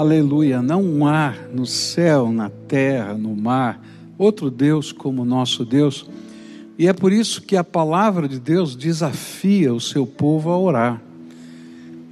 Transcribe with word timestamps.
Aleluia. 0.00 0.62
Não 0.62 1.06
há 1.06 1.34
no 1.52 1.66
céu, 1.66 2.32
na 2.32 2.48
terra, 2.48 3.12
no 3.12 3.36
mar, 3.36 3.84
outro 4.16 4.50
Deus 4.50 4.92
como 4.92 5.26
nosso 5.26 5.62
Deus. 5.62 6.08
E 6.78 6.88
é 6.88 6.92
por 6.94 7.12
isso 7.12 7.42
que 7.42 7.54
a 7.54 7.62
palavra 7.62 8.26
de 8.26 8.40
Deus 8.40 8.74
desafia 8.74 9.74
o 9.74 9.78
seu 9.78 10.06
povo 10.06 10.48
a 10.48 10.58
orar. 10.58 11.02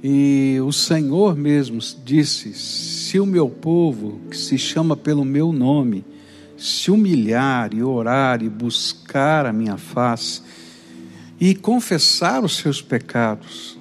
E 0.03 0.59
o 0.63 0.71
Senhor 0.71 1.35
mesmo 1.35 1.79
disse: 2.05 2.53
Se 2.53 3.19
o 3.19 3.25
meu 3.25 3.49
povo, 3.49 4.21
que 4.29 4.37
se 4.37 4.55
chama 4.55 4.95
pelo 4.95 5.25
meu 5.25 5.51
nome, 5.51 6.05
se 6.55 6.91
humilhar 6.91 7.73
e 7.73 7.81
orar 7.81 8.43
e 8.43 8.49
buscar 8.49 9.47
a 9.47 9.51
minha 9.51 9.77
face 9.77 10.43
e 11.39 11.55
confessar 11.55 12.43
os 12.43 12.55
seus 12.57 12.83
pecados, 12.83 13.79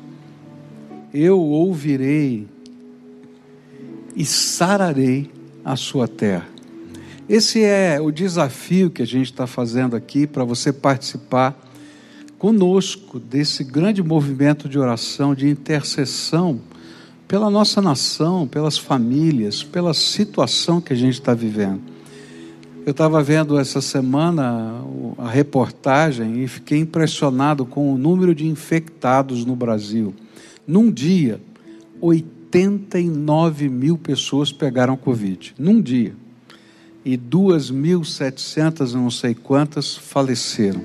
eu 1.13 1.39
ouvirei 1.39 2.47
e 4.19 4.27
sararei 4.27 5.31
a 5.65 5.77
sua 5.77 6.09
terra. 6.09 6.49
Esse 7.29 7.63
é 7.63 8.01
o 8.01 8.11
desafio 8.11 8.91
que 8.91 9.01
a 9.01 9.07
gente 9.07 9.31
está 9.31 9.47
fazendo 9.47 9.95
aqui 9.95 10.27
para 10.27 10.43
você 10.43 10.73
participar 10.73 11.57
conosco 12.37 13.21
desse 13.21 13.63
grande 13.63 14.03
movimento 14.03 14.69
de 14.69 14.77
oração, 14.77 15.37
de 15.37 15.49
intercessão 15.49 16.61
pela 17.29 17.49
nossa 17.49 17.81
nação, 17.81 18.49
pelas 18.49 18.77
famílias, 18.77 19.63
pela 19.63 19.95
situação 19.95 20.81
que 20.81 20.93
a 20.93 20.97
gente 20.97 21.15
está 21.15 21.33
vivendo. 21.33 21.83
Eu 22.85 22.91
estava 22.91 23.23
vendo 23.23 23.57
essa 23.57 23.81
semana 23.81 24.83
a 25.17 25.29
reportagem 25.29 26.43
e 26.43 26.49
fiquei 26.49 26.79
impressionado 26.79 27.65
com 27.65 27.95
o 27.95 27.99
número 27.99 28.35
de 28.35 28.47
infectados 28.47 29.45
no 29.45 29.55
Brasil. 29.55 30.13
Num 30.67 30.91
dia, 30.91 31.41
89 32.49 33.69
mil 33.69 33.99
pessoas 33.99 34.51
pegaram 34.51 34.97
Covid. 34.97 35.55
Num 35.59 35.83
dia. 35.83 36.15
E 37.05 37.17
2.700, 37.17 38.93
não 38.93 39.11
sei 39.11 39.35
quantas, 39.35 39.95
faleceram. 39.95 40.83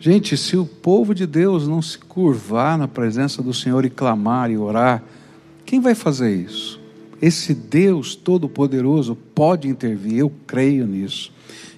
Gente, 0.00 0.36
se 0.36 0.56
o 0.56 0.64
povo 0.64 1.14
de 1.14 1.26
Deus 1.26 1.68
não 1.68 1.82
se 1.82 1.98
curvar 1.98 2.78
na 2.78 2.88
presença 2.88 3.42
do 3.42 3.52
Senhor 3.52 3.84
e 3.84 3.90
clamar 3.90 4.50
e 4.50 4.56
orar, 4.56 5.02
quem 5.64 5.80
vai 5.80 5.94
fazer 5.94 6.34
isso? 6.34 6.80
Esse 7.20 7.54
Deus 7.54 8.14
Todo-Poderoso 8.14 9.16
pode 9.34 9.68
intervir, 9.68 10.18
eu 10.18 10.32
creio 10.46 10.86
nisso. 10.86 11.32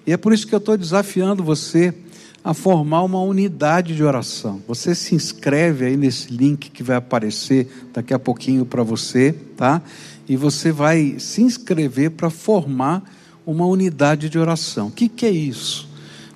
E 0.06 0.12
é 0.12 0.16
por 0.16 0.32
isso 0.32 0.46
que 0.46 0.54
eu 0.54 0.58
estou 0.58 0.76
desafiando 0.76 1.42
você 1.42 1.94
a 2.48 2.54
formar 2.54 3.02
uma 3.02 3.20
unidade 3.20 3.94
de 3.94 4.02
oração. 4.02 4.62
Você 4.66 4.94
se 4.94 5.14
inscreve 5.14 5.84
aí 5.84 5.98
nesse 5.98 6.32
link 6.32 6.70
que 6.70 6.82
vai 6.82 6.96
aparecer 6.96 7.68
daqui 7.92 8.14
a 8.14 8.18
pouquinho 8.18 8.64
para 8.64 8.82
você, 8.82 9.34
tá? 9.54 9.82
E 10.26 10.34
você 10.34 10.72
vai 10.72 11.16
se 11.18 11.42
inscrever 11.42 12.12
para 12.12 12.30
formar 12.30 13.02
uma 13.44 13.66
unidade 13.66 14.30
de 14.30 14.38
oração. 14.38 14.86
O 14.86 14.90
que, 14.90 15.10
que 15.10 15.26
é 15.26 15.30
isso? 15.30 15.90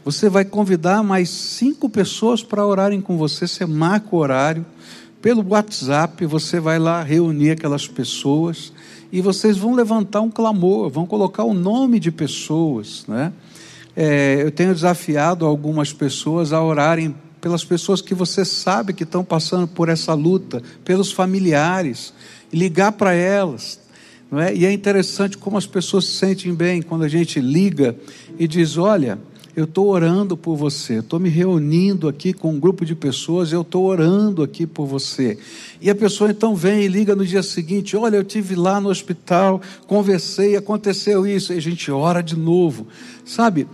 Você 0.05 0.28
vai 0.28 0.44
convidar 0.44 1.02
mais 1.02 1.30
cinco 1.30 1.88
pessoas 1.88 2.42
para 2.42 2.66
orarem 2.66 3.00
com 3.00 3.16
você. 3.16 3.48
Você 3.48 3.64
marca 3.64 4.14
o 4.14 4.18
horário 4.18 4.66
pelo 5.22 5.42
WhatsApp. 5.48 6.27
Você 6.27 6.60
vai 6.60 6.78
lá 6.78 7.02
reunir 7.02 7.52
aquelas 7.52 7.88
pessoas 7.88 8.70
e 9.10 9.22
vocês 9.22 9.56
vão 9.56 9.74
levantar 9.74 10.20
um 10.20 10.30
clamor, 10.30 10.90
vão 10.90 11.06
colocar 11.06 11.44
o 11.44 11.55
nome 11.55 11.98
de 11.98 12.12
pessoas. 12.12 13.06
Né? 13.08 13.33
É, 13.95 14.43
eu 14.43 14.51
tenho 14.51 14.75
desafiado 14.75 15.45
algumas 15.45 15.93
pessoas 15.93 16.53
a 16.53 16.62
orarem 16.62 17.15
pelas 17.41 17.65
pessoas 17.65 18.01
que 18.01 18.15
você 18.15 18.45
sabe 18.45 18.93
que 18.93 19.03
estão 19.03 19.25
passando 19.25 19.67
por 19.67 19.89
essa 19.89 20.15
luta, 20.15 20.62
pelos 20.85 21.11
familiares, 21.11 22.15
ligar 22.53 22.93
para 22.93 23.13
elas. 23.13 23.81
Não 24.31 24.41
é? 24.41 24.55
E 24.55 24.65
é 24.65 24.73
interessante 24.73 25.37
como 25.37 25.59
as 25.59 25.67
pessoas 25.67 26.07
se 26.07 26.13
sentem 26.13 26.55
bem 26.55 26.81
quando 26.81 27.03
a 27.03 27.09
gente 27.09 27.41
liga 27.41 27.97
e 28.39 28.48
diz: 28.48 28.79
Olha, 28.79 29.19
eu 29.55 29.65
estou 29.65 29.89
orando 29.89 30.36
por 30.36 30.57
você, 30.57 31.01
estou 31.01 31.20
me 31.20 31.29
reunindo 31.29 32.08
aqui 32.08 32.33
com 32.33 32.52
um 32.52 32.58
grupo 32.58 32.86
de 32.86 32.95
pessoas, 32.95 33.52
eu 33.52 33.61
estou 33.61 33.85
orando 33.85 34.42
aqui 34.42 34.67
por 34.67 34.86
você. 34.86 35.36
E 35.81 35.91
a 35.91 35.95
pessoa 35.95 36.31
então 36.31 36.55
vem 36.55 36.83
e 36.83 36.89
liga 36.89 37.14
no 37.14 37.27
dia 37.27 37.42
seguinte: 37.42 37.95
Olha, 37.95 38.17
eu 38.17 38.25
tive 38.25 38.55
lá 38.55 38.81
no 38.81 38.89
hospital, 38.89 39.61
conversei, 39.86 40.57
aconteceu 40.57 41.27
isso, 41.27 41.52
e 41.52 41.58
a 41.58 41.61
gente 41.61 41.91
ora 41.91 42.23
de 42.23 42.36
novo. 42.36 42.86
Sabe, 43.27 43.67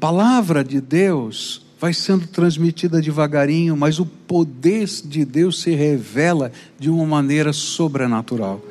palavra 0.00 0.64
de 0.64 0.80
Deus 0.80 1.60
vai 1.78 1.92
sendo 1.92 2.26
transmitida 2.26 3.00
devagarinho, 3.00 3.76
mas 3.76 3.98
o 3.98 4.06
poder 4.06 4.86
de 5.04 5.24
Deus 5.24 5.60
se 5.60 5.72
revela 5.72 6.50
de 6.78 6.88
uma 6.88 7.04
maneira 7.04 7.52
sobrenatural. 7.52 8.64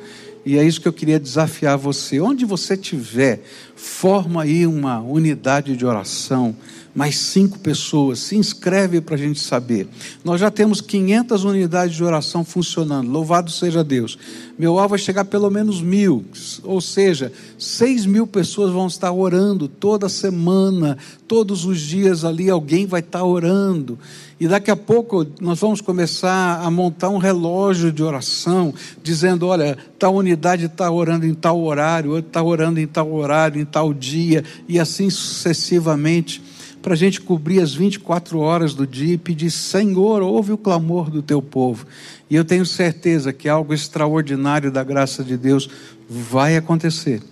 E 0.44 0.58
é 0.58 0.64
isso 0.64 0.80
que 0.80 0.88
eu 0.88 0.92
queria 0.92 1.20
desafiar 1.20 1.76
você. 1.76 2.20
Onde 2.20 2.44
você 2.44 2.74
estiver, 2.74 3.42
forma 3.76 4.42
aí 4.42 4.66
uma 4.66 5.00
unidade 5.00 5.76
de 5.76 5.86
oração 5.86 6.56
mais 6.94 7.16
cinco 7.16 7.58
pessoas, 7.58 8.18
se 8.18 8.36
inscreve 8.36 9.00
para 9.00 9.14
a 9.14 9.18
gente 9.18 9.38
saber. 9.38 9.88
Nós 10.24 10.40
já 10.40 10.50
temos 10.50 10.80
500 10.80 11.44
unidades 11.44 11.94
de 11.94 12.02
oração 12.02 12.44
funcionando, 12.44 13.10
louvado 13.10 13.50
seja 13.50 13.84
Deus. 13.84 14.18
Meu 14.58 14.78
alvo 14.78 14.94
é 14.94 14.98
chegar 14.98 15.24
pelo 15.24 15.50
menos 15.50 15.80
mil, 15.80 16.24
ou 16.64 16.80
seja, 16.80 17.32
seis 17.58 18.04
mil 18.04 18.26
pessoas 18.26 18.72
vão 18.72 18.86
estar 18.88 19.12
orando 19.12 19.68
toda 19.68 20.08
semana, 20.08 20.98
todos 21.28 21.64
os 21.64 21.80
dias 21.80 22.24
ali 22.24 22.50
alguém 22.50 22.86
vai 22.86 23.00
estar 23.00 23.24
orando. 23.24 23.98
E 24.38 24.48
daqui 24.48 24.70
a 24.70 24.76
pouco 24.76 25.26
nós 25.40 25.60
vamos 25.60 25.80
começar 25.80 26.60
a 26.62 26.70
montar 26.70 27.10
um 27.10 27.18
relógio 27.18 27.92
de 27.92 28.02
oração, 28.02 28.74
dizendo: 29.02 29.46
olha, 29.46 29.78
tal 29.98 30.14
unidade 30.14 30.66
está 30.66 30.90
orando 30.90 31.26
em 31.26 31.34
tal 31.34 31.60
horário, 31.62 32.10
outra 32.10 32.28
está 32.28 32.42
orando 32.42 32.80
em 32.80 32.86
tal 32.86 33.12
horário, 33.12 33.60
em 33.60 33.64
tal 33.64 33.94
dia, 33.94 34.42
e 34.68 34.78
assim 34.80 35.08
sucessivamente 35.08 36.42
para 36.82 36.94
a 36.94 36.96
gente 36.96 37.20
cobrir 37.20 37.60
as 37.60 37.74
24 37.74 38.38
horas 38.38 38.74
do 38.74 38.86
dia 38.86 39.14
e 39.14 39.18
pedir: 39.18 39.50
Senhor, 39.50 40.22
ouve 40.22 40.52
o 40.52 40.58
clamor 40.58 41.10
do 41.10 41.22
teu 41.22 41.42
povo. 41.42 41.86
E 42.28 42.34
eu 42.34 42.44
tenho 42.44 42.64
certeza 42.64 43.32
que 43.32 43.48
algo 43.48 43.74
extraordinário 43.74 44.70
da 44.70 44.82
graça 44.82 45.22
de 45.22 45.36
Deus 45.36 45.68
vai 46.08 46.56
acontecer. 46.56 47.22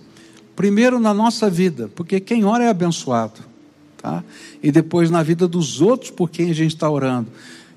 Primeiro 0.55 0.99
na 0.99 1.13
nossa 1.13 1.49
vida, 1.49 1.89
porque 1.95 2.19
quem 2.19 2.43
ora 2.43 2.65
é 2.65 2.67
abençoado, 2.67 3.39
tá? 3.97 4.23
E 4.61 4.71
depois 4.71 5.09
na 5.09 5.23
vida 5.23 5.47
dos 5.47 5.81
outros 5.81 6.11
por 6.11 6.29
quem 6.29 6.51
a 6.51 6.53
gente 6.53 6.75
está 6.75 6.89
orando. 6.89 7.29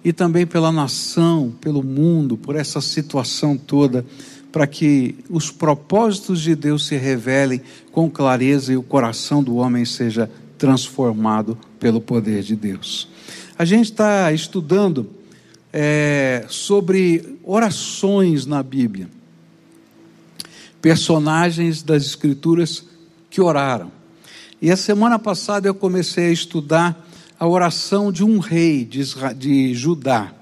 E 0.04 0.12
também 0.12 0.44
pela 0.44 0.72
nação, 0.72 1.54
pelo 1.60 1.80
mundo, 1.80 2.36
por 2.36 2.56
essa 2.56 2.80
situação 2.80 3.56
toda, 3.56 4.04
para 4.50 4.66
que 4.66 5.14
os 5.30 5.48
propósitos 5.48 6.40
de 6.40 6.56
Deus 6.56 6.86
se 6.86 6.96
revelem 6.96 7.62
com 7.92 8.10
clareza 8.10 8.72
e 8.72 8.76
o 8.76 8.82
coração 8.82 9.44
do 9.44 9.56
homem 9.56 9.84
seja 9.84 10.28
transformado 10.62 11.58
pelo 11.80 12.00
poder 12.00 12.44
de 12.44 12.54
Deus. 12.54 13.08
A 13.58 13.64
gente 13.64 13.90
está 13.90 14.30
estudando 14.30 15.10
é, 15.72 16.46
sobre 16.48 17.36
orações 17.42 18.46
na 18.46 18.62
Bíblia, 18.62 19.08
personagens 20.80 21.82
das 21.82 22.06
Escrituras 22.06 22.84
que 23.28 23.40
oraram. 23.40 23.90
E 24.60 24.70
a 24.70 24.76
semana 24.76 25.18
passada 25.18 25.66
eu 25.66 25.74
comecei 25.74 26.28
a 26.28 26.32
estudar 26.32 27.08
a 27.40 27.48
oração 27.48 28.12
de 28.12 28.22
um 28.22 28.38
rei 28.38 28.84
de, 28.84 29.02
de 29.36 29.74
Judá. 29.74 30.32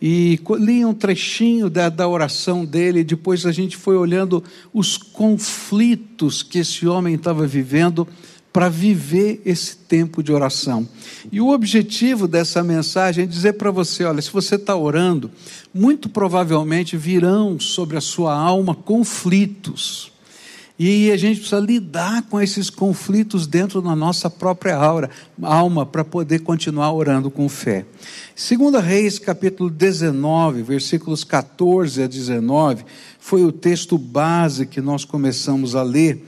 E 0.00 0.40
li 0.58 0.82
um 0.82 0.94
trechinho 0.94 1.68
da, 1.68 1.90
da 1.90 2.08
oração 2.08 2.64
dele, 2.64 3.04
depois 3.04 3.44
a 3.44 3.52
gente 3.52 3.76
foi 3.76 3.98
olhando 3.98 4.42
os 4.72 4.96
conflitos 4.96 6.42
que 6.42 6.60
esse 6.60 6.88
homem 6.88 7.16
estava 7.16 7.46
vivendo 7.46 8.08
para 8.52 8.68
viver 8.68 9.40
esse 9.46 9.76
tempo 9.76 10.22
de 10.22 10.32
oração. 10.32 10.86
E 11.30 11.40
o 11.40 11.48
objetivo 11.48 12.28
dessa 12.28 12.62
mensagem 12.62 13.24
é 13.24 13.26
dizer 13.26 13.54
para 13.54 13.70
você: 13.70 14.04
olha, 14.04 14.20
se 14.20 14.30
você 14.30 14.56
está 14.56 14.76
orando, 14.76 15.30
muito 15.72 16.08
provavelmente 16.08 16.96
virão 16.96 17.58
sobre 17.58 17.96
a 17.96 18.00
sua 18.00 18.34
alma 18.34 18.74
conflitos. 18.74 20.12
E 20.78 21.12
a 21.12 21.16
gente 21.16 21.38
precisa 21.38 21.60
lidar 21.60 22.22
com 22.22 22.40
esses 22.40 22.68
conflitos 22.68 23.46
dentro 23.46 23.80
da 23.80 23.94
nossa 23.94 24.28
própria 24.28 24.74
aura, 24.74 25.10
alma 25.40 25.86
para 25.86 26.04
poder 26.04 26.40
continuar 26.40 26.92
orando 26.92 27.30
com 27.30 27.48
fé. 27.48 27.84
Segunda 28.34 28.80
Reis, 28.80 29.18
capítulo 29.18 29.70
19, 29.70 30.62
versículos 30.62 31.22
14 31.22 32.02
a 32.02 32.06
19, 32.08 32.84
foi 33.20 33.44
o 33.44 33.52
texto 33.52 33.96
base 33.96 34.66
que 34.66 34.80
nós 34.80 35.04
começamos 35.04 35.76
a 35.76 35.82
ler. 35.82 36.26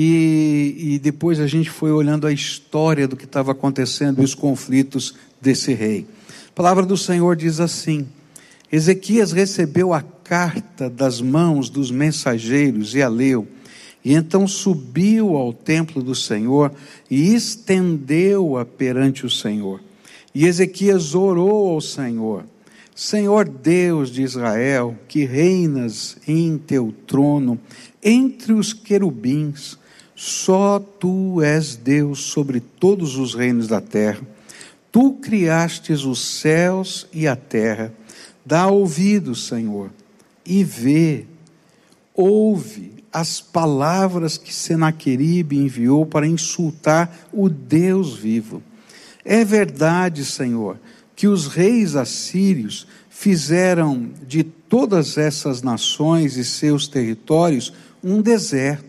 E, 0.00 0.76
e 0.78 0.98
depois 1.00 1.40
a 1.40 1.48
gente 1.48 1.68
foi 1.68 1.90
olhando 1.90 2.28
a 2.28 2.32
história 2.32 3.08
do 3.08 3.16
que 3.16 3.24
estava 3.24 3.50
acontecendo 3.50 4.22
e 4.22 4.24
os 4.24 4.32
conflitos 4.32 5.16
desse 5.40 5.74
rei. 5.74 6.06
A 6.50 6.52
palavra 6.54 6.86
do 6.86 6.96
Senhor 6.96 7.34
diz 7.34 7.58
assim: 7.58 8.06
Ezequias 8.70 9.32
recebeu 9.32 9.92
a 9.92 10.00
carta 10.00 10.88
das 10.88 11.20
mãos 11.20 11.68
dos 11.68 11.90
mensageiros 11.90 12.94
e 12.94 13.02
a 13.02 13.08
leu. 13.08 13.48
E 14.04 14.14
então 14.14 14.46
subiu 14.46 15.34
ao 15.36 15.52
templo 15.52 16.00
do 16.00 16.14
Senhor 16.14 16.72
e 17.10 17.34
estendeu-a 17.34 18.64
perante 18.64 19.26
o 19.26 19.30
Senhor. 19.30 19.80
E 20.32 20.46
Ezequias 20.46 21.16
orou 21.16 21.70
ao 21.70 21.80
Senhor: 21.80 22.44
Senhor 22.94 23.48
Deus 23.48 24.12
de 24.12 24.22
Israel, 24.22 24.96
que 25.08 25.24
reinas 25.24 26.18
em 26.24 26.56
teu 26.56 26.94
trono 27.04 27.58
entre 28.00 28.52
os 28.52 28.72
querubins, 28.72 29.76
só 30.20 30.80
tu 30.80 31.40
és 31.40 31.76
Deus 31.76 32.24
sobre 32.24 32.58
todos 32.58 33.16
os 33.16 33.34
reinos 33.34 33.68
da 33.68 33.80
terra. 33.80 34.20
Tu 34.90 35.12
criastes 35.12 36.02
os 36.02 36.40
céus 36.40 37.06
e 37.12 37.28
a 37.28 37.36
terra. 37.36 37.94
Dá 38.44 38.66
ouvidos, 38.66 39.46
Senhor, 39.46 39.92
e 40.44 40.64
vê, 40.64 41.24
ouve 42.12 43.04
as 43.12 43.40
palavras 43.40 44.36
que 44.36 44.52
Senaqueribe 44.52 45.56
enviou 45.56 46.04
para 46.04 46.26
insultar 46.26 47.28
o 47.32 47.48
Deus 47.48 48.16
vivo. 48.16 48.60
É 49.24 49.44
verdade, 49.44 50.24
Senhor, 50.24 50.80
que 51.14 51.28
os 51.28 51.46
reis 51.46 51.94
assírios 51.94 52.88
fizeram 53.08 54.10
de 54.26 54.42
todas 54.42 55.16
essas 55.16 55.62
nações 55.62 56.36
e 56.36 56.44
seus 56.44 56.88
territórios 56.88 57.72
um 58.02 58.20
deserto 58.20 58.87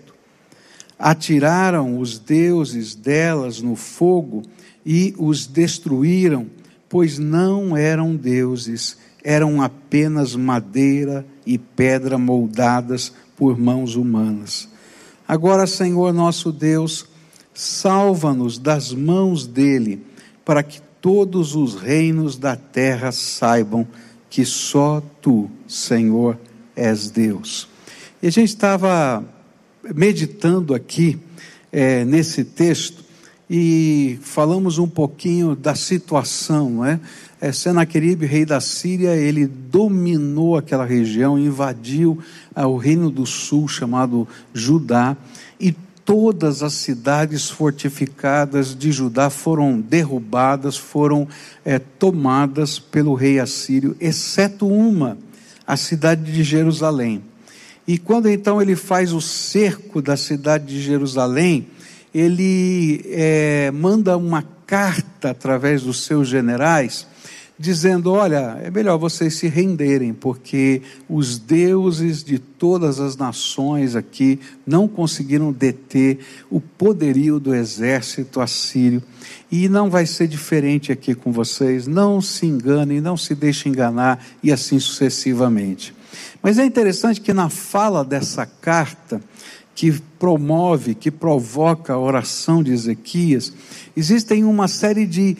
atiraram 0.99 1.97
os 1.97 2.19
deuses 2.19 2.93
delas 2.93 3.61
no 3.61 3.77
fogo 3.77 4.43
e 4.85 5.15
os 5.17 5.47
destruíram, 5.47 6.47
pois 6.89 7.17
não 7.17 7.77
eram 7.77 8.17
deuses, 8.17 8.97
eram 9.23 9.61
apenas 9.61 10.35
madeira 10.35 11.25
e 11.45 11.57
pedra 11.57 12.17
moldadas 12.17 13.13
por 13.37 13.57
mãos 13.57 13.95
humanas. 13.95 14.67
Agora, 15.25 15.65
Senhor 15.65 16.13
nosso 16.13 16.51
Deus, 16.51 17.05
salva-nos 17.53 18.57
das 18.57 18.91
mãos 18.91 19.47
dele, 19.47 20.03
para 20.43 20.63
que 20.63 20.81
todos 20.99 21.55
os 21.55 21.75
reinos 21.75 22.37
da 22.37 22.55
terra 22.55 23.11
saibam 23.11 23.87
que 24.29 24.43
só 24.43 25.01
tu, 25.21 25.49
Senhor, 25.67 26.37
és 26.75 27.09
Deus. 27.09 27.67
E 28.21 28.27
a 28.27 28.31
gente 28.31 28.49
estava 28.49 29.23
meditando 29.95 30.73
aqui 30.73 31.19
é, 31.71 32.03
nesse 32.03 32.43
texto 32.43 33.03
e 33.49 34.19
falamos 34.21 34.77
um 34.77 34.87
pouquinho 34.87 35.55
da 35.55 35.73
situação, 35.73 36.69
não 36.69 36.85
é? 36.85 36.99
é 37.41 37.51
Senaqueribe, 37.51 38.25
rei 38.25 38.45
da 38.45 38.61
Síria, 38.61 39.15
ele 39.15 39.47
dominou 39.47 40.55
aquela 40.55 40.85
região, 40.85 41.39
invadiu 41.39 42.19
ah, 42.53 42.67
o 42.67 42.77
reino 42.77 43.09
do 43.09 43.25
sul 43.25 43.67
chamado 43.67 44.27
Judá 44.53 45.17
e 45.59 45.73
todas 46.05 46.61
as 46.61 46.73
cidades 46.73 47.49
fortificadas 47.49 48.75
de 48.75 48.91
Judá 48.91 49.29
foram 49.29 49.79
derrubadas, 49.79 50.77
foram 50.77 51.27
é, 51.65 51.79
tomadas 51.79 52.77
pelo 52.77 53.15
rei 53.15 53.39
assírio, 53.39 53.95
exceto 53.99 54.67
uma, 54.67 55.17
a 55.65 55.75
cidade 55.77 56.31
de 56.31 56.43
Jerusalém. 56.43 57.23
E 57.89 57.97
quando 57.97 58.29
então 58.29 58.61
ele 58.61 58.75
faz 58.75 59.13
o 59.13 59.19
cerco 59.19 59.99
da 59.99 60.15
cidade 60.15 60.67
de 60.67 60.79
Jerusalém, 60.79 61.65
ele 62.13 63.03
é, 63.07 63.71
manda 63.71 64.15
uma 64.15 64.43
carta 64.67 65.31
através 65.31 65.81
dos 65.81 66.03
seus 66.03 66.27
generais, 66.27 67.07
dizendo: 67.57 68.11
Olha, 68.11 68.59
é 68.61 68.69
melhor 68.69 68.99
vocês 68.99 69.33
se 69.33 69.47
renderem, 69.47 70.13
porque 70.13 70.83
os 71.09 71.39
deuses 71.39 72.23
de 72.23 72.37
todas 72.37 72.99
as 72.99 73.17
nações 73.17 73.95
aqui 73.95 74.39
não 74.67 74.87
conseguiram 74.87 75.51
deter 75.51 76.19
o 76.47 76.61
poderio 76.61 77.39
do 77.39 77.55
exército 77.55 78.39
assírio. 78.39 79.01
E 79.51 79.67
não 79.67 79.89
vai 79.89 80.05
ser 80.05 80.27
diferente 80.27 80.91
aqui 80.91 81.15
com 81.15 81.31
vocês. 81.31 81.87
Não 81.87 82.21
se 82.21 82.45
enganem, 82.45 83.01
não 83.01 83.17
se 83.17 83.33
deixem 83.33 83.71
enganar, 83.71 84.23
e 84.43 84.51
assim 84.51 84.79
sucessivamente. 84.79 85.97
Mas 86.41 86.57
é 86.57 86.65
interessante 86.65 87.21
que 87.21 87.33
na 87.33 87.49
fala 87.49 88.03
dessa 88.03 88.45
carta, 88.45 89.21
que 89.75 89.93
promove, 90.19 90.93
que 90.93 91.09
provoca 91.09 91.93
a 91.93 91.99
oração 91.99 92.61
de 92.61 92.73
Ezequias, 92.73 93.53
existem 93.95 94.43
uma 94.43 94.67
série 94.67 95.05
de 95.05 95.37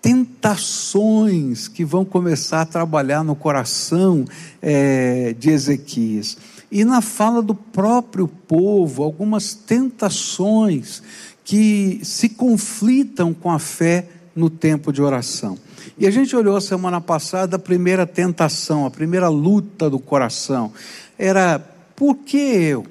tentações 0.00 1.68
que 1.68 1.84
vão 1.84 2.04
começar 2.04 2.62
a 2.62 2.66
trabalhar 2.66 3.22
no 3.22 3.36
coração 3.36 4.24
é, 4.60 5.32
de 5.38 5.50
Ezequias. 5.50 6.36
E 6.72 6.84
na 6.84 7.00
fala 7.00 7.40
do 7.40 7.54
próprio 7.54 8.26
povo, 8.26 9.04
algumas 9.04 9.54
tentações 9.54 11.02
que 11.44 12.00
se 12.02 12.30
conflitam 12.30 13.32
com 13.32 13.50
a 13.50 13.58
fé 13.58 14.08
no 14.34 14.48
tempo 14.48 14.92
de 14.92 15.02
oração. 15.02 15.58
E 15.98 16.06
a 16.06 16.10
gente 16.10 16.34
olhou 16.34 16.60
semana 16.60 17.00
passada 17.00 17.56
a 17.56 17.58
primeira 17.58 18.06
tentação, 18.06 18.86
a 18.86 18.90
primeira 18.90 19.28
luta 19.28 19.90
do 19.90 19.98
coração. 19.98 20.72
Era 21.18 21.58
por 21.94 22.16
que 22.16 22.36
eu? 22.36 22.86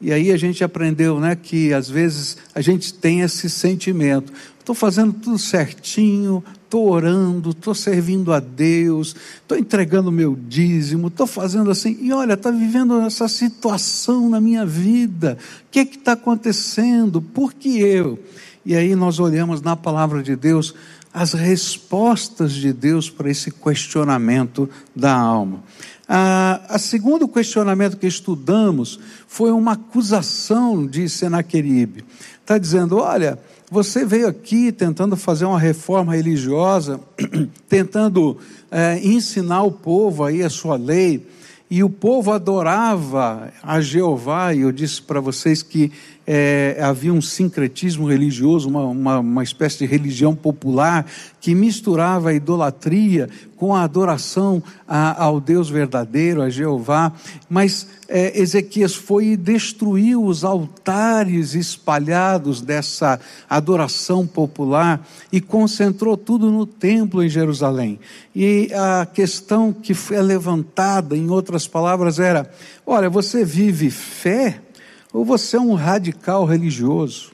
E 0.00 0.12
aí 0.12 0.32
a 0.32 0.36
gente 0.36 0.64
aprendeu 0.64 1.20
né, 1.20 1.36
que 1.36 1.72
às 1.72 1.88
vezes 1.88 2.36
a 2.54 2.60
gente 2.60 2.92
tem 2.92 3.20
esse 3.20 3.48
sentimento. 3.48 4.32
Estou 4.58 4.74
fazendo 4.74 5.12
tudo 5.12 5.38
certinho, 5.38 6.42
estou 6.64 6.88
orando, 6.88 7.50
estou 7.50 7.74
servindo 7.74 8.32
a 8.32 8.40
Deus, 8.40 9.14
estou 9.42 9.58
entregando 9.58 10.10
meu 10.10 10.34
dízimo, 10.34 11.08
estou 11.08 11.26
fazendo 11.26 11.70
assim, 11.70 11.98
e 12.00 12.12
olha, 12.12 12.32
está 12.32 12.50
vivendo 12.50 13.00
essa 13.02 13.28
situação 13.28 14.28
na 14.30 14.40
minha 14.40 14.64
vida. 14.64 15.38
O 15.66 15.70
que 15.70 15.80
está 15.80 16.12
acontecendo? 16.12 17.20
Por 17.20 17.52
que 17.52 17.80
eu? 17.80 18.18
E 18.64 18.76
aí 18.76 18.94
nós 18.94 19.18
olhamos 19.18 19.60
na 19.60 19.74
palavra 19.74 20.22
de 20.22 20.36
Deus 20.36 20.74
as 21.12 21.32
respostas 21.32 22.52
de 22.52 22.72
Deus 22.72 23.10
para 23.10 23.30
esse 23.30 23.50
questionamento 23.50 24.68
da 24.94 25.12
alma. 25.12 25.62
A, 26.08 26.60
a 26.68 26.78
segundo 26.78 27.28
questionamento 27.28 27.96
que 27.96 28.06
estudamos 28.06 28.98
foi 29.26 29.50
uma 29.50 29.72
acusação 29.72 30.86
de 30.86 31.08
Senaqueribe. 31.08 32.04
Está 32.40 32.58
dizendo: 32.58 32.98
olha, 32.98 33.38
você 33.70 34.04
veio 34.04 34.28
aqui 34.28 34.72
tentando 34.72 35.16
fazer 35.16 35.44
uma 35.44 35.58
reforma 35.58 36.14
religiosa, 36.14 37.00
tentando 37.68 38.36
é, 38.70 39.00
ensinar 39.02 39.62
o 39.62 39.72
povo 39.72 40.24
aí 40.24 40.42
a 40.42 40.50
sua 40.50 40.76
lei, 40.76 41.26
e 41.70 41.82
o 41.82 41.88
povo 41.88 42.32
adorava 42.32 43.50
a 43.62 43.80
Jeová, 43.80 44.52
e 44.52 44.60
eu 44.60 44.72
disse 44.72 45.00
para 45.00 45.20
vocês 45.20 45.62
que 45.62 45.90
é, 46.26 46.78
havia 46.80 47.12
um 47.12 47.20
sincretismo 47.20 48.08
religioso, 48.08 48.68
uma, 48.68 48.84
uma, 48.84 49.18
uma, 49.18 49.42
espécie 49.42 49.78
de 49.78 49.86
religião 49.86 50.34
popular 50.34 51.04
que 51.40 51.54
misturava 51.54 52.30
a 52.30 52.34
idolatria 52.34 53.28
com 53.56 53.74
a 53.74 53.82
adoração 53.82 54.62
a, 54.86 55.22
ao 55.22 55.40
Deus 55.40 55.68
verdadeiro, 55.68 56.42
a 56.42 56.48
Jeová. 56.48 57.12
Mas 57.48 57.88
é, 58.08 58.40
Ezequias 58.40 58.94
foi 58.94 59.28
e 59.28 59.36
destruiu 59.36 60.24
os 60.24 60.44
altares 60.44 61.54
espalhados 61.54 62.60
dessa 62.60 63.18
adoração 63.48 64.26
popular 64.26 65.04
e 65.32 65.40
concentrou 65.40 66.16
tudo 66.16 66.50
no 66.50 66.66
templo 66.66 67.22
em 67.22 67.28
Jerusalém. 67.28 67.98
E 68.34 68.68
a 68.74 69.06
questão 69.06 69.72
que 69.72 69.92
foi 69.94 70.20
levantada, 70.22 71.16
em 71.16 71.30
outras 71.30 71.66
palavras, 71.66 72.18
era: 72.20 72.48
olha, 72.86 73.10
você 73.10 73.44
vive 73.44 73.90
fé? 73.90 74.60
Ou 75.12 75.24
você 75.24 75.56
é 75.56 75.60
um 75.60 75.74
radical 75.74 76.44
religioso. 76.44 77.32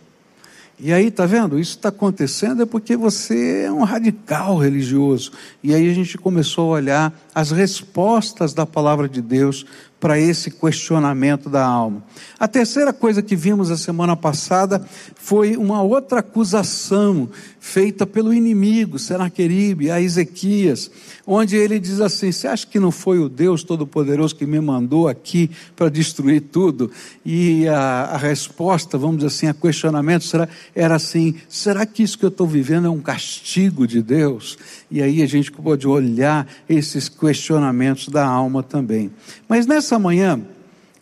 E 0.80 0.92
aí, 0.92 1.10
tá 1.10 1.26
vendo? 1.26 1.58
Isso 1.58 1.72
está 1.72 1.88
acontecendo 1.88 2.62
é 2.62 2.66
porque 2.66 2.96
você 2.96 3.64
é 3.64 3.72
um 3.72 3.82
radical 3.82 4.56
religioso. 4.56 5.32
E 5.60 5.74
aí 5.74 5.90
a 5.90 5.94
gente 5.94 6.16
começou 6.16 6.72
a 6.72 6.76
olhar 6.76 7.20
as 7.34 7.50
respostas 7.50 8.54
da 8.54 8.64
palavra 8.64 9.08
de 9.08 9.20
Deus 9.20 9.66
para 9.98 10.20
esse 10.20 10.52
questionamento 10.52 11.50
da 11.50 11.66
alma. 11.66 12.04
A 12.38 12.46
terceira 12.46 12.92
coisa 12.92 13.20
que 13.20 13.34
vimos 13.34 13.72
a 13.72 13.76
semana 13.76 14.14
passada 14.14 14.80
foi 15.16 15.56
uma 15.56 15.82
outra 15.82 16.20
acusação 16.20 17.28
feita 17.60 18.06
pelo 18.06 18.32
inimigo, 18.32 18.98
Senaqueribe, 18.98 19.90
a 19.90 20.00
Ezequias, 20.00 20.90
onde 21.26 21.56
ele 21.56 21.78
diz 21.78 22.00
assim: 22.00 22.30
Você 22.30 22.46
acha 22.46 22.66
que 22.66 22.78
não 22.78 22.90
foi 22.90 23.18
o 23.18 23.28
Deus 23.28 23.62
Todo-Poderoso 23.62 24.34
que 24.34 24.46
me 24.46 24.60
mandou 24.60 25.08
aqui 25.08 25.50
para 25.76 25.88
destruir 25.88 26.42
tudo? 26.42 26.90
E 27.24 27.66
a, 27.68 28.04
a, 28.12 28.16
resposta, 28.16 28.96
vamos 28.96 29.16
dizer 29.16 29.28
assim, 29.28 29.46
a 29.48 29.54
questionamento 29.54 30.24
será, 30.24 30.48
era 30.74 30.94
assim: 30.94 31.34
será 31.48 31.84
que 31.84 32.02
isso 32.02 32.18
que 32.18 32.24
eu 32.24 32.30
estou 32.30 32.46
vivendo 32.46 32.86
é 32.86 32.90
um 32.90 33.00
castigo 33.00 33.86
de 33.86 34.02
Deus? 34.02 34.58
E 34.90 35.02
aí 35.02 35.22
a 35.22 35.26
gente 35.26 35.50
pode 35.52 35.86
olhar 35.86 36.46
esses 36.68 37.08
questionamentos 37.08 38.08
da 38.08 38.26
alma 38.26 38.62
também. 38.62 39.10
Mas 39.48 39.66
nessa 39.66 39.98
manhã, 39.98 40.40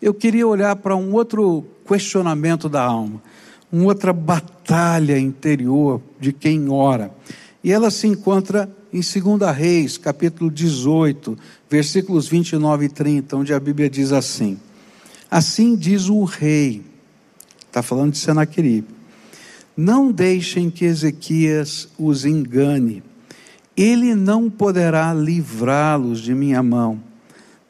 eu 0.00 0.12
queria 0.12 0.46
olhar 0.46 0.76
para 0.76 0.96
um 0.96 1.14
outro 1.14 1.64
questionamento 1.86 2.68
da 2.68 2.82
alma, 2.82 3.22
uma 3.76 3.86
outra 3.86 4.12
batalha 4.12 5.18
interior 5.18 6.00
de 6.20 6.32
quem 6.32 6.68
ora. 6.68 7.10
E 7.62 7.72
ela 7.72 7.90
se 7.90 8.06
encontra 8.06 8.70
em 8.92 9.00
2 9.00 9.56
Reis, 9.56 9.98
capítulo 9.98 10.50
18, 10.50 11.36
versículos 11.68 12.28
29 12.28 12.86
e 12.86 12.88
30, 12.88 13.36
onde 13.36 13.52
a 13.52 13.60
Bíblia 13.60 13.90
diz 13.90 14.12
assim: 14.12 14.58
Assim 15.30 15.74
diz 15.74 16.08
o 16.08 16.24
rei, 16.24 16.82
está 17.66 17.82
falando 17.82 18.12
de 18.12 18.18
Senaqueribe, 18.18 18.88
não 19.76 20.10
deixem 20.10 20.70
que 20.70 20.84
Ezequias 20.84 21.88
os 21.98 22.24
engane 22.24 23.02
ele 23.76 24.14
não 24.14 24.48
poderá 24.48 25.12
livrá-los 25.12 26.20
de 26.20 26.34
minha 26.34 26.62
mão. 26.62 26.98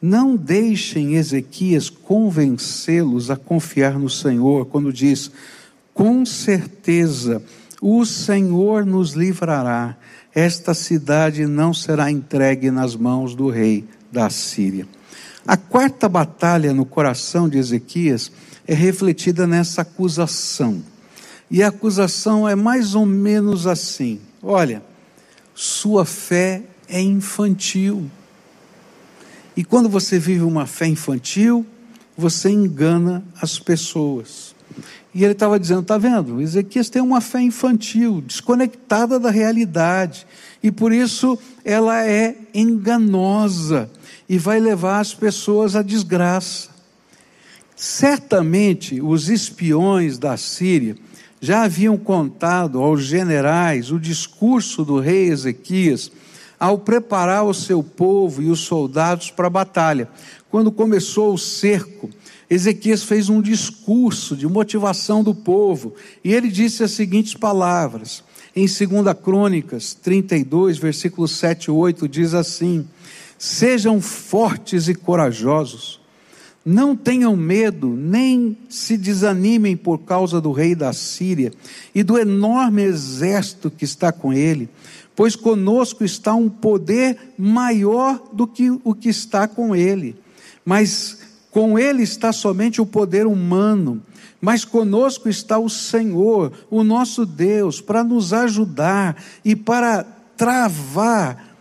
Não 0.01 0.37
deixem 0.37 1.15
Ezequias 1.15 1.89
convencê-los 1.89 3.29
a 3.29 3.35
confiar 3.35 3.99
no 3.99 4.09
Senhor, 4.09 4.67
quando 4.67 4.93
diz: 4.93 5.29
com 5.97 6.23
certeza 6.27 7.41
o 7.81 8.05
Senhor 8.05 8.85
nos 8.85 9.13
livrará, 9.13 9.97
esta 10.33 10.75
cidade 10.75 11.47
não 11.47 11.73
será 11.73 12.11
entregue 12.11 12.69
nas 12.69 12.95
mãos 12.95 13.33
do 13.33 13.49
rei 13.49 13.83
da 14.11 14.29
Síria. 14.29 14.87
A 15.47 15.57
quarta 15.57 16.07
batalha 16.07 16.71
no 16.71 16.85
coração 16.85 17.49
de 17.49 17.57
Ezequias 17.57 18.31
é 18.67 18.75
refletida 18.75 19.47
nessa 19.47 19.81
acusação. 19.81 20.83
E 21.49 21.63
a 21.63 21.69
acusação 21.69 22.47
é 22.47 22.53
mais 22.53 22.93
ou 22.93 23.05
menos 23.05 23.65
assim: 23.65 24.21
olha, 24.43 24.83
sua 25.55 26.05
fé 26.05 26.61
é 26.87 27.01
infantil. 27.01 28.07
E 29.55 29.63
quando 29.63 29.89
você 29.89 30.19
vive 30.19 30.43
uma 30.43 30.67
fé 30.67 30.85
infantil, 30.85 31.65
você 32.15 32.51
engana 32.51 33.25
as 33.41 33.57
pessoas. 33.57 34.46
E 35.17 35.23
ele 35.23 35.33
estava 35.33 35.59
dizendo: 35.59 35.81
está 35.81 35.97
vendo? 35.97 36.39
Ezequias 36.39 36.91
tem 36.91 37.01
uma 37.01 37.19
fé 37.19 37.41
infantil, 37.41 38.21
desconectada 38.21 39.19
da 39.19 39.31
realidade. 39.31 40.27
E 40.61 40.71
por 40.71 40.93
isso 40.93 41.39
ela 41.65 42.07
é 42.07 42.35
enganosa 42.53 43.89
e 44.29 44.37
vai 44.37 44.59
levar 44.59 44.99
as 44.99 45.15
pessoas 45.15 45.75
à 45.75 45.81
desgraça. 45.81 46.69
Certamente 47.75 49.01
os 49.01 49.27
espiões 49.27 50.19
da 50.19 50.37
Síria 50.37 50.95
já 51.41 51.63
haviam 51.63 51.97
contado 51.97 52.79
aos 52.79 53.01
generais 53.03 53.91
o 53.91 53.99
discurso 53.99 54.85
do 54.85 54.99
rei 54.99 55.29
Ezequias 55.29 56.11
ao 56.59 56.77
preparar 56.77 57.43
o 57.43 57.55
seu 57.55 57.81
povo 57.81 58.43
e 58.43 58.51
os 58.51 58.59
soldados 58.59 59.31
para 59.31 59.47
a 59.47 59.49
batalha. 59.49 60.07
Quando 60.47 60.71
começou 60.71 61.33
o 61.33 61.39
cerco, 61.39 62.07
Ezequias 62.49 63.03
fez 63.03 63.27
um 63.27 63.41
discurso 63.41 64.35
de 64.35 64.47
motivação 64.47 65.23
do 65.23 65.35
povo 65.35 65.93
e 66.23 66.33
ele 66.33 66.49
disse 66.49 66.83
as 66.83 66.91
seguintes 66.91 67.33
palavras. 67.33 68.23
Em 68.55 68.65
2 68.65 68.79
Crônicas 69.21 69.93
32, 69.93 70.77
versículos 70.77 71.31
7 71.31 71.65
e 71.65 71.71
8, 71.71 72.07
diz 72.07 72.33
assim: 72.33 72.87
Sejam 73.37 74.01
fortes 74.01 74.87
e 74.87 74.95
corajosos, 74.95 75.99
não 76.65 76.95
tenham 76.95 77.35
medo, 77.35 77.87
nem 77.89 78.57
se 78.67 78.97
desanimem 78.97 79.77
por 79.77 79.99
causa 79.99 80.41
do 80.41 80.51
rei 80.51 80.73
da 80.73 80.91
Síria 80.91 81.53
e 81.93 82.01
do 82.01 82.17
enorme 82.17 82.81
exército 82.81 83.69
que 83.69 83.85
está 83.85 84.11
com 84.11 84.33
ele, 84.33 84.69
pois 85.15 85.35
conosco 85.35 86.03
está 86.03 86.33
um 86.33 86.49
poder 86.49 87.17
maior 87.37 88.21
do 88.33 88.47
que 88.47 88.69
o 88.83 88.93
que 88.93 89.09
está 89.09 89.47
com 89.47 89.75
ele. 89.75 90.15
Mas 90.65 91.16
com 91.57 91.79
ele 91.79 92.03
está 92.03 92.31
somente 92.31 92.79
o 92.79 92.85
poder 92.85 93.25
humano, 93.25 93.99
mas 94.39 94.63
conosco 94.63 95.27
está 95.27 95.57
o 95.57 95.67
Senhor, 95.67 96.51
o 96.69 96.83
nosso 96.83 97.25
Deus, 97.25 97.81
para 97.81 98.03
nos 98.03 98.31
ajudar 98.31 99.15
e 99.43 99.55
para 99.55 100.03
travar 100.37 101.57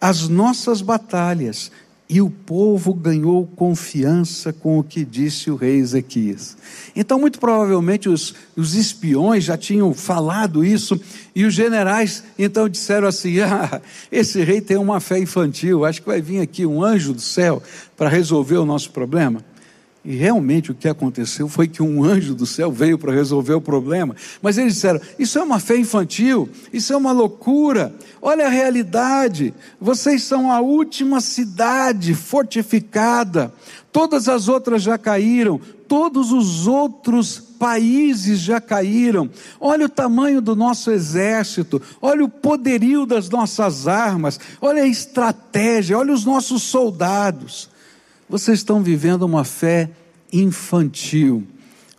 as 0.00 0.28
nossas 0.28 0.80
batalhas 0.80 1.72
e 2.12 2.20
o 2.20 2.28
povo 2.28 2.92
ganhou 2.92 3.46
confiança 3.46 4.52
com 4.52 4.80
o 4.80 4.82
que 4.82 5.04
disse 5.04 5.48
o 5.48 5.54
rei 5.54 5.76
Ezequias. 5.76 6.56
Então, 6.96 7.20
muito 7.20 7.38
provavelmente, 7.38 8.08
os, 8.08 8.34
os 8.56 8.74
espiões 8.74 9.44
já 9.44 9.56
tinham 9.56 9.94
falado 9.94 10.64
isso, 10.64 11.00
e 11.36 11.44
os 11.44 11.54
generais 11.54 12.24
então 12.36 12.68
disseram 12.68 13.06
assim: 13.06 13.38
ah, 13.46 13.80
esse 14.10 14.42
rei 14.42 14.60
tem 14.60 14.76
uma 14.76 14.98
fé 14.98 15.20
infantil, 15.20 15.84
acho 15.84 16.02
que 16.02 16.08
vai 16.08 16.20
vir 16.20 16.40
aqui 16.40 16.66
um 16.66 16.82
anjo 16.82 17.14
do 17.14 17.20
céu 17.20 17.62
para 17.96 18.08
resolver 18.08 18.56
o 18.56 18.66
nosso 18.66 18.90
problema. 18.90 19.44
E 20.02 20.16
realmente 20.16 20.70
o 20.70 20.74
que 20.74 20.88
aconteceu 20.88 21.46
foi 21.46 21.68
que 21.68 21.82
um 21.82 22.02
anjo 22.02 22.34
do 22.34 22.46
céu 22.46 22.72
veio 22.72 22.98
para 22.98 23.12
resolver 23.12 23.52
o 23.52 23.60
problema. 23.60 24.16
Mas 24.40 24.56
eles 24.56 24.74
disseram: 24.74 25.00
Isso 25.18 25.38
é 25.38 25.42
uma 25.42 25.60
fé 25.60 25.76
infantil, 25.76 26.48
isso 26.72 26.92
é 26.92 26.96
uma 26.96 27.12
loucura. 27.12 27.94
Olha 28.22 28.46
a 28.46 28.50
realidade. 28.50 29.52
Vocês 29.78 30.22
são 30.22 30.50
a 30.50 30.60
última 30.60 31.20
cidade 31.20 32.14
fortificada. 32.14 33.52
Todas 33.92 34.28
as 34.28 34.48
outras 34.48 34.82
já 34.82 34.96
caíram, 34.96 35.60
todos 35.86 36.32
os 36.32 36.66
outros 36.66 37.38
países 37.38 38.40
já 38.40 38.60
caíram. 38.60 39.28
Olha 39.60 39.84
o 39.84 39.88
tamanho 39.88 40.40
do 40.40 40.56
nosso 40.56 40.90
exército, 40.90 41.82
olha 42.00 42.24
o 42.24 42.28
poderio 42.28 43.04
das 43.04 43.28
nossas 43.28 43.86
armas, 43.86 44.40
olha 44.62 44.82
a 44.82 44.86
estratégia, 44.86 45.98
olha 45.98 46.14
os 46.14 46.24
nossos 46.24 46.62
soldados. 46.62 47.69
Vocês 48.30 48.60
estão 48.60 48.80
vivendo 48.80 49.22
uma 49.22 49.42
fé 49.42 49.90
infantil, 50.32 51.44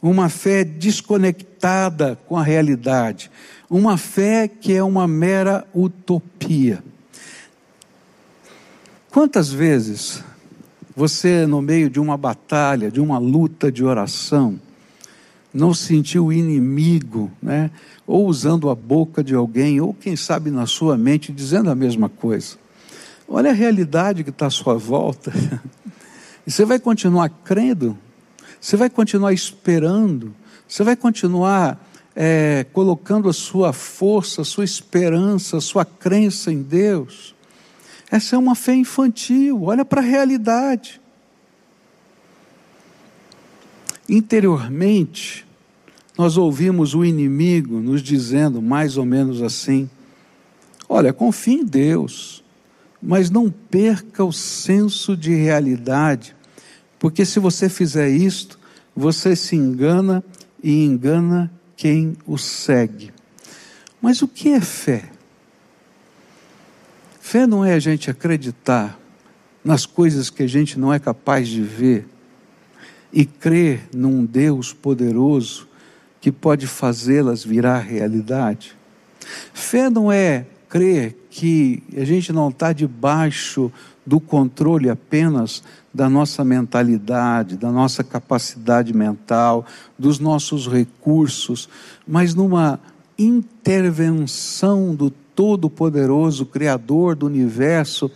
uma 0.01 0.29
fé 0.29 0.63
desconectada 0.63 2.17
com 2.25 2.37
a 2.37 2.41
realidade, 2.41 3.29
uma 3.69 3.97
fé 3.97 4.47
que 4.47 4.71
é 4.71 4.81
uma 4.81 5.05
mera 5.09 5.67
utopia. 5.75 6.81
Quantas 9.11 9.51
vezes 9.51 10.23
você, 10.95 11.45
no 11.45 11.61
meio 11.61 11.89
de 11.89 11.99
uma 11.99 12.15
batalha, 12.15 12.89
de 12.89 13.01
uma 13.01 13.17
luta 13.17 13.69
de 13.69 13.83
oração, 13.83 14.57
não 15.53 15.73
sentiu 15.73 16.27
o 16.27 16.33
inimigo, 16.33 17.29
né? 17.43 17.69
ou 18.07 18.25
usando 18.25 18.69
a 18.69 18.75
boca 18.75 19.21
de 19.21 19.35
alguém, 19.35 19.81
ou 19.81 19.93
quem 19.93 20.15
sabe 20.15 20.49
na 20.49 20.65
sua 20.65 20.97
mente, 20.97 21.29
dizendo 21.33 21.69
a 21.69 21.75
mesma 21.75 22.07
coisa? 22.07 22.55
Olha 23.27 23.49
a 23.49 23.53
realidade 23.53 24.23
que 24.23 24.29
está 24.29 24.45
à 24.45 24.49
sua 24.49 24.77
volta. 24.77 25.29
E 26.45 26.51
você 26.51 26.65
vai 26.65 26.79
continuar 26.79 27.29
crendo, 27.29 27.97
você 28.59 28.75
vai 28.75 28.89
continuar 28.89 29.33
esperando, 29.33 30.33
você 30.67 30.83
vai 30.83 30.95
continuar 30.95 31.79
é, 32.15 32.65
colocando 32.73 33.29
a 33.29 33.33
sua 33.33 33.73
força, 33.73 34.41
a 34.41 34.45
sua 34.45 34.63
esperança, 34.63 35.57
a 35.57 35.61
sua 35.61 35.85
crença 35.85 36.51
em 36.51 36.61
Deus. 36.61 37.35
Essa 38.09 38.35
é 38.35 38.39
uma 38.39 38.55
fé 38.55 38.75
infantil, 38.75 39.63
olha 39.63 39.85
para 39.85 40.01
a 40.01 40.03
realidade. 40.03 40.99
Interiormente, 44.09 45.45
nós 46.17 46.35
ouvimos 46.35 46.93
o 46.93 47.05
inimigo 47.05 47.79
nos 47.79 48.03
dizendo 48.03 48.61
mais 48.61 48.97
ou 48.97 49.05
menos 49.05 49.41
assim: 49.41 49.89
olha, 50.89 51.13
confie 51.13 51.53
em 51.53 51.63
Deus, 51.63 52.40
mas 53.01 53.29
não 53.29 53.49
perca 53.49 54.23
o 54.23 54.31
senso 54.31 55.17
de 55.17 55.33
realidade, 55.33 56.35
porque 56.99 57.25
se 57.25 57.39
você 57.39 57.67
fizer 57.67 58.09
isto, 58.09 58.59
você 58.95 59.35
se 59.35 59.55
engana 59.55 60.23
e 60.61 60.85
engana 60.85 61.51
quem 61.75 62.15
o 62.27 62.37
segue. 62.37 63.11
Mas 64.01 64.21
o 64.21 64.27
que 64.27 64.49
é 64.49 64.61
fé? 64.61 65.09
Fé 67.19 67.47
não 67.47 67.65
é 67.65 67.73
a 67.73 67.79
gente 67.79 68.11
acreditar 68.11 68.99
nas 69.63 69.85
coisas 69.85 70.29
que 70.29 70.43
a 70.43 70.47
gente 70.47 70.77
não 70.77 70.93
é 70.93 70.99
capaz 70.99 71.47
de 71.47 71.61
ver 71.61 72.07
e 73.13 73.25
crer 73.25 73.87
num 73.93 74.25
Deus 74.25 74.73
poderoso 74.73 75.67
que 76.19 76.31
pode 76.31 76.67
fazê-las 76.67 77.43
virar 77.43 77.79
realidade. 77.79 78.75
Fé 79.53 79.89
não 79.89 80.11
é 80.11 80.45
crer 80.71 81.27
que 81.29 81.83
a 81.97 82.05
gente 82.05 82.31
não 82.31 82.47
está 82.47 82.71
debaixo 82.71 83.69
do 84.05 84.21
controle 84.21 84.89
apenas 84.89 85.61
da 85.93 86.09
nossa 86.09 86.45
mentalidade, 86.45 87.57
da 87.57 87.69
nossa 87.69 88.05
capacidade 88.05 88.93
mental, 88.93 89.65
dos 89.99 90.17
nossos 90.17 90.67
recursos, 90.67 91.67
mas 92.07 92.33
numa 92.33 92.79
intervenção 93.19 94.95
do 94.95 95.11
Todo-Poderoso, 95.11 96.45
Criador 96.45 97.15
do 97.15 97.25
universo, 97.25 98.09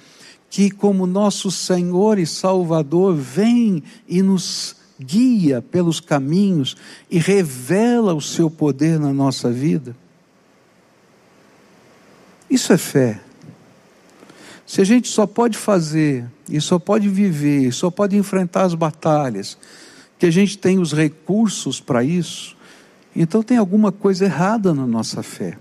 que, 0.49 0.71
como 0.71 1.05
nosso 1.05 1.51
Senhor 1.51 2.17
e 2.17 2.25
Salvador, 2.25 3.13
vem 3.13 3.83
e 4.07 4.21
nos 4.21 4.77
guia 4.97 5.61
pelos 5.61 5.99
caminhos 5.99 6.77
e 7.11 7.19
revela 7.19 8.13
o 8.13 8.21
seu 8.21 8.49
poder 8.49 8.97
na 8.97 9.11
nossa 9.11 9.51
vida. 9.51 9.93
Isso 12.55 12.71
é 12.71 12.77
fé. 12.77 13.19
Se 14.65 14.79
a 14.79 14.85
gente 14.85 15.09
só 15.09 15.27
pode 15.27 15.57
fazer, 15.57 16.25
e 16.49 16.61
só 16.61 16.79
pode 16.79 17.09
viver, 17.09 17.73
só 17.73 17.91
pode 17.91 18.15
enfrentar 18.15 18.63
as 18.63 18.73
batalhas, 18.73 19.57
que 20.17 20.25
a 20.25 20.31
gente 20.31 20.57
tem 20.57 20.79
os 20.79 20.93
recursos 20.93 21.81
para 21.81 22.01
isso, 22.01 22.55
então 23.13 23.43
tem 23.43 23.57
alguma 23.57 23.91
coisa 23.91 24.23
errada 24.23 24.73
na 24.73 24.87
nossa 24.87 25.21
fé. 25.21 25.57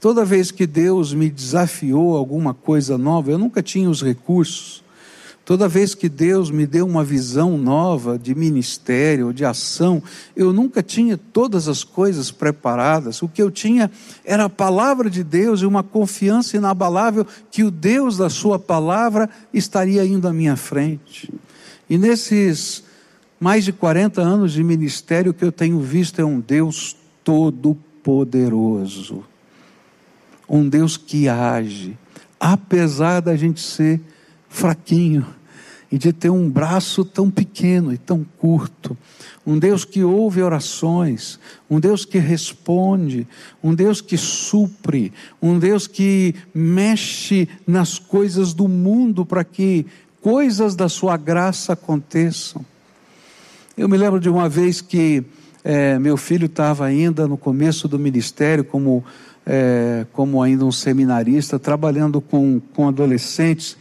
Toda 0.00 0.24
vez 0.24 0.50
que 0.50 0.66
Deus 0.66 1.12
me 1.12 1.28
desafiou 1.28 2.16
alguma 2.16 2.54
coisa 2.54 2.96
nova, 2.96 3.30
eu 3.30 3.36
nunca 3.36 3.62
tinha 3.62 3.90
os 3.90 4.02
recursos. 4.02 4.82
Toda 5.48 5.66
vez 5.66 5.94
que 5.94 6.10
Deus 6.10 6.50
me 6.50 6.66
deu 6.66 6.86
uma 6.86 7.02
visão 7.02 7.56
nova 7.56 8.18
de 8.18 8.34
ministério, 8.34 9.32
de 9.32 9.46
ação, 9.46 10.02
eu 10.36 10.52
nunca 10.52 10.82
tinha 10.82 11.16
todas 11.16 11.68
as 11.68 11.82
coisas 11.82 12.30
preparadas. 12.30 13.22
O 13.22 13.28
que 13.28 13.40
eu 13.40 13.50
tinha 13.50 13.90
era 14.26 14.44
a 14.44 14.50
palavra 14.50 15.08
de 15.08 15.24
Deus 15.24 15.62
e 15.62 15.64
uma 15.64 15.82
confiança 15.82 16.58
inabalável 16.58 17.26
que 17.50 17.64
o 17.64 17.70
Deus 17.70 18.18
da 18.18 18.28
Sua 18.28 18.58
palavra 18.58 19.30
estaria 19.50 20.04
indo 20.04 20.28
à 20.28 20.34
minha 20.34 20.54
frente. 20.54 21.32
E 21.88 21.96
nesses 21.96 22.84
mais 23.40 23.64
de 23.64 23.72
40 23.72 24.20
anos 24.20 24.52
de 24.52 24.62
ministério, 24.62 25.30
o 25.30 25.34
que 25.34 25.46
eu 25.46 25.50
tenho 25.50 25.80
visto 25.80 26.20
é 26.20 26.24
um 26.26 26.40
Deus 26.40 26.94
todo-poderoso. 27.24 29.24
Um 30.46 30.68
Deus 30.68 30.98
que 30.98 31.26
age, 31.26 31.96
apesar 32.38 33.20
da 33.20 33.34
gente 33.34 33.62
ser 33.62 33.98
fraquinho 34.46 35.37
e 35.90 35.96
de 35.96 36.12
ter 36.12 36.30
um 36.30 36.48
braço 36.48 37.04
tão 37.04 37.30
pequeno 37.30 37.92
e 37.92 37.98
tão 37.98 38.24
curto. 38.38 38.96
Um 39.46 39.58
Deus 39.58 39.84
que 39.84 40.04
ouve 40.04 40.42
orações, 40.42 41.40
um 41.70 41.80
Deus 41.80 42.04
que 42.04 42.18
responde, 42.18 43.26
um 43.62 43.74
Deus 43.74 44.00
que 44.00 44.18
supre, 44.18 45.12
um 45.40 45.58
Deus 45.58 45.86
que 45.86 46.34
mexe 46.54 47.48
nas 47.66 47.98
coisas 47.98 48.52
do 48.52 48.68
mundo 48.68 49.24
para 49.24 49.42
que 49.44 49.86
coisas 50.20 50.74
da 50.76 50.88
sua 50.88 51.16
graça 51.16 51.72
aconteçam. 51.72 52.64
Eu 53.76 53.88
me 53.88 53.96
lembro 53.96 54.20
de 54.20 54.28
uma 54.28 54.48
vez 54.48 54.80
que 54.80 55.24
é, 55.64 55.98
meu 55.98 56.16
filho 56.16 56.46
estava 56.46 56.84
ainda 56.84 57.26
no 57.26 57.36
começo 57.36 57.88
do 57.88 57.98
ministério, 57.98 58.64
como, 58.64 59.04
é, 59.46 60.06
como 60.12 60.42
ainda 60.42 60.64
um 60.64 60.72
seminarista, 60.72 61.58
trabalhando 61.58 62.20
com, 62.20 62.60
com 62.74 62.88
adolescentes. 62.88 63.76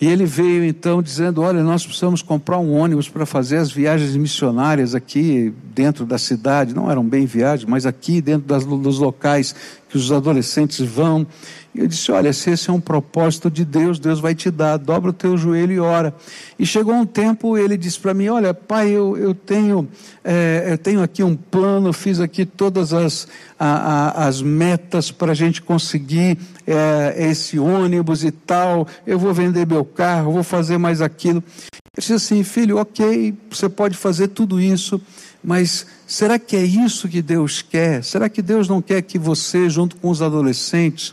E 0.00 0.08
ele 0.08 0.26
veio 0.26 0.64
então 0.64 1.00
dizendo: 1.00 1.40
Olha, 1.40 1.62
nós 1.62 1.86
precisamos 1.86 2.20
comprar 2.20 2.58
um 2.58 2.72
ônibus 2.72 3.08
para 3.08 3.24
fazer 3.24 3.58
as 3.58 3.70
viagens 3.70 4.16
missionárias 4.16 4.94
aqui 4.94 5.52
dentro 5.72 6.04
da 6.04 6.18
cidade. 6.18 6.74
Não 6.74 6.90
eram 6.90 7.04
bem 7.04 7.26
viagens, 7.26 7.68
mas 7.68 7.86
aqui 7.86 8.20
dentro 8.20 8.46
das, 8.46 8.64
dos 8.64 8.98
locais 8.98 9.54
que 9.88 9.96
os 9.96 10.10
adolescentes 10.10 10.80
vão. 10.80 11.24
E 11.72 11.78
eu 11.80 11.86
disse: 11.86 12.10
Olha, 12.10 12.32
se 12.32 12.50
esse 12.50 12.68
é 12.68 12.72
um 12.72 12.80
propósito 12.80 13.48
de 13.48 13.64
Deus, 13.64 14.00
Deus 14.00 14.18
vai 14.18 14.34
te 14.34 14.50
dar, 14.50 14.76
dobra 14.76 15.10
o 15.10 15.12
teu 15.12 15.36
joelho 15.36 15.72
e 15.72 15.78
ora. 15.78 16.12
E 16.58 16.66
chegou 16.66 16.94
um 16.94 17.06
tempo, 17.06 17.56
ele 17.56 17.76
disse 17.76 18.00
para 18.00 18.12
mim: 18.12 18.28
Olha, 18.28 18.52
pai, 18.52 18.90
eu, 18.90 19.16
eu, 19.16 19.32
tenho, 19.32 19.88
é, 20.24 20.66
eu 20.70 20.78
tenho 20.78 21.02
aqui 21.02 21.22
um 21.22 21.36
plano, 21.36 21.92
fiz 21.92 22.18
aqui 22.18 22.44
todas 22.44 22.92
as, 22.92 23.28
a, 23.58 23.68
a, 23.68 24.26
as 24.26 24.42
metas 24.42 25.12
para 25.12 25.32
a 25.32 25.34
gente 25.34 25.62
conseguir 25.62 26.36
é, 26.66 27.14
esse 27.30 27.58
ônibus 27.58 28.24
e 28.24 28.30
tal. 28.30 28.86
Eu 29.06 29.18
vou 29.18 29.32
vender 29.32 29.66
meu 29.66 29.84
carro, 29.84 30.32
vou 30.32 30.44
fazer 30.44 30.78
mais 30.78 31.00
aquilo. 31.00 31.42
Eu 31.72 32.00
disse 32.00 32.12
assim: 32.14 32.42
Filho, 32.42 32.78
ok, 32.78 33.34
você 33.50 33.68
pode 33.68 33.96
fazer 33.96 34.28
tudo 34.28 34.60
isso 34.60 35.00
mas 35.44 35.86
será 36.06 36.38
que 36.38 36.56
é 36.56 36.64
isso 36.64 37.06
que 37.06 37.20
Deus 37.20 37.60
quer? 37.60 38.02
Será 38.02 38.30
que 38.30 38.40
Deus 38.40 38.66
não 38.66 38.80
quer 38.80 39.02
que 39.02 39.18
você, 39.18 39.68
junto 39.68 39.96
com 39.96 40.08
os 40.08 40.22
adolescentes, 40.22 41.12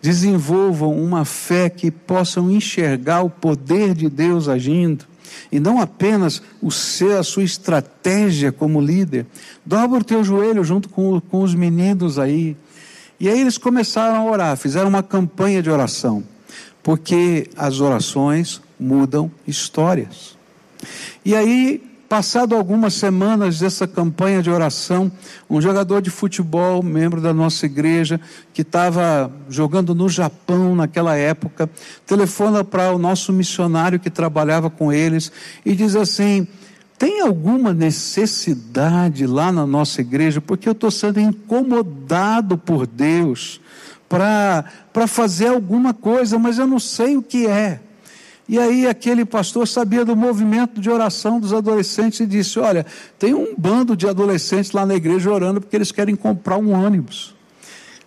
desenvolvam 0.00 0.96
uma 0.96 1.24
fé 1.24 1.68
que 1.68 1.90
possam 1.90 2.50
enxergar 2.50 3.22
o 3.22 3.30
poder 3.30 3.92
de 3.92 4.08
Deus 4.08 4.48
agindo 4.48 5.06
e 5.50 5.58
não 5.58 5.80
apenas 5.80 6.40
o 6.62 6.70
ser 6.70 7.16
a 7.16 7.24
sua 7.24 7.42
estratégia 7.42 8.52
como 8.52 8.80
líder. 8.80 9.26
Dobra 9.66 9.98
o 9.98 10.04
teu 10.04 10.22
joelho 10.22 10.62
junto 10.62 10.88
com, 10.88 11.20
com 11.20 11.42
os 11.42 11.54
meninos 11.54 12.16
aí. 12.16 12.56
E 13.18 13.28
aí 13.28 13.40
eles 13.40 13.58
começaram 13.58 14.16
a 14.16 14.24
orar, 14.24 14.56
fizeram 14.56 14.88
uma 14.88 15.02
campanha 15.02 15.62
de 15.62 15.70
oração, 15.70 16.24
porque 16.82 17.48
as 17.56 17.80
orações 17.80 18.60
mudam 18.78 19.30
histórias. 19.46 20.36
E 21.24 21.34
aí 21.34 21.82
Passado 22.14 22.54
algumas 22.54 22.94
semanas 22.94 23.58
dessa 23.58 23.88
campanha 23.88 24.40
de 24.40 24.48
oração, 24.48 25.10
um 25.50 25.60
jogador 25.60 26.00
de 26.00 26.10
futebol, 26.10 26.80
membro 26.80 27.20
da 27.20 27.34
nossa 27.34 27.66
igreja, 27.66 28.20
que 28.52 28.62
estava 28.62 29.32
jogando 29.48 29.94
no 29.96 30.08
Japão 30.08 30.76
naquela 30.76 31.16
época, 31.16 31.68
telefona 32.06 32.62
para 32.62 32.92
o 32.92 32.98
nosso 32.98 33.32
missionário 33.32 33.98
que 33.98 34.10
trabalhava 34.10 34.70
com 34.70 34.92
eles 34.92 35.32
e 35.66 35.74
diz 35.74 35.96
assim: 35.96 36.46
tem 37.04 37.20
alguma 37.20 37.74
necessidade 37.74 39.26
lá 39.26 39.52
na 39.52 39.66
nossa 39.66 40.00
igreja? 40.00 40.40
Porque 40.40 40.66
eu 40.66 40.72
estou 40.72 40.90
sendo 40.90 41.20
incomodado 41.20 42.56
por 42.56 42.86
Deus 42.86 43.60
para 44.08 45.06
fazer 45.06 45.48
alguma 45.48 45.92
coisa, 45.92 46.38
mas 46.38 46.56
eu 46.56 46.66
não 46.66 46.78
sei 46.78 47.14
o 47.14 47.22
que 47.22 47.46
é. 47.46 47.78
E 48.48 48.58
aí 48.58 48.86
aquele 48.86 49.26
pastor 49.26 49.68
sabia 49.68 50.02
do 50.02 50.16
movimento 50.16 50.80
de 50.80 50.88
oração 50.88 51.38
dos 51.38 51.52
adolescentes 51.52 52.20
e 52.20 52.26
disse: 52.26 52.58
Olha, 52.58 52.86
tem 53.18 53.34
um 53.34 53.54
bando 53.54 53.94
de 53.94 54.08
adolescentes 54.08 54.72
lá 54.72 54.86
na 54.86 54.94
igreja 54.94 55.30
orando 55.30 55.60
porque 55.60 55.76
eles 55.76 55.92
querem 55.92 56.16
comprar 56.16 56.56
um 56.56 56.72
ônibus 56.72 57.34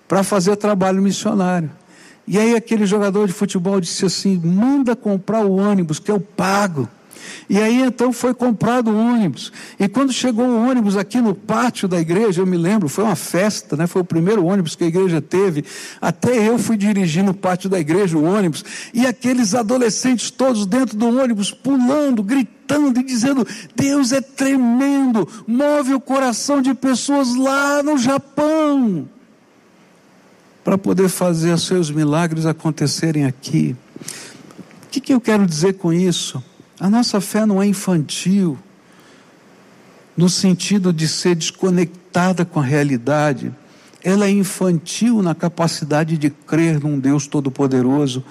para 0.08 0.24
fazer 0.24 0.56
trabalho 0.56 1.04
missionário. 1.04 1.70
E 2.28 2.40
aí 2.40 2.56
aquele 2.56 2.88
jogador 2.88 3.28
de 3.28 3.34
futebol 3.34 3.80
disse 3.80 4.08
assim: 4.08 4.42
manda 4.44 4.96
comprar 4.96 5.46
o 5.46 5.56
ônibus 5.56 6.00
que 6.00 6.10
eu 6.10 6.20
pago. 6.20 6.90
E 7.50 7.58
aí 7.60 7.82
então 7.82 8.12
foi 8.12 8.34
comprado 8.34 8.92
o 8.92 8.98
ônibus. 8.98 9.52
E 9.80 9.88
quando 9.88 10.12
chegou 10.12 10.46
o 10.46 10.70
ônibus 10.70 10.98
aqui 10.98 11.20
no 11.22 11.34
pátio 11.34 11.88
da 11.88 12.00
igreja, 12.00 12.42
eu 12.42 12.46
me 12.46 12.58
lembro, 12.58 12.90
foi 12.90 13.04
uma 13.04 13.16
festa, 13.16 13.76
né? 13.76 13.88
Foi 13.88 14.02
o 14.02 14.06
primeiro 14.06 14.46
ônibus 14.46 14.76
que 14.76 14.84
a 14.84 14.88
igreja 14.88 15.22
teve. 15.22 15.64
Até 16.02 16.48
eu 16.48 16.58
fui 16.58 16.78
dirigir 16.78 17.24
no 17.24 17.34
pátio 17.34 17.70
da 17.70 17.80
igreja 17.80 18.18
o 18.18 18.24
ônibus. 18.24 18.64
E 18.94 19.06
aqueles 19.06 19.54
adolescentes 19.56 20.32
todos 20.32 20.66
dentro 20.66 20.98
do 20.98 21.08
ônibus, 21.20 21.52
pulando, 21.52 22.22
gritando 22.22 23.00
e 23.00 23.04
dizendo: 23.04 23.48
Deus 23.76 24.12
é 24.12 24.22
tremendo, 24.22 25.28
move 25.48 25.94
o 25.94 26.00
coração 26.00 26.62
de 26.62 26.74
pessoas 26.74 27.36
lá 27.36 27.82
no 27.82 27.98
Japão 27.98 29.08
para 30.68 30.78
poder 30.78 31.08
fazer 31.08 31.54
os 31.54 31.66
seus 31.66 31.90
milagres 31.90 32.46
acontecerem 32.46 33.24
aqui. 33.24 33.74
O 34.84 34.90
que, 34.92 35.00
que 35.00 35.14
eu 35.14 35.22
quero 35.22 35.46
dizer 35.46 35.76
com 35.76 35.94
isso? 35.94 36.44
A 36.80 36.90
nossa 36.90 37.20
fé 37.20 37.46
não 37.46 37.62
é 37.62 37.66
infantil, 37.66 38.58
no 40.16 40.30
sentido 40.30 40.94
de 40.94 41.08
ser 41.08 41.36
desconectada 41.36 42.46
com 42.46 42.60
a 42.60 42.64
realidade. 42.64 43.52
Ela 44.04 44.28
é 44.28 44.30
infantil 44.30 45.22
na 45.22 45.34
capacidade 45.34 46.18
de 46.18 46.30
crer 46.30 46.80
num 46.80 47.00
Deus 47.00 47.26
Todo-Poderoso, 47.26 48.24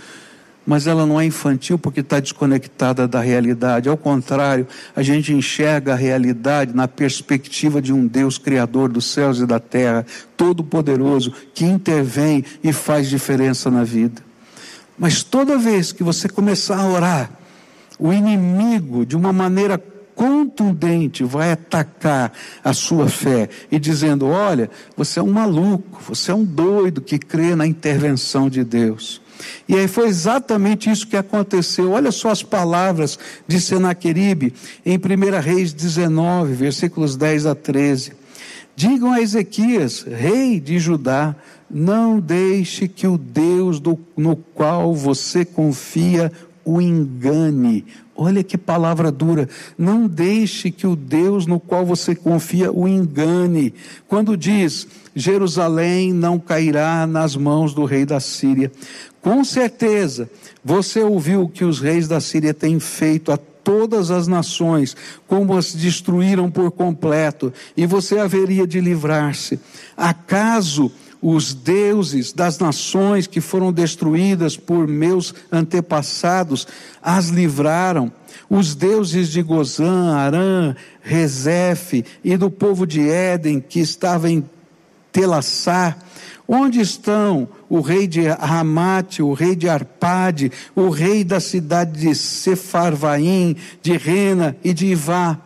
mas 0.64 0.86
ela 0.86 1.06
não 1.06 1.20
é 1.20 1.24
infantil 1.24 1.78
porque 1.78 2.00
está 2.00 2.18
desconectada 2.18 3.06
da 3.06 3.20
realidade. 3.20 3.88
Ao 3.88 3.96
contrário, 3.96 4.66
a 4.94 5.02
gente 5.02 5.32
enxerga 5.32 5.92
a 5.92 5.96
realidade 5.96 6.74
na 6.74 6.88
perspectiva 6.88 7.80
de 7.80 7.92
um 7.92 8.06
Deus 8.06 8.38
Criador 8.38 8.88
dos 8.88 9.06
céus 9.06 9.38
e 9.38 9.46
da 9.46 9.60
terra, 9.60 10.06
Todo-Poderoso, 10.36 11.32
que 11.52 11.64
intervém 11.64 12.44
e 12.62 12.72
faz 12.72 13.08
diferença 13.08 13.70
na 13.70 13.84
vida. 13.84 14.22
Mas 14.98 15.22
toda 15.22 15.58
vez 15.58 15.92
que 15.92 16.02
você 16.02 16.28
começar 16.28 16.78
a 16.78 16.86
orar, 16.86 17.30
o 17.98 18.12
inimigo, 18.12 19.06
de 19.06 19.16
uma 19.16 19.32
maneira 19.32 19.82
contundente, 20.14 21.22
vai 21.22 21.52
atacar 21.52 22.32
a 22.64 22.72
sua 22.72 23.08
fé 23.08 23.48
e 23.70 23.78
dizendo: 23.78 24.26
olha, 24.26 24.70
você 24.96 25.20
é 25.20 25.22
um 25.22 25.32
maluco, 25.32 26.00
você 26.08 26.30
é 26.30 26.34
um 26.34 26.44
doido 26.44 27.00
que 27.00 27.18
crê 27.18 27.54
na 27.54 27.66
intervenção 27.66 28.48
de 28.48 28.64
Deus. 28.64 29.20
E 29.68 29.76
aí 29.76 29.86
foi 29.86 30.08
exatamente 30.08 30.90
isso 30.90 31.06
que 31.06 31.16
aconteceu. 31.16 31.90
Olha 31.90 32.10
só 32.10 32.30
as 32.30 32.42
palavras 32.42 33.18
de 33.46 33.60
Senaqueribe 33.60 34.54
em 34.84 34.96
1 34.96 35.40
Reis 35.40 35.74
19, 35.74 36.54
versículos 36.54 37.16
10 37.16 37.46
a 37.46 37.54
13. 37.54 38.12
Digam 38.74 39.12
a 39.12 39.20
Ezequias, 39.20 40.02
rei 40.02 40.60
de 40.60 40.78
Judá, 40.78 41.34
não 41.70 42.20
deixe 42.20 42.86
que 42.86 43.06
o 43.06 43.16
Deus 43.16 43.80
do, 43.80 43.98
no 44.16 44.36
qual 44.36 44.94
você 44.94 45.44
confia 45.44 46.30
o 46.66 46.80
engane. 46.80 47.86
Olha 48.16 48.42
que 48.42 48.58
palavra 48.58 49.12
dura. 49.12 49.48
Não 49.78 50.08
deixe 50.08 50.70
que 50.70 50.86
o 50.86 50.96
Deus 50.96 51.46
no 51.46 51.60
qual 51.60 51.86
você 51.86 52.14
confia 52.14 52.72
o 52.72 52.88
engane. 52.88 53.72
Quando 54.08 54.36
diz: 54.36 54.88
Jerusalém 55.14 56.12
não 56.12 56.38
cairá 56.38 57.06
nas 57.06 57.36
mãos 57.36 57.72
do 57.72 57.84
rei 57.84 58.04
da 58.04 58.18
Síria. 58.18 58.72
Com 59.22 59.44
certeza, 59.44 60.28
você 60.64 61.02
ouviu 61.02 61.42
o 61.42 61.48
que 61.48 61.64
os 61.64 61.80
reis 61.80 62.08
da 62.08 62.20
Síria 62.20 62.52
têm 62.52 62.80
feito 62.80 63.30
a 63.30 63.36
todas 63.36 64.12
as 64.12 64.28
nações, 64.28 64.96
como 65.26 65.56
as 65.56 65.74
destruíram 65.74 66.48
por 66.48 66.70
completo, 66.70 67.52
e 67.76 67.84
você 67.84 68.16
haveria 68.16 68.64
de 68.64 68.80
livrar-se. 68.80 69.58
Acaso 69.96 70.92
os 71.28 71.52
deuses 71.52 72.32
das 72.32 72.56
nações 72.60 73.26
que 73.26 73.40
foram 73.40 73.72
destruídas 73.72 74.56
por 74.56 74.86
meus 74.86 75.34
antepassados 75.50 76.68
as 77.02 77.30
livraram. 77.30 78.12
Os 78.48 78.76
deuses 78.76 79.30
de 79.30 79.42
Gozã, 79.42 80.14
Arã, 80.14 80.76
Rezefe 81.02 82.04
e 82.22 82.36
do 82.36 82.48
povo 82.48 82.86
de 82.86 83.08
Éden 83.08 83.58
que 83.58 83.80
estava 83.80 84.30
em 84.30 84.48
Telassar, 85.10 85.98
Onde 86.48 86.80
estão 86.80 87.48
o 87.68 87.80
rei 87.80 88.06
de 88.06 88.28
Ramate, 88.28 89.20
o 89.20 89.32
rei 89.32 89.56
de 89.56 89.68
Arpade, 89.68 90.52
o 90.76 90.90
rei 90.90 91.24
da 91.24 91.40
cidade 91.40 91.98
de 91.98 92.14
Sefarvaim, 92.14 93.56
de 93.82 93.96
Rena 93.96 94.56
e 94.62 94.72
de 94.72 94.86
Ivá? 94.86 95.40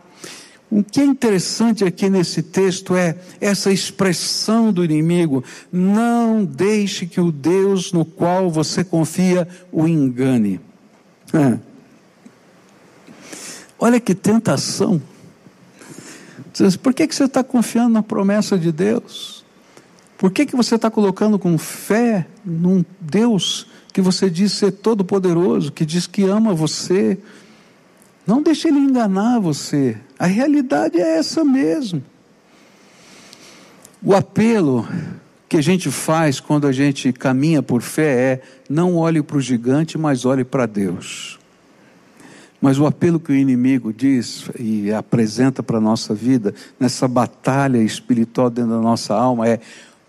O 0.71 0.81
que 0.81 1.01
é 1.01 1.03
interessante 1.03 1.83
aqui 1.83 2.09
nesse 2.09 2.41
texto 2.41 2.95
é 2.95 3.17
essa 3.41 3.73
expressão 3.73 4.71
do 4.71 4.85
inimigo: 4.85 5.43
não 5.69 6.45
deixe 6.45 7.05
que 7.05 7.19
o 7.19 7.29
Deus 7.29 7.91
no 7.91 8.05
qual 8.05 8.49
você 8.49 8.81
confia 8.81 9.45
o 9.69 9.85
engane. 9.85 10.61
É. 11.33 11.59
Olha 13.77 13.99
que 13.99 14.15
tentação. 14.15 15.01
Por 16.81 16.93
que, 16.93 17.05
que 17.05 17.15
você 17.15 17.25
está 17.25 17.43
confiando 17.43 17.89
na 17.89 18.03
promessa 18.03 18.57
de 18.57 18.71
Deus? 18.71 19.43
Por 20.17 20.31
que, 20.31 20.45
que 20.45 20.55
você 20.55 20.75
está 20.75 20.89
colocando 20.89 21.37
com 21.37 21.57
fé 21.57 22.27
num 22.45 22.85
Deus 22.99 23.67
que 23.91 23.99
você 23.99 24.29
diz 24.29 24.53
ser 24.53 24.71
todo-poderoso, 24.71 25.71
que 25.71 25.85
diz 25.85 26.07
que 26.07 26.23
ama 26.23 26.53
você? 26.53 27.17
Não 28.25 28.41
deixe 28.41 28.67
ele 28.67 28.79
enganar 28.79 29.39
você. 29.39 29.97
A 30.17 30.25
realidade 30.25 30.99
é 30.99 31.17
essa 31.17 31.43
mesmo. 31.43 32.03
O 34.03 34.15
apelo 34.15 34.87
que 35.47 35.57
a 35.57 35.61
gente 35.61 35.91
faz 35.91 36.39
quando 36.39 36.65
a 36.65 36.71
gente 36.71 37.11
caminha 37.11 37.61
por 37.61 37.81
fé 37.81 38.33
é: 38.33 38.41
não 38.69 38.95
olhe 38.95 39.21
para 39.21 39.37
o 39.37 39.41
gigante, 39.41 39.97
mas 39.97 40.25
olhe 40.25 40.43
para 40.43 40.65
Deus. 40.65 41.39
Mas 42.61 42.77
o 42.79 42.85
apelo 42.85 43.19
que 43.19 43.31
o 43.31 43.35
inimigo 43.35 43.91
diz 43.91 44.49
e 44.57 44.93
apresenta 44.93 45.63
para 45.63 45.77
a 45.77 45.81
nossa 45.81 46.13
vida, 46.13 46.53
nessa 46.79 47.07
batalha 47.07 47.79
espiritual 47.79 48.49
dentro 48.51 48.71
da 48.71 48.79
nossa 48.79 49.15
alma, 49.15 49.47
é: 49.47 49.59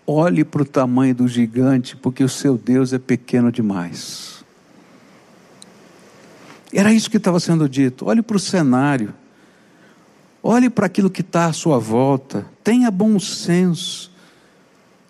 olhe 0.07 0.43
para 0.43 0.61
o 0.61 0.65
tamanho 0.65 1.15
do 1.15 1.27
gigante, 1.27 1.95
porque 1.95 2.23
o 2.23 2.29
seu 2.29 2.57
Deus 2.57 2.93
é 2.93 2.99
pequeno 2.99 3.51
demais. 3.51 4.32
Era 6.73 6.91
isso 6.91 7.09
que 7.09 7.17
estava 7.17 7.39
sendo 7.39 7.69
dito. 7.69 8.07
Olhe 8.07 8.23
para 8.23 8.35
o 8.35 8.39
cenário, 8.39 9.13
olhe 10.41 10.69
para 10.69 10.87
aquilo 10.87 11.09
que 11.09 11.21
está 11.21 11.45
à 11.45 11.53
sua 11.53 11.77
volta, 11.77 12.45
tenha 12.63 12.89
bom 12.89 13.19
senso, 13.19 14.11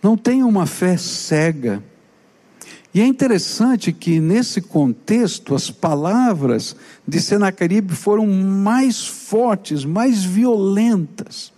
não 0.02 0.18
tenha 0.18 0.46
uma 0.46 0.66
fé 0.66 0.98
cega. 0.98 1.82
E 2.94 3.02
é 3.02 3.06
interessante 3.06 3.92
que 3.92 4.20
nesse 4.20 4.62
contexto 4.62 5.56
as 5.56 5.72
palavras 5.72 6.76
de 7.08 7.20
Senaqueribe 7.20 7.96
foram 7.96 8.28
mais 8.28 9.08
fortes, 9.08 9.86
mais 9.86 10.24
violentas, 10.24 11.52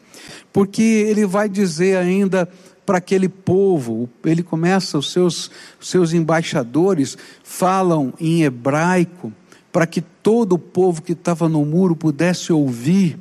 porque 0.53 0.81
ele 0.81 1.25
vai 1.25 1.49
dizer 1.49 1.97
ainda 1.97 2.47
para 2.85 2.99
aquele 2.99 3.27
povo, 3.27 4.07
ele 4.23 4.43
começa, 4.43 4.97
os 4.97 5.11
seus, 5.11 5.49
seus 5.81 6.13
embaixadores 6.13 7.17
falam 7.43 8.13
em 8.19 8.43
hebraico, 8.43 9.33
para 9.75 9.85
que 9.85 9.99
todo 9.99 10.53
o 10.53 10.57
povo 10.57 11.01
que 11.01 11.11
estava 11.11 11.49
no 11.49 11.65
muro 11.65 11.97
pudesse 11.97 12.53
ouvir. 12.53 13.19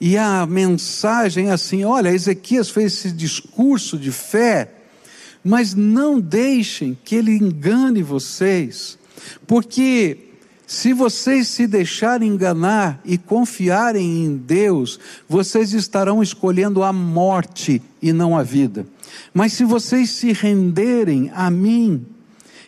E 0.00 0.16
a 0.16 0.46
mensagem 0.46 1.48
é 1.48 1.50
assim: 1.50 1.82
olha, 1.82 2.14
Ezequias 2.14 2.70
fez 2.70 2.92
esse 2.92 3.10
discurso 3.10 3.98
de 3.98 4.12
fé, 4.12 4.70
mas 5.42 5.74
não 5.74 6.20
deixem 6.20 6.96
que 7.04 7.16
ele 7.16 7.32
engane 7.32 8.04
vocês, 8.04 8.96
porque 9.48 10.28
se 10.64 10.92
vocês 10.92 11.48
se 11.48 11.66
deixarem 11.66 12.28
enganar 12.28 13.00
e 13.04 13.18
confiarem 13.18 14.26
em 14.26 14.36
Deus, 14.36 15.00
vocês 15.28 15.72
estarão 15.72 16.22
escolhendo 16.22 16.84
a 16.84 16.92
morte 16.92 17.82
e 18.00 18.12
não 18.12 18.38
a 18.38 18.44
vida. 18.44 18.86
Mas 19.34 19.54
se 19.54 19.64
vocês 19.64 20.10
se 20.10 20.32
renderem 20.32 21.32
a 21.34 21.50
mim, 21.50 22.06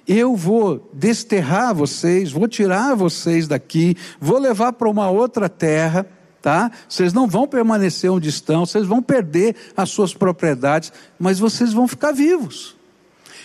eu 0.09 0.35
vou 0.35 0.91
desterrar 0.93 1.75
vocês, 1.75 2.33
vou 2.33 2.49
tirar 2.49 2.95
vocês 2.97 3.47
daqui, 3.47 3.95
vou 4.19 4.39
levar 4.39 4.73
para 4.73 4.89
uma 4.89 5.11
outra 5.11 5.49
terra 5.49 6.07
tá? 6.41 6.71
Vocês 6.89 7.13
não 7.13 7.27
vão 7.27 7.47
permanecer 7.47 8.11
onde 8.11 8.29
estão, 8.29 8.65
vocês 8.65 8.87
vão 8.87 9.03
perder 9.03 9.57
as 9.77 9.91
suas 9.91 10.15
propriedades, 10.15 10.93
mas 11.19 11.39
vocês 11.39 11.73
vão 11.73 11.89
ficar 11.89 12.13
vivos. 12.13 12.77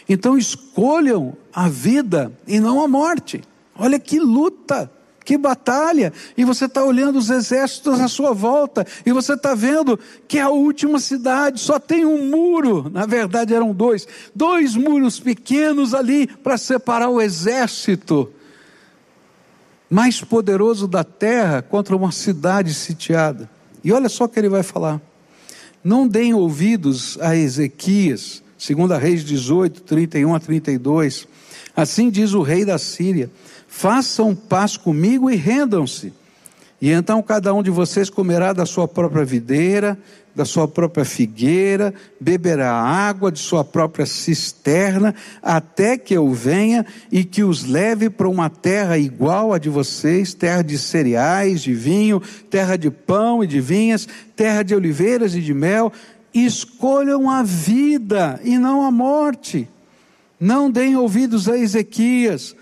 Então 0.08 0.38
escolham 0.38 1.36
a 1.54 1.68
vida 1.68 2.32
e 2.48 2.60
não 2.60 2.84
a 2.84 2.88
morte. 2.88 3.42
Olha 3.76 4.00
que 4.00 4.20
luta, 4.20 4.92
que 5.24 5.38
batalha. 5.38 6.12
E 6.38 6.44
você 6.44 6.66
está 6.66 6.84
olhando 6.84 7.18
os 7.18 7.30
exércitos 7.30 8.00
à 8.00 8.08
sua 8.08 8.34
volta, 8.34 8.86
e 9.06 9.12
você 9.12 9.34
está 9.34 9.56
vendo 9.56 10.00
que 10.28 10.38
é 10.38 10.42
a 10.42 10.50
última 10.50 11.00
cidade 11.00 11.60
só 11.60 11.80
tem 11.80 12.06
um 12.06 12.30
muro. 12.30 12.90
Na 12.92 13.06
verdade 13.06 13.54
eram 13.54 13.74
dois, 13.74 14.08
dois 14.34 14.76
muros 14.76 15.20
pequenos 15.20 15.94
ali 15.94 16.28
para 16.28 16.58
separar 16.58 17.10
o 17.10 17.22
exército 17.22 18.32
mais 19.90 20.22
poderoso 20.22 20.88
da 20.88 21.04
terra 21.04 21.62
contra 21.62 21.96
uma 21.96 22.12
cidade 22.12 22.74
sitiada. 22.74 23.50
E 23.84 23.92
olha 23.92 24.10
só 24.10 24.24
o 24.24 24.30
que 24.30 24.40
ele 24.40 24.50
vai 24.50 24.64
falar. 24.64 25.00
Não 25.84 26.08
deem 26.08 26.34
ouvidos 26.34 27.18
a 27.22 27.36
Ezequias, 27.36 28.42
segundo 28.58 28.94
a 28.94 28.98
Reis 28.98 29.24
18, 29.24 29.82
31 29.82 30.34
a 30.34 30.40
32. 30.40 31.28
Assim 31.76 32.10
diz 32.10 32.34
o 32.34 32.42
rei 32.42 32.66
da 32.66 32.78
Síria: 32.78 33.30
façam 33.76 34.36
paz 34.36 34.78
comigo 34.78 35.32
e 35.32 35.36
rendam-se. 35.36 36.14
E 36.80 36.92
então 36.92 37.24
cada 37.24 37.54
um 37.54 37.64
de 37.64 37.72
vocês 37.72 38.10
comerá 38.10 38.54
da 38.54 38.68
sua 38.68 38.88
própria 38.88 39.26
videira, 39.26 39.98
da 40.36 40.46
sua 40.46 40.68
própria 40.68 41.04
figueira, 41.04 41.94
beberá 42.20 42.72
água 42.72 43.32
de 43.32 43.40
sua 43.40 43.64
própria 43.64 44.06
cisterna, 44.06 45.16
até 45.42 45.98
que 45.98 46.14
eu 46.14 46.32
venha 46.32 46.86
e 47.12 47.24
que 47.24 47.44
os 47.44 47.66
leve 47.66 48.10
para 48.10 48.30
uma 48.30 48.50
terra 48.50 48.98
igual 48.98 49.52
à 49.52 49.58
de 49.58 49.70
vocês, 49.70 50.34
terra 50.34 50.62
de 50.62 50.78
cereais, 50.78 51.62
de 51.62 51.74
vinho, 51.74 52.22
terra 52.50 52.78
de 52.78 52.92
pão 52.92 53.44
e 53.44 53.48
de 53.48 53.60
vinhas, 53.60 54.08
terra 54.36 54.62
de 54.62 54.76
oliveiras 54.76 55.36
e 55.36 55.42
de 55.42 55.54
mel. 55.54 55.92
Escolham 56.34 57.30
a 57.30 57.44
vida 57.44 58.40
e 58.44 58.58
não 58.58 58.86
a 58.86 58.92
morte. 58.92 59.68
Não 60.40 60.70
deem 60.70 60.96
ouvidos 60.96 61.50
a 61.50 61.58
Ezequias, 61.58 62.56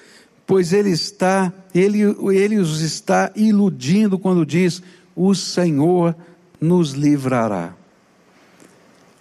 pois 0.51 0.73
ele 0.73 0.89
está, 0.89 1.49
ele, 1.73 2.01
ele 2.33 2.57
os 2.57 2.81
está 2.81 3.31
iludindo 3.37 4.19
quando 4.19 4.45
diz: 4.45 4.83
o 5.15 5.33
Senhor 5.33 6.13
nos 6.59 6.91
livrará. 6.91 7.73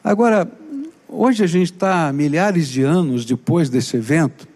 Agora, 0.02 0.50
hoje 1.08 1.44
a 1.44 1.46
gente 1.46 1.70
está 1.70 2.12
milhares 2.12 2.66
de 2.66 2.82
anos 2.82 3.24
depois 3.24 3.70
desse 3.70 3.96
evento, 3.96 4.48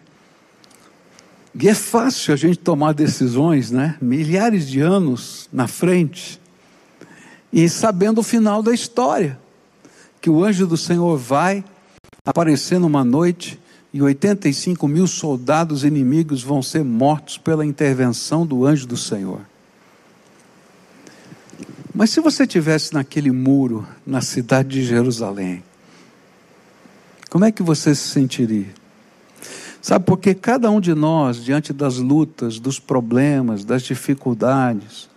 e 1.54 1.68
é 1.68 1.74
fácil 1.74 2.34
a 2.34 2.36
gente 2.36 2.58
tomar 2.58 2.92
decisões, 2.92 3.70
né? 3.70 3.96
Milhares 4.02 4.66
de 4.68 4.80
anos 4.80 5.48
na 5.52 5.68
frente, 5.68 6.40
e 7.52 7.68
sabendo 7.68 8.18
o 8.18 8.24
final 8.24 8.64
da 8.64 8.74
história, 8.74 9.38
que 10.20 10.28
o 10.28 10.42
anjo 10.42 10.66
do 10.66 10.76
Senhor 10.76 11.16
vai 11.16 11.64
aparecer 12.26 12.80
numa 12.80 13.04
noite 13.04 13.60
e 13.94 14.02
85 14.02 14.88
mil 14.88 15.06
soldados 15.06 15.84
inimigos 15.84 16.42
vão 16.42 16.60
ser 16.60 16.82
mortos 16.82 17.38
pela 17.38 17.64
intervenção 17.64 18.44
do 18.44 18.66
anjo 18.66 18.88
do 18.88 18.96
Senhor. 18.96 19.42
Mas 21.94 22.10
se 22.10 22.20
você 22.20 22.44
tivesse 22.44 22.92
naquele 22.92 23.30
muro, 23.30 23.86
na 24.04 24.20
cidade 24.20 24.70
de 24.70 24.84
Jerusalém, 24.84 25.62
como 27.30 27.44
é 27.44 27.52
que 27.52 27.62
você 27.62 27.94
se 27.94 28.08
sentiria? 28.08 28.66
Sabe, 29.80 30.04
porque 30.04 30.34
cada 30.34 30.68
um 30.72 30.80
de 30.80 30.92
nós, 30.92 31.44
diante 31.44 31.72
das 31.72 31.98
lutas, 31.98 32.58
dos 32.58 32.80
problemas, 32.80 33.64
das 33.64 33.82
dificuldades, 33.82 35.08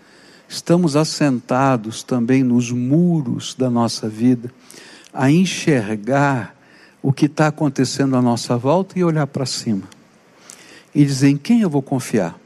estamos 0.48 0.96
assentados 0.96 2.04
também 2.04 2.44
nos 2.44 2.72
muros 2.72 3.56
da 3.56 3.72
nossa 3.72 4.08
vida, 4.08 4.52
a 5.12 5.32
enxergar 5.32 6.57
o 7.02 7.14
que 7.14 7.26
está 7.26 7.48
acontecendo 7.48 8.16
à 8.16 8.22
nossa 8.22 8.58
volta 8.58 8.98
e 8.98 9.04
olhar 9.04 9.28
para 9.28 9.46
cima. 9.46 9.84
E 10.94 11.06
dizer: 11.06 11.30
em 11.30 11.38
quem 11.38 11.62
eu 11.62 11.70
vou 11.70 11.82
confiar? 11.82 12.40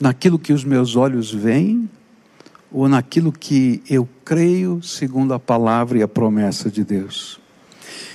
Naquilo 0.00 0.38
que 0.38 0.52
os 0.52 0.64
meus 0.64 0.96
olhos 0.96 1.32
veem 1.32 1.88
ou 2.70 2.88
naquilo 2.88 3.32
que 3.32 3.82
eu 3.88 4.08
creio 4.24 4.82
segundo 4.82 5.34
a 5.34 5.38
palavra 5.38 5.98
e 5.98 6.02
a 6.02 6.08
promessa 6.08 6.70
de 6.70 6.84
Deus. 6.84 7.40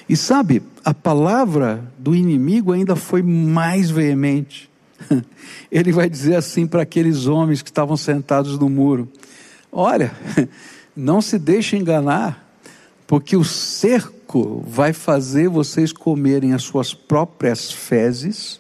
E 0.08 0.15
sabe, 0.15 0.62
a 0.84 0.93
palavra 0.93 1.84
do 1.97 2.15
inimigo 2.15 2.71
ainda 2.71 2.95
foi 2.95 3.21
mais 3.21 3.89
veemente. 3.89 4.69
Ele 5.71 5.91
vai 5.91 6.10
dizer 6.10 6.36
assim 6.36 6.67
para 6.67 6.84
aqueles 6.84 7.26
homens 7.26 7.62
que 7.62 7.69
estavam 7.69 7.97
sentados 7.97 8.58
no 8.58 8.69
muro: 8.69 9.10
Olha, 9.71 10.13
não 10.95 11.21
se 11.21 11.39
deixe 11.39 11.76
enganar, 11.76 12.56
porque 13.08 13.36
o 13.36 13.43
cerco 13.43 14.13
vai 14.65 14.93
fazer 14.93 15.48
vocês 15.50 15.91
comerem 15.91 16.54
as 16.54 16.63
suas 16.63 16.93
próprias 16.93 17.72
fezes 17.72 18.60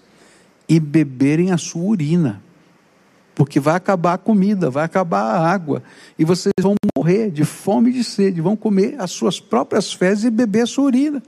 e 0.67 0.79
beberem 0.79 1.51
a 1.51 1.57
sua 1.57 1.83
urina 1.83 2.41
porque 3.35 3.59
vai 3.59 3.75
acabar 3.75 4.13
a 4.13 4.17
comida, 4.17 4.69
vai 4.69 4.83
acabar 4.83 5.21
a 5.21 5.51
água, 5.51 5.83
e 6.17 6.25
vocês 6.25 6.53
vão 6.59 6.75
morrer 6.95 7.31
de 7.31 7.43
fome 7.43 7.89
e 7.89 7.93
de 7.93 8.03
sede, 8.03 8.41
vão 8.41 8.55
comer 8.55 8.95
as 8.99 9.11
suas 9.11 9.39
próprias 9.39 9.91
fezes 9.91 10.25
e 10.25 10.29
beber 10.29 10.61
a 10.61 10.67
sua 10.67 10.85
urina. 10.85 11.21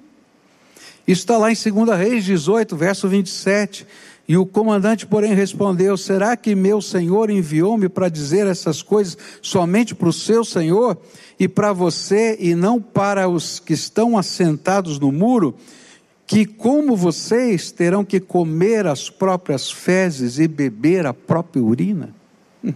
Isso 1.08 1.22
está 1.22 1.38
lá 1.38 1.52
em 1.52 1.56
2 1.56 1.98
Reis 1.98 2.24
18, 2.24 2.76
verso 2.76 3.08
27. 3.08 3.86
E 4.28 4.36
o 4.38 4.46
comandante, 4.46 5.06
porém, 5.06 5.34
respondeu: 5.34 5.96
Será 5.96 6.36
que 6.36 6.56
meu 6.56 6.82
senhor 6.82 7.30
enviou-me 7.30 7.88
para 7.88 8.10
dizer 8.10 8.48
essas 8.48 8.82
coisas 8.82 9.18
somente 9.42 9.94
para 9.94 10.10
o 10.10 10.14
seu 10.14 10.44
senhor 10.44 10.98
e 11.40 11.48
para 11.48 11.72
você, 11.72 12.36
e 12.40 12.56
não 12.56 12.82
para 12.82 13.30
os 13.30 13.60
que 13.60 13.74
estão 13.74 14.18
assentados 14.18 15.00
no 15.00 15.12
muro? 15.12 15.56
Que, 16.26 16.44
como 16.44 16.96
vocês, 16.96 17.72
terão 17.72 18.04
que 18.04 18.20
comer 18.20 18.88
as 18.88 19.12
próprias 19.12 19.72
fezes 19.72 20.40
e 20.40 20.48
beber 20.48 21.06
a 21.06 21.14
própria 21.14 21.62
urina? 21.62 22.10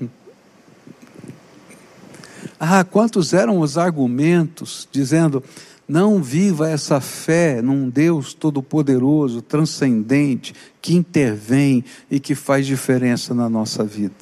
ah, 2.60 2.84
quantos 2.84 3.34
eram 3.34 3.60
os 3.60 3.76
argumentos 3.76 4.88
dizendo: 4.92 5.44
não 5.90 6.22
viva 6.22 6.70
essa 6.70 7.02
fé 7.02 7.64
num 7.64 7.90
Deus 7.90 8.32
todo-poderoso, 8.36 9.42
transcendente, 9.42 10.54
que 10.80 10.94
intervém 10.94 11.84
e 12.12 12.20
que 12.20 12.36
faz 12.36 12.68
diferença 12.68 13.34
na 13.34 13.50
nossa 13.50 13.84
vida. 13.84 14.14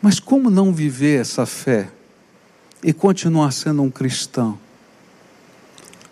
Mas 0.00 0.20
como 0.20 0.48
não 0.48 0.72
viver 0.72 1.20
essa 1.20 1.44
fé 1.44 1.90
e 2.80 2.92
continuar 2.92 3.50
sendo 3.50 3.82
um 3.82 3.90
cristão? 3.90 4.56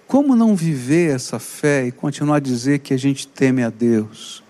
Como 0.09 0.35
não 0.35 0.57
viver 0.57 1.15
essa 1.15 1.39
fé 1.39 1.87
e 1.87 1.93
continuar 1.93 2.37
a 2.37 2.41
dizer 2.41 2.81
que 2.81 2.93
a 2.93 2.99
gente 2.99 3.29
teme 3.29 3.63
a 3.63 3.71
Deus? 3.71 4.43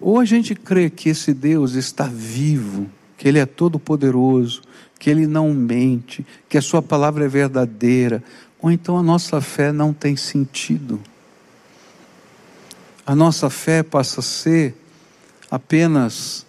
Ou 0.00 0.20
a 0.20 0.24
gente 0.24 0.54
crê 0.54 0.88
que 0.88 1.08
esse 1.08 1.34
Deus 1.34 1.72
está 1.72 2.04
vivo, 2.04 2.88
que 3.16 3.26
Ele 3.26 3.40
é 3.40 3.46
todo-poderoso, 3.46 4.62
que 4.98 5.08
Ele 5.08 5.26
não 5.26 5.52
mente, 5.52 6.26
que 6.48 6.58
a 6.58 6.62
Sua 6.62 6.82
palavra 6.82 7.24
é 7.24 7.28
verdadeira, 7.28 8.22
ou 8.60 8.70
então 8.70 8.98
a 8.98 9.02
nossa 9.02 9.40
fé 9.40 9.72
não 9.72 9.92
tem 9.92 10.16
sentido. 10.16 11.00
A 13.06 13.14
nossa 13.14 13.48
fé 13.48 13.82
passa 13.82 14.20
a 14.20 14.22
ser 14.22 14.74
apenas, 15.50 16.44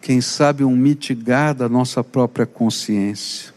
quem 0.00 0.20
sabe, 0.20 0.64
um 0.64 0.76
mitigar 0.76 1.54
da 1.54 1.68
nossa 1.68 2.04
própria 2.04 2.44
consciência. 2.44 3.52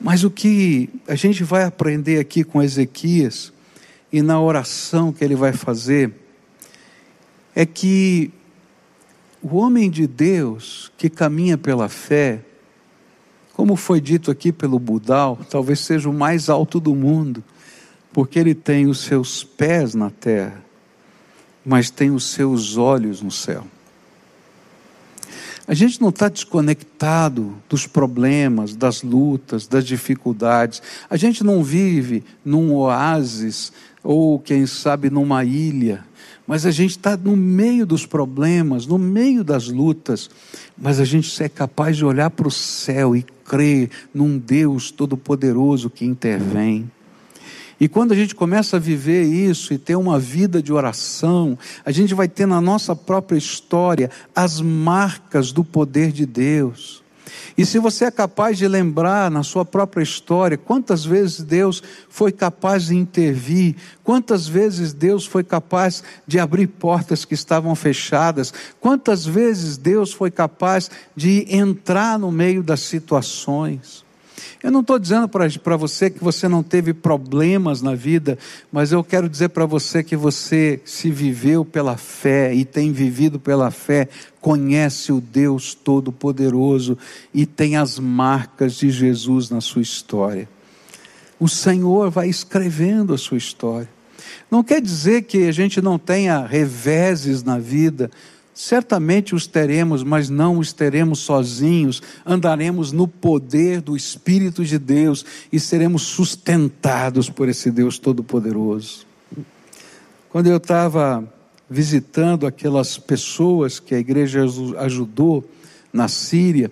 Mas 0.00 0.24
o 0.24 0.30
que 0.30 0.90
a 1.06 1.14
gente 1.14 1.44
vai 1.44 1.62
aprender 1.62 2.18
aqui 2.18 2.42
com 2.42 2.60
Ezequias 2.60 3.52
e 4.12 4.20
na 4.20 4.40
oração 4.40 5.12
que 5.12 5.24
ele 5.24 5.36
vai 5.36 5.52
fazer 5.52 6.12
é 7.54 7.64
que 7.64 8.32
o 9.42 9.56
homem 9.56 9.90
de 9.90 10.06
Deus 10.06 10.92
que 10.96 11.10
caminha 11.10 11.58
pela 11.58 11.88
fé, 11.88 12.40
como 13.54 13.76
foi 13.76 14.00
dito 14.00 14.30
aqui 14.30 14.52
pelo 14.52 14.78
Budal, 14.78 15.38
talvez 15.50 15.80
seja 15.80 16.08
o 16.08 16.12
mais 16.12 16.48
alto 16.48 16.78
do 16.78 16.94
mundo, 16.94 17.42
porque 18.12 18.38
ele 18.38 18.54
tem 18.54 18.86
os 18.86 19.00
seus 19.00 19.42
pés 19.42 19.94
na 19.94 20.10
terra, 20.10 20.62
mas 21.64 21.90
tem 21.90 22.10
os 22.10 22.24
seus 22.24 22.76
olhos 22.76 23.20
no 23.20 23.30
céu. 23.30 23.64
A 25.66 25.74
gente 25.74 26.00
não 26.00 26.08
está 26.08 26.28
desconectado 26.28 27.54
dos 27.68 27.86
problemas, 27.86 28.74
das 28.74 29.02
lutas, 29.02 29.66
das 29.68 29.84
dificuldades. 29.84 30.82
A 31.08 31.16
gente 31.16 31.44
não 31.44 31.62
vive 31.62 32.24
num 32.44 32.74
oásis 32.74 33.72
ou, 34.02 34.38
quem 34.38 34.66
sabe, 34.66 35.10
numa 35.10 35.44
ilha 35.44 36.04
mas 36.46 36.66
a 36.66 36.70
gente 36.70 36.90
está 36.90 37.16
no 37.16 37.36
meio 37.36 37.86
dos 37.86 38.04
problemas, 38.04 38.86
no 38.86 38.98
meio 38.98 39.44
das 39.44 39.68
lutas, 39.68 40.28
mas 40.76 40.98
a 40.98 41.04
gente 41.04 41.42
é 41.42 41.48
capaz 41.48 41.96
de 41.96 42.04
olhar 42.04 42.30
para 42.30 42.48
o 42.48 42.50
céu 42.50 43.14
e 43.14 43.22
crer 43.22 43.90
num 44.12 44.38
Deus 44.38 44.90
todo-poderoso 44.90 45.88
que 45.88 46.04
intervém. 46.04 46.90
E 47.80 47.88
quando 47.88 48.12
a 48.12 48.14
gente 48.14 48.34
começa 48.34 48.76
a 48.76 48.80
viver 48.80 49.24
isso 49.24 49.74
e 49.74 49.78
ter 49.78 49.96
uma 49.96 50.18
vida 50.18 50.62
de 50.62 50.72
oração, 50.72 51.58
a 51.84 51.90
gente 51.90 52.14
vai 52.14 52.28
ter 52.28 52.46
na 52.46 52.60
nossa 52.60 52.94
própria 52.94 53.36
história 53.36 54.10
as 54.34 54.60
marcas 54.60 55.52
do 55.52 55.64
poder 55.64 56.12
de 56.12 56.26
Deus. 56.26 57.01
E 57.56 57.66
se 57.66 57.78
você 57.78 58.06
é 58.06 58.10
capaz 58.10 58.56
de 58.58 58.66
lembrar 58.66 59.30
na 59.30 59.42
sua 59.42 59.64
própria 59.64 60.02
história 60.02 60.56
quantas 60.56 61.04
vezes 61.04 61.42
Deus 61.42 61.82
foi 62.08 62.32
capaz 62.32 62.86
de 62.86 62.96
intervir, 62.96 63.76
quantas 64.02 64.48
vezes 64.48 64.92
Deus 64.92 65.26
foi 65.26 65.44
capaz 65.44 66.02
de 66.26 66.38
abrir 66.38 66.66
portas 66.66 67.24
que 67.24 67.34
estavam 67.34 67.74
fechadas, 67.74 68.52
quantas 68.80 69.26
vezes 69.26 69.76
Deus 69.76 70.12
foi 70.12 70.30
capaz 70.30 70.90
de 71.14 71.46
entrar 71.48 72.18
no 72.18 72.32
meio 72.32 72.62
das 72.62 72.80
situações. 72.80 74.04
Eu 74.62 74.70
não 74.70 74.80
estou 74.80 74.96
dizendo 74.96 75.28
para 75.28 75.76
você 75.76 76.08
que 76.08 76.22
você 76.22 76.46
não 76.46 76.62
teve 76.62 76.94
problemas 76.94 77.82
na 77.82 77.96
vida, 77.96 78.38
mas 78.70 78.92
eu 78.92 79.02
quero 79.02 79.28
dizer 79.28 79.48
para 79.48 79.66
você 79.66 80.04
que 80.04 80.14
você 80.14 80.80
se 80.84 81.10
viveu 81.10 81.64
pela 81.64 81.96
fé 81.96 82.54
e 82.54 82.64
tem 82.64 82.92
vivido 82.92 83.40
pela 83.40 83.72
fé, 83.72 84.08
conhece 84.40 85.10
o 85.10 85.20
Deus 85.20 85.74
Todo-Poderoso 85.74 86.96
e 87.34 87.44
tem 87.44 87.76
as 87.76 87.98
marcas 87.98 88.74
de 88.74 88.88
Jesus 88.90 89.50
na 89.50 89.60
sua 89.60 89.82
história. 89.82 90.48
O 91.40 91.48
Senhor 91.48 92.08
vai 92.08 92.28
escrevendo 92.28 93.12
a 93.12 93.18
sua 93.18 93.38
história. 93.38 93.88
Não 94.48 94.62
quer 94.62 94.80
dizer 94.80 95.22
que 95.22 95.48
a 95.48 95.52
gente 95.52 95.82
não 95.82 95.98
tenha 95.98 96.46
reveses 96.46 97.42
na 97.42 97.58
vida, 97.58 98.10
Certamente 98.54 99.34
os 99.34 99.46
teremos, 99.46 100.02
mas 100.02 100.28
não 100.28 100.58
os 100.58 100.72
teremos 100.72 101.20
sozinhos. 101.20 102.02
Andaremos 102.24 102.92
no 102.92 103.08
poder 103.08 103.80
do 103.80 103.96
Espírito 103.96 104.64
de 104.64 104.78
Deus 104.78 105.24
e 105.50 105.58
seremos 105.58 106.02
sustentados 106.02 107.30
por 107.30 107.48
esse 107.48 107.70
Deus 107.70 107.98
Todo-Poderoso. 107.98 109.06
Quando 110.28 110.48
eu 110.48 110.58
estava 110.58 111.26
visitando 111.68 112.46
aquelas 112.46 112.98
pessoas 112.98 113.80
que 113.80 113.94
a 113.94 113.98
igreja 113.98 114.44
ajudou 114.78 115.48
na 115.92 116.08
Síria, 116.08 116.70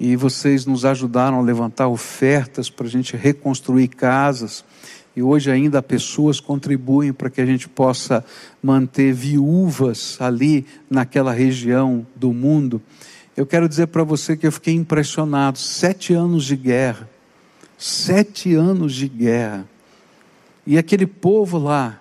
e 0.00 0.16
vocês 0.16 0.64
nos 0.64 0.86
ajudaram 0.86 1.38
a 1.38 1.42
levantar 1.42 1.86
ofertas 1.86 2.70
para 2.70 2.86
a 2.86 2.90
gente 2.90 3.18
reconstruir 3.18 3.88
casas, 3.88 4.64
e 5.20 5.22
hoje 5.22 5.50
ainda 5.50 5.82
pessoas 5.82 6.40
contribuem 6.40 7.12
para 7.12 7.28
que 7.28 7.42
a 7.42 7.44
gente 7.44 7.68
possa 7.68 8.24
manter 8.62 9.12
viúvas 9.12 10.16
ali 10.18 10.64
naquela 10.88 11.30
região 11.30 12.06
do 12.16 12.32
mundo. 12.32 12.80
Eu 13.36 13.44
quero 13.44 13.68
dizer 13.68 13.88
para 13.88 14.02
você 14.02 14.34
que 14.34 14.46
eu 14.46 14.52
fiquei 14.52 14.72
impressionado. 14.72 15.58
Sete 15.58 16.14
anos 16.14 16.46
de 16.46 16.56
guerra. 16.56 17.06
Sete 17.76 18.54
anos 18.54 18.94
de 18.94 19.08
guerra. 19.08 19.68
E 20.66 20.78
aquele 20.78 21.06
povo 21.06 21.58
lá. 21.58 22.00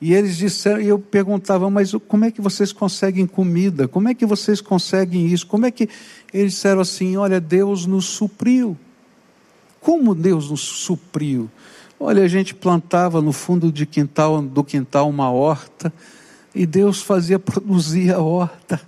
E 0.00 0.12
eles 0.12 0.36
disseram, 0.36 0.80
e 0.80 0.88
eu 0.88 0.98
perguntava, 0.98 1.70
mas 1.70 1.92
como 2.08 2.24
é 2.24 2.32
que 2.32 2.40
vocês 2.40 2.72
conseguem 2.72 3.24
comida? 3.24 3.86
Como 3.86 4.08
é 4.08 4.14
que 4.14 4.26
vocês 4.26 4.60
conseguem 4.60 5.28
isso? 5.28 5.46
Como 5.46 5.64
é 5.64 5.70
que. 5.70 5.88
Eles 6.34 6.54
disseram 6.54 6.80
assim: 6.80 7.16
olha, 7.16 7.40
Deus 7.40 7.86
nos 7.86 8.06
supriu. 8.06 8.76
Como 9.80 10.12
Deus 10.12 10.50
nos 10.50 10.60
supriu? 10.60 11.48
Olha, 12.00 12.22
a 12.22 12.28
gente 12.28 12.54
plantava 12.54 13.20
no 13.20 13.32
fundo 13.32 13.72
de 13.72 13.84
quintal, 13.84 14.40
do 14.40 14.62
quintal 14.62 15.08
uma 15.08 15.32
horta 15.32 15.92
e 16.54 16.64
Deus 16.64 17.02
fazia 17.02 17.40
produzir 17.40 18.14
a 18.14 18.20
horta. 18.20 18.80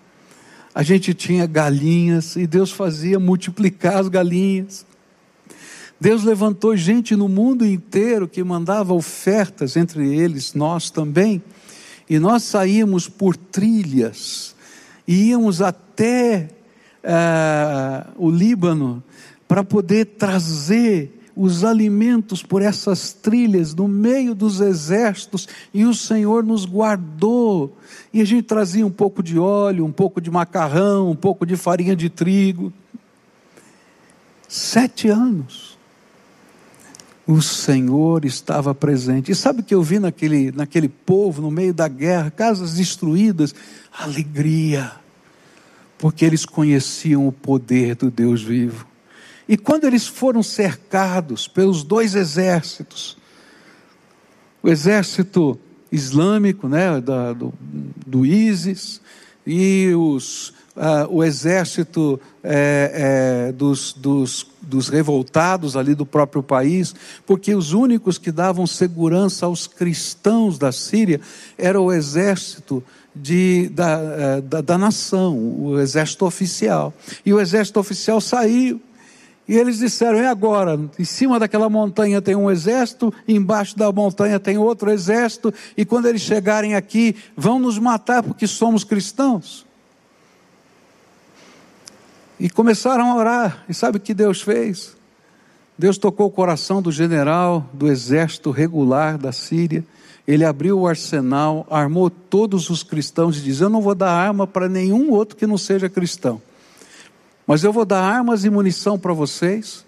A 0.73 0.85
gente 0.85 1.13
tinha 1.13 1.45
galinhas 1.45 2.37
e 2.37 2.47
Deus 2.47 2.71
fazia 2.71 3.19
multiplicar 3.19 3.97
as 3.97 4.07
galinhas. 4.07 4.87
Deus 6.01 6.23
levantou 6.23 6.77
gente 6.77 7.17
no 7.17 7.29
mundo 7.29 7.67
inteiro 7.67 8.29
que 8.29 8.45
mandava 8.45 8.95
ofertas, 8.95 9.77
entre 9.77 10.17
eles 10.17 10.55
nós 10.55 10.89
também, 10.89 11.43
e 12.09 12.21
nós 12.21 12.45
saímos 12.45 13.09
por 13.09 13.37
trilhas 13.37 14.55
e 15.07 15.31
íamos 15.31 15.61
até 15.61 16.49
uh, 17.03 18.13
o 18.17 18.31
Líbano 18.31 19.03
para 19.49 19.65
poder 19.65 20.05
trazer 20.07 21.20
os 21.35 21.65
alimentos 21.65 22.43
por 22.43 22.63
essas 22.63 23.13
trilhas 23.13 23.75
no 23.75 23.87
meio 23.89 24.35
dos 24.35 24.61
exércitos 24.61 25.49
e 25.73 25.85
o 25.85 25.95
Senhor 25.95 26.45
nos 26.45 26.65
guardou. 26.65 27.77
E 28.13 28.21
a 28.21 28.25
gente 28.25 28.43
trazia 28.43 28.87
um 28.87 28.91
pouco 28.91 29.23
de 29.23 29.39
óleo, 29.39 29.85
um 29.85 29.93
pouco 29.93 30.21
de 30.21 30.31
macarrão, 30.31 31.11
um 31.11 31.17
pouco 31.17 31.47
de 31.47 31.57
farinha 31.57 31.95
de 31.95 32.09
trigo. 32.09 32.73
Sete 34.49 35.09
anos. 35.09 35.79
O 37.27 37.41
Senhor 37.41 38.25
estava 38.25 38.75
presente. 38.75 39.31
E 39.31 39.35
sabe 39.37 39.61
o 39.61 39.63
que 39.63 39.75
eu 39.75 39.83
vi 39.83 40.01
naquele, 40.01 40.51
naquele 40.51 40.89
povo, 40.89 41.41
no 41.41 41.51
meio 41.51 41.73
da 41.73 41.87
guerra, 41.87 42.31
casas 42.31 42.75
destruídas? 42.75 43.55
Alegria. 43.97 44.91
Porque 45.97 46.25
eles 46.25 46.45
conheciam 46.45 47.29
o 47.29 47.33
poder 47.33 47.95
do 47.95 48.11
Deus 48.11 48.43
vivo. 48.43 48.90
E 49.51 49.57
quando 49.57 49.85
eles 49.85 50.07
foram 50.07 50.45
cercados 50.45 51.49
pelos 51.49 51.83
dois 51.83 52.15
exércitos, 52.15 53.17
o 54.63 54.69
exército 54.69 55.59
islâmico, 55.91 56.69
né, 56.69 57.01
da, 57.01 57.33
do, 57.33 57.53
do 58.07 58.25
ISIS, 58.25 59.01
e 59.45 59.93
os, 59.93 60.51
uh, 60.77 61.09
o 61.11 61.25
exército 61.25 62.21
é, 62.45 63.49
é, 63.49 63.53
dos, 63.53 63.93
dos, 63.93 64.47
dos 64.63 64.89
revoltados 64.89 65.77
ali 65.77 65.97
do 65.97 66.07
próprio 66.07 66.45
país, 66.45 66.95
porque 67.27 67.53
os 67.53 67.73
únicos 67.73 68.19
que 68.19 68.31
davam 68.31 68.69
segurança 68.69 69.47
aos 69.47 69.67
cristãos 69.67 70.61
da 70.61 70.71
Síria 70.71 71.21
era 71.59 71.81
o 71.81 71.93
exército 71.93 72.85
de, 73.13 73.69
da, 73.71 73.99
é, 73.99 74.41
da, 74.43 74.61
da 74.61 74.79
nação, 74.79 75.37
o 75.37 75.81
exército 75.81 76.25
oficial. 76.25 76.95
E 77.27 77.35
o 77.35 77.41
exército 77.41 77.81
oficial 77.81 78.21
saiu. 78.21 78.81
E 79.51 79.59
eles 79.59 79.79
disseram: 79.79 80.21
e 80.21 80.27
agora? 80.27 80.79
Em 80.97 81.05
cima 81.05 81.37
daquela 81.37 81.69
montanha 81.69 82.23
tem 82.23 82.37
um 82.37 82.49
exército, 82.49 83.13
embaixo 83.27 83.77
da 83.77 83.91
montanha 83.91 84.39
tem 84.39 84.57
outro 84.57 84.93
exército, 84.93 85.53
e 85.77 85.85
quando 85.85 86.07
eles 86.07 86.23
chegarem 86.23 86.77
aqui, 86.77 87.17
vão 87.37 87.59
nos 87.59 87.77
matar 87.77 88.23
porque 88.23 88.47
somos 88.47 88.85
cristãos. 88.85 89.67
E 92.39 92.49
começaram 92.49 93.11
a 93.11 93.17
orar. 93.17 93.65
E 93.69 93.75
sabe 93.75 93.97
o 93.97 94.01
que 94.01 94.15
Deus 94.15 94.41
fez? 94.41 94.97
Deus 95.77 95.99
tocou 95.99 96.29
o 96.29 96.31
coração 96.31 96.81
do 96.81 96.93
general 96.93 97.69
do 97.73 97.89
exército 97.89 98.53
regular 98.53 99.19
da 99.19 99.33
Síria. 99.33 99.85
Ele 100.29 100.45
abriu 100.45 100.79
o 100.79 100.87
arsenal, 100.87 101.67
armou 101.69 102.09
todos 102.09 102.71
os 102.71 102.85
cristãos 102.85 103.37
e 103.37 103.41
diz: 103.41 103.61
Eu 103.61 103.69
não 103.69 103.83
vou 103.83 103.97
dar 103.97 104.13
arma 104.13 104.47
para 104.47 104.69
nenhum 104.69 105.11
outro 105.11 105.37
que 105.37 105.45
não 105.45 105.59
seja 105.59 105.89
cristão. 105.89 106.41
Mas 107.51 107.65
eu 107.65 107.73
vou 107.73 107.85
dar 107.85 108.01
armas 108.01 108.45
e 108.45 108.49
munição 108.49 108.97
para 108.97 109.13
vocês, 109.13 109.85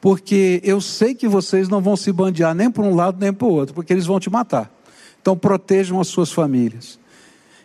porque 0.00 0.60
eu 0.62 0.80
sei 0.80 1.12
que 1.12 1.26
vocês 1.26 1.68
não 1.68 1.80
vão 1.80 1.96
se 1.96 2.12
bandear 2.12 2.54
nem 2.54 2.70
para 2.70 2.84
um 2.84 2.94
lado 2.94 3.18
nem 3.18 3.32
para 3.32 3.48
o 3.48 3.50
outro, 3.50 3.74
porque 3.74 3.92
eles 3.92 4.06
vão 4.06 4.20
te 4.20 4.30
matar. 4.30 4.72
Então 5.20 5.36
protejam 5.36 6.00
as 6.00 6.06
suas 6.06 6.30
famílias. 6.30 7.00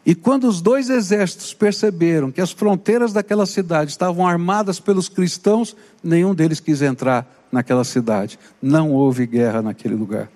E 0.03 0.15
quando 0.15 0.47
os 0.47 0.63
dois 0.63 0.89
exércitos 0.89 1.53
perceberam 1.53 2.31
que 2.31 2.41
as 2.41 2.49
fronteiras 2.49 3.13
daquela 3.13 3.45
cidade 3.45 3.91
estavam 3.91 4.25
armadas 4.25 4.79
pelos 4.79 5.07
cristãos, 5.07 5.75
nenhum 6.03 6.33
deles 6.33 6.59
quis 6.59 6.81
entrar 6.81 7.31
naquela 7.51 7.83
cidade. 7.83 8.39
Não 8.59 8.93
houve 8.93 9.27
guerra 9.27 9.61
naquele 9.61 9.93
lugar. 9.93 10.27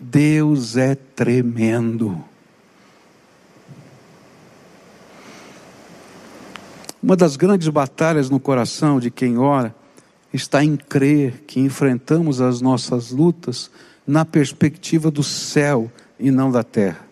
Deus 0.00 0.76
é 0.76 0.94
tremendo. 0.94 2.22
Uma 7.10 7.16
das 7.16 7.34
grandes 7.34 7.66
batalhas 7.66 8.30
no 8.30 8.38
coração 8.38 9.00
de 9.00 9.10
quem 9.10 9.36
ora 9.36 9.74
está 10.32 10.62
em 10.62 10.76
crer 10.76 11.42
que 11.44 11.58
enfrentamos 11.58 12.40
as 12.40 12.60
nossas 12.60 13.10
lutas 13.10 13.68
na 14.06 14.24
perspectiva 14.24 15.10
do 15.10 15.24
céu 15.24 15.90
e 16.20 16.30
não 16.30 16.52
da 16.52 16.62
terra. 16.62 17.04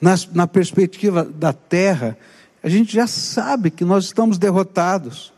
Na, 0.00 0.14
na 0.32 0.46
perspectiva 0.46 1.22
da 1.22 1.52
terra, 1.52 2.16
a 2.62 2.68
gente 2.70 2.94
já 2.94 3.06
sabe 3.06 3.70
que 3.70 3.84
nós 3.84 4.06
estamos 4.06 4.38
derrotados. 4.38 5.34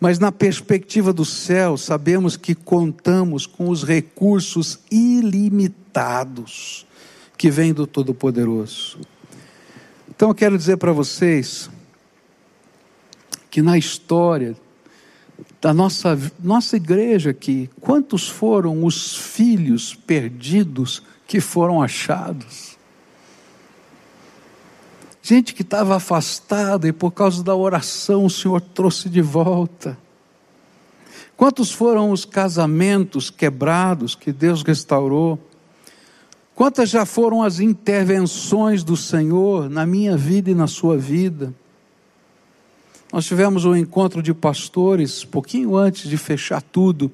Mas 0.00 0.18
na 0.18 0.32
perspectiva 0.32 1.12
do 1.12 1.26
céu, 1.26 1.76
sabemos 1.76 2.38
que 2.38 2.54
contamos 2.54 3.44
com 3.46 3.68
os 3.68 3.84
recursos 3.84 4.78
ilimitados 4.90 6.86
que 7.36 7.50
vêm 7.50 7.74
do 7.74 7.86
Todo-Poderoso. 7.86 8.98
Então 10.08 10.30
eu 10.30 10.34
quero 10.34 10.56
dizer 10.56 10.78
para 10.78 10.90
vocês 10.90 11.68
que 13.50 13.62
na 13.62 13.78
história 13.78 14.56
da 15.60 15.72
nossa, 15.72 16.18
nossa 16.42 16.76
igreja 16.76 17.30
aqui, 17.30 17.70
quantos 17.80 18.28
foram 18.28 18.84
os 18.84 19.16
filhos 19.16 19.94
perdidos 19.94 21.02
que 21.26 21.40
foram 21.40 21.82
achados? 21.82 22.76
Gente 25.22 25.54
que 25.54 25.62
estava 25.62 25.96
afastada 25.96 26.88
e 26.88 26.92
por 26.92 27.10
causa 27.10 27.42
da 27.42 27.54
oração 27.54 28.24
o 28.24 28.30
Senhor 28.30 28.60
trouxe 28.60 29.10
de 29.10 29.20
volta. 29.20 29.98
Quantos 31.36 31.70
foram 31.70 32.10
os 32.10 32.24
casamentos 32.24 33.28
quebrados 33.28 34.14
que 34.14 34.32
Deus 34.32 34.62
restaurou? 34.62 35.38
Quantas 36.54 36.88
já 36.88 37.04
foram 37.04 37.42
as 37.42 37.60
intervenções 37.60 38.82
do 38.82 38.96
Senhor 38.96 39.68
na 39.68 39.86
minha 39.86 40.16
vida 40.16 40.50
e 40.50 40.54
na 40.54 40.66
sua 40.66 40.96
vida? 40.96 41.54
Nós 43.12 43.24
tivemos 43.24 43.64
um 43.64 43.74
encontro 43.74 44.22
de 44.22 44.34
pastores, 44.34 45.24
pouquinho 45.24 45.76
antes 45.76 46.08
de 46.08 46.16
fechar 46.18 46.60
tudo, 46.60 47.10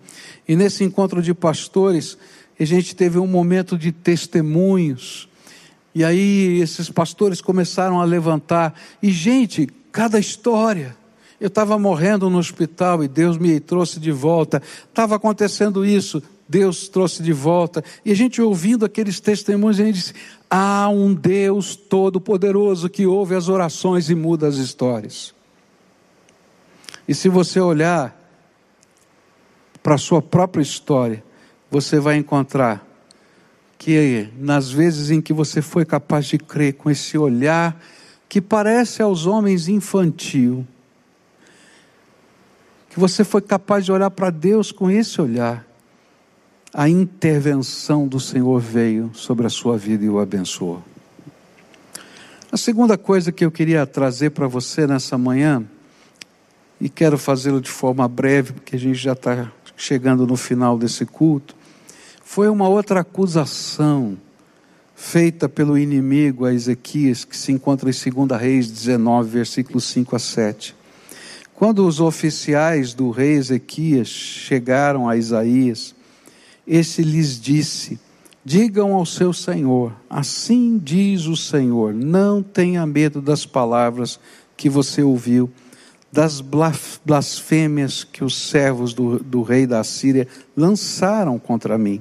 e 0.47 0.57
nesse 0.57 0.83
encontro 0.83 1.23
de 1.23 1.33
pastores, 1.33 2.19
a 2.59 2.65
gente 2.65 2.97
teve 2.97 3.19
um 3.19 3.27
momento 3.27 3.79
de 3.79 3.93
testemunhos. 3.93 5.29
E 5.95 6.05
aí 6.05 6.61
esses 6.61 6.91
pastores 6.91 7.41
começaram 7.41 8.01
a 8.01 8.05
levantar. 8.05 8.75
E, 9.01 9.11
gente, 9.11 9.69
cada 9.93 10.19
história. 10.19 10.97
Eu 11.41 11.49
estava 11.49 11.79
morrendo 11.79 12.31
no 12.31 12.39
hospital 12.39 13.05
e 13.05 13.09
Deus 13.09 13.37
me 13.37 13.61
trouxe 13.61 14.01
de 14.01 14.11
volta. 14.11 14.63
Estava 14.89 15.17
acontecendo 15.17 15.85
isso, 15.85 16.23
Deus 16.49 16.89
trouxe 16.89 17.23
de 17.23 17.33
volta. 17.33 17.85
E 18.05 18.11
a 18.11 18.15
gente 18.15 18.41
ouvindo 18.41 18.85
aqueles 18.85 19.21
testemunhos, 19.21 19.79
a 19.79 19.85
gente 19.85 19.95
disse: 19.97 20.15
há 20.49 20.89
um 20.89 21.13
Deus 21.13 21.77
todo-poderoso 21.77 22.89
que 22.89 23.07
ouve 23.07 23.35
as 23.35 23.49
orações 23.49 24.11
e 24.11 24.15
muda 24.15 24.47
as 24.49 24.57
histórias. 24.57 25.35
E 27.07 27.15
se 27.15 27.29
você 27.29 27.61
olhar 27.61 28.19
para 29.83 29.97
a 29.97 29.99
sua 29.99 30.23
própria 30.23 30.63
história, 30.63 31.23
você 31.71 31.99
vai 31.99 32.17
encontrar 32.17 32.87
que 33.77 34.31
nas 34.39 34.71
vezes 34.71 35.11
em 35.11 35.21
que 35.21 35.33
você 35.33 35.61
foi 35.61 35.85
capaz 35.85 36.27
de 36.27 36.39
crer 36.39 36.75
com 36.75 36.91
esse 36.91 37.19
olhar 37.19 37.79
que 38.29 38.41
parece 38.41 39.03
aos 39.03 39.27
homens 39.27 39.69
infantil, 39.69 40.67
que 42.89 42.99
você 42.99 43.25
foi 43.25 43.43
capaz 43.43 43.85
de 43.85 43.93
olhar 43.93 44.11
para 44.11 44.31
Deus 44.31 44.73
com 44.73 44.91
esse 44.91 45.21
olhar, 45.21 45.67
a 46.73 46.89
intervenção 46.89 48.09
do 48.09 48.19
Senhor 48.19 48.59
veio 48.59 49.11
sobre 49.15 49.47
a 49.47 49.51
sua 49.51 49.77
vida 49.77 50.05
e 50.05 50.09
o 50.09 50.19
abençoou. 50.19 50.83
A 52.51 52.57
segunda 52.57 52.97
coisa 52.97 53.31
que 53.31 53.45
eu 53.45 53.51
queria 53.51 53.87
trazer 53.87 54.31
para 54.31 54.49
você 54.49 54.87
nessa 54.87 55.19
manhã, 55.19 55.65
e 56.81 56.89
quero 56.89 57.17
fazê-lo 57.17 57.61
de 57.61 57.71
forma 57.71 58.07
breve, 58.09 58.53
porque 58.53 58.77
a 58.77 58.79
gente 58.79 58.99
já 58.99 59.13
está 59.13 59.51
chegando 59.77 60.27
no 60.27 60.37
final 60.37 60.79
desse 60.79 61.07
culto, 61.07 61.55
foi 62.23 62.49
uma 62.49 62.69
outra 62.69 63.01
acusação 63.01 64.17
feita 64.95 65.49
pelo 65.49 65.77
inimigo 65.77 66.47
a 66.47 66.53
Ezequias, 66.53 67.25
que 67.25 67.37
se 67.37 67.53
encontra 67.53 67.91
em 67.91 67.93
2 67.93 68.41
Reis 68.41 68.71
19, 68.71 69.29
versículos 69.29 69.85
5 69.85 70.17
a 70.17 70.19
7. 70.19 70.75
Quando 71.55 71.87
os 71.87 72.01
oficiais 72.01 72.95
do 72.95 73.11
rei 73.11 73.35
Ezequias 73.35 74.09
chegaram 74.09 75.09
a 75.09 75.17
Isaías, 75.17 75.95
esse 76.67 77.03
lhes 77.03 77.41
disse: 77.41 77.99
Digam 78.45 78.95
ao 78.95 79.07
seu 79.07 79.33
senhor, 79.33 79.93
assim 80.09 80.79
diz 80.83 81.27
o 81.27 81.37
Senhor, 81.37 81.95
não 81.95 82.43
tenha 82.43 82.85
medo 82.85 83.23
das 83.23 83.47
palavras 83.47 84.19
que 84.57 84.69
você 84.69 85.03
ouviu, 85.03 85.51
das 86.15 86.41
blasfêmias 87.05 88.05
que 88.05 88.23
os 88.23 88.37
servos 88.37 88.95
do, 88.95 89.19
do 89.19 89.43
rei 89.43 89.67
da 89.67 89.83
Síria 89.83 90.29
lançaram 90.57 91.41
contra 91.41 91.77
mim. 91.77 92.01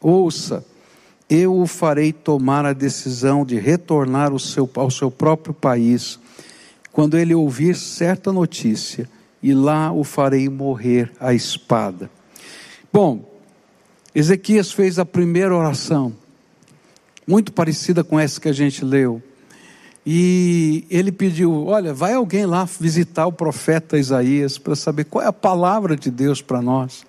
Ouça, 0.00 0.64
eu 1.28 1.54
o 1.54 1.66
farei 1.66 2.10
tomar 2.10 2.64
a 2.64 2.72
decisão 2.72 3.44
de 3.44 3.58
retornar 3.58 4.32
ao 4.32 4.38
seu, 4.38 4.68
ao 4.76 4.90
seu 4.90 5.10
próprio 5.10 5.52
país, 5.52 6.18
quando 6.90 7.18
ele 7.18 7.34
ouvir 7.34 7.76
certa 7.76 8.32
notícia, 8.32 9.06
e 9.42 9.52
lá 9.52 9.92
o 9.92 10.04
farei 10.04 10.48
morrer 10.48 11.12
à 11.20 11.34
espada. 11.34 12.10
Bom, 12.90 13.30
Ezequias 14.14 14.72
fez 14.72 14.98
a 14.98 15.04
primeira 15.04 15.54
oração, 15.54 16.14
muito 17.26 17.52
parecida 17.52 18.02
com 18.02 18.18
essa 18.18 18.40
que 18.40 18.48
a 18.48 18.54
gente 18.54 18.86
leu. 18.86 19.22
E 20.12 20.84
ele 20.90 21.12
pediu: 21.12 21.66
Olha, 21.66 21.94
vai 21.94 22.14
alguém 22.14 22.44
lá 22.44 22.64
visitar 22.64 23.28
o 23.28 23.32
profeta 23.32 23.96
Isaías 23.96 24.58
para 24.58 24.74
saber 24.74 25.04
qual 25.04 25.24
é 25.24 25.28
a 25.28 25.32
palavra 25.32 25.94
de 25.94 26.10
Deus 26.10 26.42
para 26.42 26.60
nós. 26.60 27.06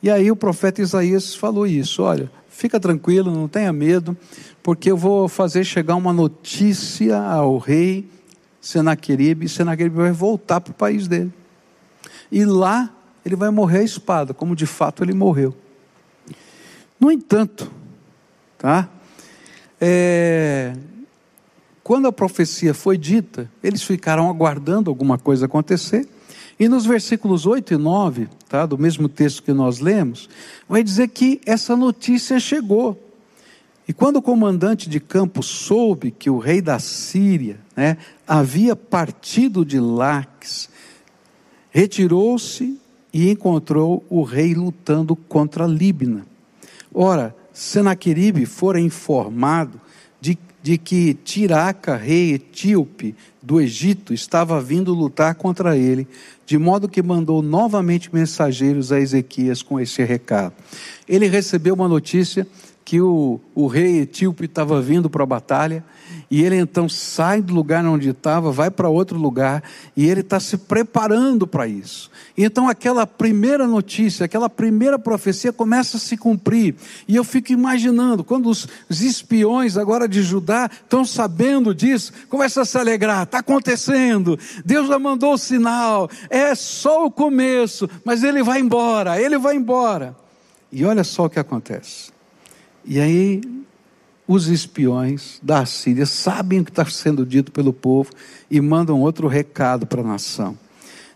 E 0.00 0.08
aí 0.08 0.30
o 0.30 0.36
profeta 0.36 0.80
Isaías 0.80 1.34
falou 1.34 1.66
isso: 1.66 2.00
olha, 2.00 2.30
fica 2.48 2.78
tranquilo, 2.78 3.32
não 3.32 3.48
tenha 3.48 3.72
medo, 3.72 4.16
porque 4.62 4.88
eu 4.88 4.96
vou 4.96 5.26
fazer 5.28 5.64
chegar 5.64 5.96
uma 5.96 6.12
notícia 6.12 7.20
ao 7.20 7.58
rei 7.58 8.08
Senaqueribe, 8.60 9.46
e 9.46 9.48
Senaqueribe 9.48 9.96
vai 9.96 10.12
voltar 10.12 10.60
para 10.60 10.70
o 10.70 10.74
país 10.74 11.08
dele. 11.08 11.32
E 12.30 12.44
lá 12.44 12.88
ele 13.26 13.34
vai 13.34 13.50
morrer 13.50 13.78
à 13.78 13.82
espada, 13.82 14.32
como 14.32 14.54
de 14.54 14.64
fato 14.64 15.02
ele 15.02 15.12
morreu. 15.12 15.52
No 17.00 17.10
entanto, 17.10 17.68
tá? 18.56 18.88
É, 19.80 20.76
quando 21.88 22.06
a 22.06 22.12
profecia 22.12 22.74
foi 22.74 22.98
dita, 22.98 23.50
eles 23.64 23.82
ficaram 23.82 24.28
aguardando 24.28 24.90
alguma 24.90 25.16
coisa 25.16 25.46
acontecer. 25.46 26.06
E 26.60 26.68
nos 26.68 26.84
versículos 26.84 27.46
8 27.46 27.72
e 27.72 27.76
9, 27.78 28.28
tá, 28.46 28.66
do 28.66 28.76
mesmo 28.76 29.08
texto 29.08 29.42
que 29.42 29.54
nós 29.54 29.78
lemos, 29.78 30.28
vai 30.68 30.84
dizer 30.84 31.08
que 31.08 31.40
essa 31.46 31.74
notícia 31.74 32.38
chegou. 32.38 33.02
E 33.88 33.94
quando 33.94 34.16
o 34.16 34.22
comandante 34.22 34.86
de 34.86 35.00
campo 35.00 35.42
soube 35.42 36.10
que 36.10 36.28
o 36.28 36.36
rei 36.36 36.60
da 36.60 36.78
Síria 36.78 37.58
né, 37.74 37.96
havia 38.26 38.76
partido 38.76 39.64
de 39.64 39.80
Laques, 39.80 40.68
retirou-se 41.70 42.78
e 43.14 43.30
encontrou 43.30 44.04
o 44.10 44.22
rei 44.24 44.52
lutando 44.52 45.16
contra 45.16 45.66
Líbina. 45.66 46.26
Ora, 46.92 47.34
Senaqueribe 47.50 48.44
fora 48.44 48.78
informado 48.78 49.80
de, 50.68 50.76
que 50.76 51.14
Tiraca, 51.14 51.96
rei 51.96 52.34
etíope 52.34 53.14
do 53.40 53.58
Egito, 53.58 54.12
estava 54.12 54.60
vindo 54.60 54.92
lutar 54.92 55.34
contra 55.34 55.74
ele, 55.74 56.06
de 56.44 56.58
modo 56.58 56.90
que 56.90 57.02
mandou 57.02 57.40
novamente 57.40 58.10
mensageiros 58.14 58.92
a 58.92 59.00
Ezequias 59.00 59.62
com 59.62 59.80
esse 59.80 60.04
recado. 60.04 60.52
Ele 61.08 61.26
recebeu 61.26 61.72
uma 61.72 61.88
notícia 61.88 62.46
que 62.84 63.00
o, 63.00 63.40
o 63.54 63.66
rei 63.66 64.00
etíope 64.00 64.44
estava 64.44 64.82
vindo 64.82 65.08
para 65.08 65.22
a 65.22 65.26
batalha, 65.26 65.82
e 66.30 66.44
ele 66.44 66.56
então 66.56 66.88
sai 66.88 67.40
do 67.40 67.54
lugar 67.54 67.84
onde 67.86 68.10
estava, 68.10 68.52
vai 68.52 68.70
para 68.70 68.88
outro 68.88 69.18
lugar, 69.18 69.62
e 69.96 70.08
ele 70.08 70.20
está 70.20 70.38
se 70.38 70.58
preparando 70.58 71.46
para 71.46 71.66
isso. 71.66 72.10
Então 72.36 72.68
aquela 72.68 73.06
primeira 73.06 73.66
notícia, 73.66 74.26
aquela 74.26 74.50
primeira 74.50 74.98
profecia 74.98 75.52
começa 75.52 75.96
a 75.96 76.00
se 76.00 76.16
cumprir. 76.16 76.74
E 77.06 77.16
eu 77.16 77.24
fico 77.24 77.52
imaginando, 77.52 78.22
quando 78.22 78.50
os, 78.50 78.68
os 78.88 79.00
espiões 79.00 79.76
agora 79.76 80.06
de 80.06 80.22
Judá 80.22 80.70
estão 80.70 81.04
sabendo 81.04 81.74
disso, 81.74 82.12
começa 82.28 82.60
a 82.62 82.64
se 82.64 82.76
alegrar, 82.76 83.22
está 83.22 83.38
acontecendo, 83.38 84.38
Deus 84.64 84.88
já 84.88 84.98
mandou 84.98 85.32
o 85.32 85.38
sinal, 85.38 86.10
é 86.28 86.54
só 86.54 87.06
o 87.06 87.10
começo, 87.10 87.88
mas 88.04 88.22
ele 88.22 88.42
vai 88.42 88.60
embora, 88.60 89.20
ele 89.20 89.38
vai 89.38 89.56
embora. 89.56 90.14
E 90.70 90.84
olha 90.84 91.02
só 91.02 91.24
o 91.24 91.30
que 91.30 91.38
acontece. 91.38 92.10
E 92.84 93.00
aí, 93.00 93.40
os 94.28 94.46
espiões 94.48 95.40
da 95.42 95.64
Síria 95.64 96.04
sabem 96.04 96.60
o 96.60 96.64
que 96.64 96.70
está 96.70 96.84
sendo 96.84 97.24
dito 97.24 97.50
pelo 97.50 97.72
povo 97.72 98.10
e 98.50 98.60
mandam 98.60 99.00
outro 99.00 99.26
recado 99.26 99.86
para 99.86 100.02
a 100.02 100.06
nação. 100.06 100.56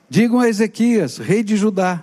Digam 0.09 0.41
a 0.41 0.49
Ezequias, 0.49 1.19
rei 1.19 1.43
de 1.43 1.55
Judá: 1.55 2.03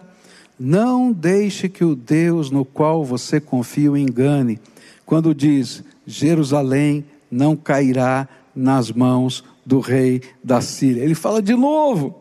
não 0.60 1.12
deixe 1.12 1.68
que 1.68 1.84
o 1.84 1.95
Deus 1.95 2.51
no 2.51 2.64
qual 2.64 3.03
você 3.03 3.39
confia 3.39 3.91
o 3.91 3.97
engane, 3.97 4.60
quando 5.05 5.34
diz: 5.34 5.84
Jerusalém 6.05 7.03
não 7.32 7.55
cairá 7.55 8.30
nas 8.55 8.91
mãos 8.91 9.43
do 9.66 9.80
rei 9.80 10.22
da 10.43 10.62
Síria. 10.62 11.03
Ele 11.03 11.16
fala 11.16 11.41
de 11.41 11.55
novo. 11.55 12.16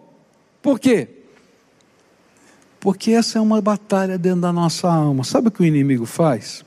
Por 0.63 0.81
quê? 0.81 1.09
Porque 2.81 3.11
essa 3.11 3.39
é 3.39 3.41
uma 3.41 3.61
batalha 3.61 4.17
dentro 4.17 4.41
da 4.41 4.53
nossa 4.53 4.89
alma. 4.89 5.25
Sabe 5.25 5.49
o 5.49 5.51
que 5.51 5.63
o 5.63 5.67
inimigo 5.67 6.07
faz? 6.07 6.65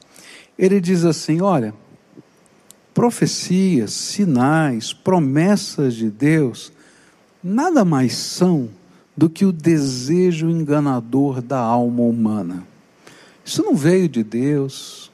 ele 0.62 0.80
diz 0.80 1.04
assim: 1.04 1.42
olha, 1.42 1.74
profecias, 2.94 3.94
sinais, 3.94 4.94
promessas 4.94 5.94
de 5.96 6.10
Deus, 6.10 6.72
nada 7.44 7.86
mais 7.86 8.16
são 8.16 8.70
do 9.16 9.30
que 9.30 9.46
o 9.46 9.52
desejo 9.52 10.50
enganador 10.50 11.42
da 11.42 11.60
alma 11.60 12.04
humana. 12.04 12.66
Isso 13.44 13.64
não 13.64 13.76
veio 13.76 14.08
de 14.08 14.24
Deus, 14.24 15.12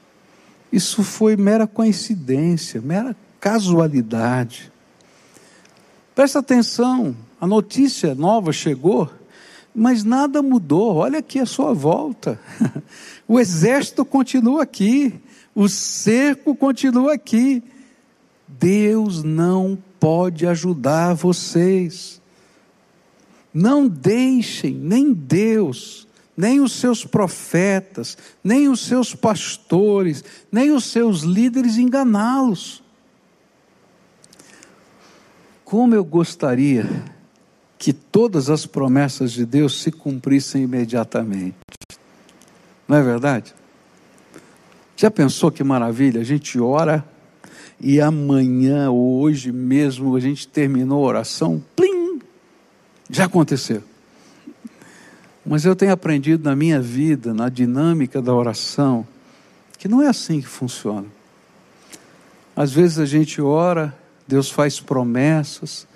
isso 0.72 1.04
foi 1.04 1.36
mera 1.36 1.66
coincidência, 1.66 2.82
mera 2.82 3.16
casualidade. 3.40 4.72
Presta 6.14 6.40
atenção, 6.40 7.16
a 7.40 7.46
notícia 7.46 8.16
nova 8.16 8.52
chegou, 8.52 9.10
mas 9.74 10.04
nada 10.04 10.42
mudou. 10.42 10.96
Olha 10.96 11.20
aqui 11.20 11.40
a 11.40 11.46
sua 11.46 11.74
volta. 11.74 12.40
O 13.30 13.42
exército 13.42 14.06
continua 14.06 14.64
aqui. 14.64 15.14
O 15.60 15.68
cerco 15.68 16.56
continua 16.56 17.16
aqui. 17.16 17.64
Deus 18.48 19.24
não 19.24 19.76
pode 20.00 20.46
ajudar 20.46 21.16
vocês. 21.16 22.22
Não 23.52 23.88
deixem 23.88 24.76
nem 24.76 25.12
Deus, 25.12 26.08
nem 26.38 26.60
os 26.60 26.74
seus 26.74 27.04
profetas, 27.04 28.16
nem 28.44 28.70
os 28.70 28.82
seus 28.82 29.16
pastores, 29.16 30.24
nem 30.52 30.72
os 30.72 30.86
seus 30.86 31.22
líderes 31.22 31.80
enganá-los. 31.80 32.84
Como 35.66 35.96
eu 35.96 36.06
gostaria 36.06 37.04
que 37.80 37.94
todas 37.94 38.52
as 38.52 38.68
promessas 38.68 39.32
de 39.32 39.44
Deus 39.44 39.82
se 39.82 39.92
cumprissem 39.92 40.62
imediatamente. 40.62 41.58
Não 42.88 42.98
é 42.98 43.02
verdade? 43.02 43.56
Já 44.98 45.12
pensou 45.12 45.52
que 45.52 45.64
maravilha? 45.64 46.20
A 46.20 46.24
gente 46.24 46.60
ora 46.60 47.06
e 47.80 48.02
amanhã, 48.02 48.90
ou 48.90 49.20
hoje 49.22 49.52
mesmo, 49.52 50.16
a 50.16 50.20
gente 50.20 50.48
terminou 50.48 51.06
a 51.06 51.08
oração, 51.08 51.64
plim, 51.76 52.20
já 53.08 53.26
aconteceu. 53.26 53.84
Mas 55.46 55.66
eu 55.66 55.76
tenho 55.76 55.94
aprendido 55.94 56.44
na 56.44 56.56
minha 56.56 56.82
vida, 56.82 57.32
na 57.32 57.48
dinâmica 57.48 58.20
da 58.20 58.34
oração, 58.34 59.08
que 59.78 59.88
não 59.88 60.02
é 60.02 60.08
assim 60.08 60.42
que 60.42 60.48
funciona. 60.48 61.06
Às 62.56 62.72
vezes 62.72 62.98
a 62.98 63.06
gente 63.06 63.40
ora, 63.40 63.96
Deus 64.28 64.50
faz 64.50 64.80
promessas, 64.80 65.88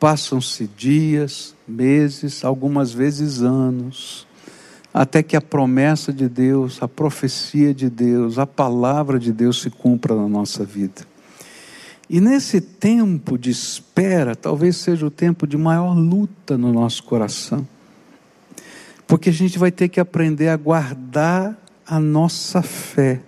passam-se 0.00 0.66
dias, 0.66 1.54
meses, 1.68 2.44
algumas 2.44 2.92
vezes 2.92 3.42
anos 3.42 4.26
até 4.92 5.22
que 5.22 5.36
a 5.36 5.40
promessa 5.40 6.12
de 6.12 6.28
Deus, 6.28 6.82
a 6.82 6.88
profecia 6.88 7.72
de 7.72 7.88
Deus, 7.88 8.38
a 8.38 8.46
palavra 8.46 9.18
de 9.18 9.32
Deus 9.32 9.62
se 9.62 9.70
cumpra 9.70 10.14
na 10.14 10.28
nossa 10.28 10.64
vida. 10.64 11.08
E 12.08 12.20
nesse 12.20 12.60
tempo 12.60 13.38
de 13.38 13.50
espera, 13.50 14.34
talvez 14.34 14.76
seja 14.76 15.06
o 15.06 15.10
tempo 15.10 15.46
de 15.46 15.56
maior 15.56 15.96
luta 15.96 16.58
no 16.58 16.72
nosso 16.72 17.04
coração, 17.04 17.66
porque 19.06 19.30
a 19.30 19.32
gente 19.32 19.58
vai 19.58 19.70
ter 19.70 19.88
que 19.88 20.00
aprender 20.00 20.48
a 20.48 20.56
guardar 20.56 21.56
a 21.86 22.00
nossa 22.00 22.62
fé 22.62 23.20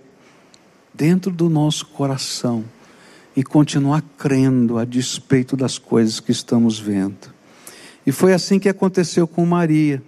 dentro 0.93 1.31
do 1.31 1.49
nosso 1.49 1.85
coração 1.87 2.63
e 3.35 3.41
continuar 3.41 4.03
crendo 4.17 4.77
a 4.77 4.85
despeito 4.85 5.55
das 5.55 5.77
coisas 5.77 6.19
que 6.19 6.31
estamos 6.31 6.77
vendo. 6.77 7.33
E 8.05 8.11
foi 8.11 8.33
assim 8.33 8.59
que 8.59 8.69
aconteceu 8.69 9.25
com 9.25 9.45
Maria 9.45 10.03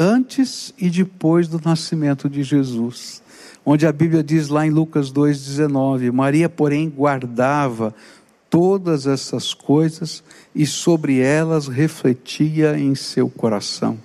antes 0.00 0.72
e 0.78 0.88
depois 0.88 1.46
do 1.46 1.60
nascimento 1.62 2.26
de 2.26 2.42
Jesus. 2.42 3.22
Onde 3.66 3.86
a 3.86 3.92
Bíblia 3.92 4.24
diz 4.24 4.48
lá 4.48 4.66
em 4.66 4.70
Lucas 4.70 5.12
2,19: 5.12 6.10
Maria, 6.10 6.48
porém, 6.48 6.88
guardava 6.88 7.94
todas 8.48 9.06
essas 9.06 9.52
coisas 9.52 10.24
e 10.54 10.66
sobre 10.66 11.20
elas 11.20 11.68
refletia 11.68 12.78
em 12.78 12.94
seu 12.94 13.28
coração. 13.28 13.98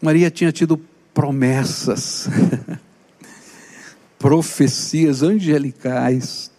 Maria 0.00 0.30
tinha 0.30 0.50
tido 0.50 0.80
promessas, 1.12 2.28
profecias 4.18 5.22
angelicais, 5.22 6.50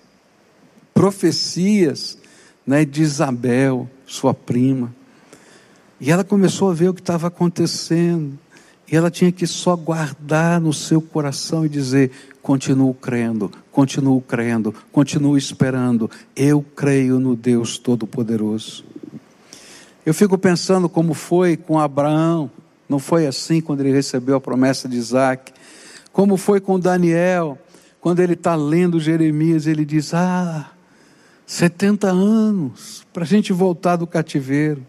profecias 0.94 2.18
né, 2.66 2.86
de 2.86 3.02
Isabel, 3.02 3.90
sua 4.06 4.34
prima. 4.34 4.96
E 6.00 6.12
ela 6.12 6.24
começou 6.24 6.70
a 6.70 6.74
ver 6.74 6.90
o 6.90 6.94
que 6.94 7.02
estava 7.02 7.28
acontecendo. 7.28 8.38
E 8.90 8.96
ela 8.96 9.12
tinha 9.12 9.32
que 9.32 9.46
só 9.46 9.76
guardar 9.76 10.62
no 10.62 10.72
seu 10.72 11.02
coração 11.02 11.66
e 11.66 11.70
dizer: 11.70 12.12
continuo 12.42 12.94
crendo, 12.94 13.52
continuo 13.72 14.22
crendo, 14.22 14.74
continuo 14.92 15.38
esperando. 15.38 16.10
Eu 16.36 16.64
creio 16.76 17.20
no 17.20 17.36
Deus 17.36 17.78
Todo-Poderoso. 17.78 18.86
Eu 20.06 20.14
fico 20.14 20.38
pensando 20.38 20.88
como 20.88 21.14
foi 21.14 21.58
com 21.58 21.78
Abraão. 21.78 22.50
Não 22.88 23.00
foi 23.00 23.28
assim 23.28 23.60
quando 23.60 23.82
ele 23.82 23.92
recebeu 23.92 24.38
a 24.38 24.42
promessa 24.42 24.88
de 24.88 24.96
Isaac. 24.96 25.52
Como 26.14 26.38
foi 26.38 26.62
com 26.62 26.80
Daniel, 26.80 27.58
quando 28.00 28.22
ele 28.22 28.34
está 28.34 28.56
lendo 28.56 29.00
Jeremias, 29.02 29.68
ele 29.68 29.84
diz: 29.84 30.14
Ah, 30.14 30.72
70 31.46 32.08
anos 32.08 33.06
para 33.12 33.24
a 33.24 33.28
gente 33.28 33.52
voltar 33.52 33.98
do 33.98 34.08
cativeiro. 34.08 34.86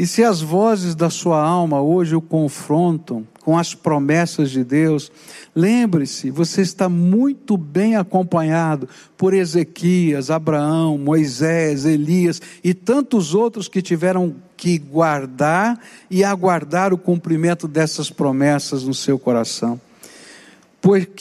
E 0.00 0.06
se 0.06 0.24
as 0.24 0.40
vozes 0.40 0.94
da 0.94 1.10
sua 1.10 1.44
alma 1.44 1.82
hoje 1.82 2.16
o 2.16 2.22
confrontam 2.22 3.28
com 3.44 3.58
as 3.58 3.74
promessas 3.74 4.50
de 4.50 4.64
Deus, 4.64 5.12
lembre-se, 5.54 6.30
você 6.30 6.62
está 6.62 6.88
muito 6.88 7.54
bem 7.54 7.96
acompanhado 7.96 8.88
por 9.14 9.34
Ezequias, 9.34 10.30
Abraão, 10.30 10.96
Moisés, 10.96 11.84
Elias 11.84 12.40
e 12.64 12.72
tantos 12.72 13.34
outros 13.34 13.68
que 13.68 13.82
tiveram 13.82 14.34
que 14.56 14.78
guardar 14.78 15.78
e 16.10 16.24
aguardar 16.24 16.94
o 16.94 16.98
cumprimento 16.98 17.68
dessas 17.68 18.08
promessas 18.08 18.84
no 18.84 18.94
seu 18.94 19.18
coração. 19.18 19.78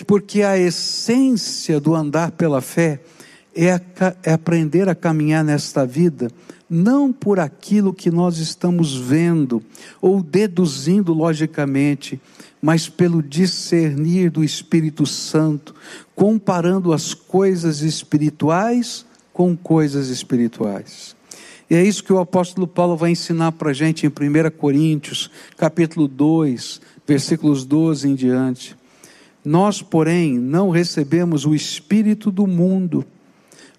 Porque 0.08 0.42
a 0.42 0.58
essência 0.58 1.82
do 1.82 1.94
andar 1.94 2.32
pela 2.32 2.62
fé 2.62 3.02
é, 3.68 3.82
é 4.24 4.34
aprender 4.34 4.88
a 4.88 4.96
caminhar 4.96 5.44
nesta 5.44 5.86
vida 5.86 6.30
não 6.70 7.12
por 7.12 7.40
aquilo 7.40 7.94
que 7.94 8.12
nós 8.12 8.38
estamos 8.38 8.96
vendo 8.96 9.64
ou 10.00 10.22
deduzindo 10.22 11.14
logicamente, 11.14 12.22
mas 12.62 12.88
pelo 12.88 13.24
discernir 13.24 14.30
do 14.30 14.44
Espírito 14.44 15.06
Santo, 15.06 15.74
comparando 16.16 16.94
as 16.94 17.14
coisas 17.14 17.82
espirituais 17.82 19.06
com 19.34 19.58
coisas 19.58 20.10
espirituais. 20.10 21.16
E 21.70 21.76
é 21.76 21.84
isso 21.84 22.04
que 22.04 22.14
o 22.14 22.20
apóstolo 22.20 22.68
Paulo 22.68 22.98
vai 22.98 23.12
ensinar 23.12 23.54
para 23.54 23.70
a 23.70 23.74
gente 23.74 24.06
em 24.06 24.10
1 24.10 24.52
Coríntios, 24.58 25.32
capítulo 25.56 26.08
2, 26.08 26.82
versículos 27.08 27.64
12 27.64 28.10
em 28.10 28.16
diante. 28.16 28.76
Nós, 29.46 29.82
porém, 29.82 30.38
não 30.38 30.70
recebemos 30.70 31.46
o 31.46 31.56
Espírito 31.56 32.30
do 32.30 32.46
mundo, 32.46 33.06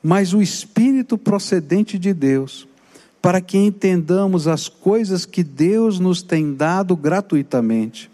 mas 0.03 0.33
o 0.33 0.41
Espírito 0.41 1.19
procedente 1.19 1.99
de 1.99 2.13
Deus, 2.13 2.67
para 3.21 3.41
que 3.41 3.59
entendamos 3.59 4.49
as 4.49 4.69
coisas 4.69 5.27
que 5.27 5.43
Deus 5.43 5.99
nos 5.99 6.23
tem 6.23 6.55
dado 6.55 6.97
gratuitamente. 6.97 8.11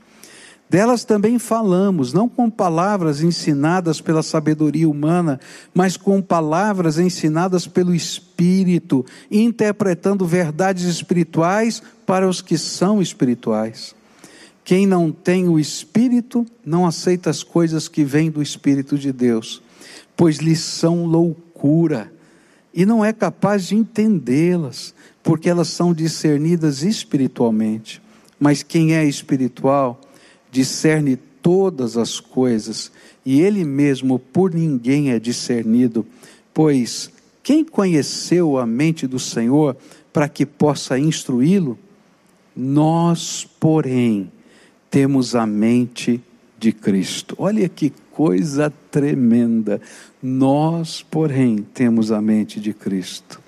Delas 0.68 1.04
também 1.04 1.38
falamos, 1.38 2.12
não 2.12 2.28
com 2.28 2.50
palavras 2.50 3.22
ensinadas 3.22 4.00
pela 4.00 4.20
sabedoria 4.20 4.88
humana, 4.88 5.38
mas 5.72 5.96
com 5.96 6.20
palavras 6.20 6.98
ensinadas 6.98 7.68
pelo 7.68 7.94
Espírito, 7.94 9.06
interpretando 9.30 10.26
verdades 10.26 10.84
espirituais 10.84 11.80
para 12.04 12.28
os 12.28 12.42
que 12.42 12.58
são 12.58 13.00
espirituais. 13.00 13.94
Quem 14.64 14.88
não 14.88 15.12
tem 15.12 15.48
o 15.48 15.60
Espírito 15.60 16.44
não 16.64 16.84
aceita 16.84 17.30
as 17.30 17.44
coisas 17.44 17.86
que 17.86 18.02
vêm 18.02 18.28
do 18.28 18.42
Espírito 18.42 18.98
de 18.98 19.12
Deus, 19.12 19.62
pois 20.16 20.38
lhes 20.38 20.58
são 20.58 21.06
loucura 21.06 21.45
e 22.72 22.84
não 22.84 23.04
é 23.04 23.12
capaz 23.12 23.68
de 23.68 23.74
entendê-las, 23.74 24.94
porque 25.22 25.48
elas 25.48 25.68
são 25.68 25.94
discernidas 25.94 26.82
espiritualmente. 26.82 28.02
Mas 28.38 28.62
quem 28.62 28.94
é 28.94 29.04
espiritual 29.04 30.00
discerne 30.50 31.16
todas 31.40 31.96
as 31.96 32.20
coisas, 32.20 32.92
e 33.24 33.40
ele 33.40 33.64
mesmo 33.64 34.18
por 34.18 34.52
ninguém 34.52 35.10
é 35.10 35.18
discernido, 35.18 36.06
pois 36.52 37.10
quem 37.42 37.64
conheceu 37.64 38.58
a 38.58 38.66
mente 38.66 39.06
do 39.06 39.18
Senhor 39.18 39.76
para 40.12 40.28
que 40.28 40.44
possa 40.44 40.98
instruí-lo? 40.98 41.78
Nós, 42.54 43.46
porém, 43.60 44.30
temos 44.90 45.34
a 45.34 45.46
mente 45.46 46.20
de 46.58 46.72
Cristo. 46.72 47.34
Olha 47.38 47.68
que 47.68 47.92
coisa 48.16 48.72
tremenda. 48.90 49.78
Nós, 50.22 51.02
porém, 51.02 51.58
temos 51.58 52.10
a 52.10 52.18
mente 52.18 52.58
de 52.58 52.72
Cristo. 52.72 53.42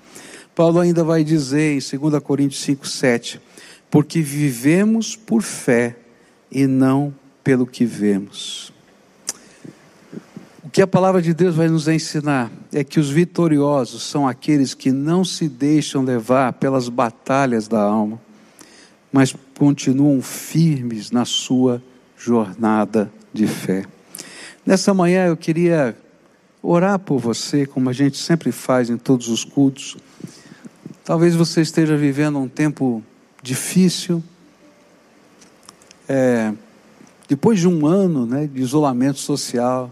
Paulo 0.53 0.79
ainda 0.79 1.03
vai 1.03 1.23
dizer 1.23 1.75
em 1.75 1.97
2 1.97 2.21
Coríntios 2.21 2.61
5, 2.61 2.87
7, 2.87 3.41
porque 3.89 4.21
vivemos 4.21 5.15
por 5.15 5.41
fé 5.41 5.97
e 6.51 6.67
não 6.67 7.11
pelo 7.43 7.65
que 7.65 7.83
vemos. 7.83 8.71
O 10.63 10.69
que 10.69 10.83
a 10.83 10.87
palavra 10.87 11.19
de 11.19 11.33
Deus 11.33 11.55
vai 11.55 11.67
nos 11.67 11.87
ensinar 11.87 12.51
é 12.71 12.83
que 12.83 12.99
os 12.99 13.09
vitoriosos 13.09 14.03
são 14.03 14.27
aqueles 14.27 14.75
que 14.75 14.91
não 14.91 15.25
se 15.25 15.49
deixam 15.49 16.03
levar 16.03 16.53
pelas 16.53 16.89
batalhas 16.89 17.67
da 17.67 17.81
alma, 17.81 18.21
mas 19.11 19.35
continuam 19.57 20.21
firmes 20.21 21.09
na 21.09 21.25
sua 21.25 21.81
jornada 22.15 23.11
de 23.33 23.47
fé. 23.47 23.85
Nessa 24.69 24.93
manhã 24.93 25.25
eu 25.25 25.35
queria 25.35 25.97
orar 26.61 26.99
por 26.99 27.17
você, 27.17 27.65
como 27.65 27.89
a 27.89 27.91
gente 27.91 28.19
sempre 28.19 28.51
faz 28.51 28.87
em 28.91 28.97
todos 28.97 29.27
os 29.27 29.43
cultos. 29.43 29.97
Talvez 31.03 31.35
você 31.35 31.61
esteja 31.61 31.97
vivendo 31.97 32.37
um 32.37 32.47
tempo 32.47 33.03
difícil, 33.41 34.23
é, 36.07 36.53
depois 37.27 37.59
de 37.59 37.67
um 37.67 37.87
ano 37.87 38.27
né, 38.27 38.45
de 38.45 38.61
isolamento 38.61 39.17
social, 39.17 39.91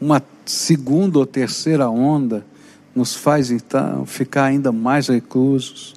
uma 0.00 0.20
segunda 0.44 1.20
ou 1.20 1.24
terceira 1.24 1.88
onda 1.88 2.44
nos 2.92 3.14
faz 3.14 3.52
então 3.52 4.04
ficar 4.04 4.46
ainda 4.46 4.72
mais 4.72 5.06
reclusos. 5.06 5.94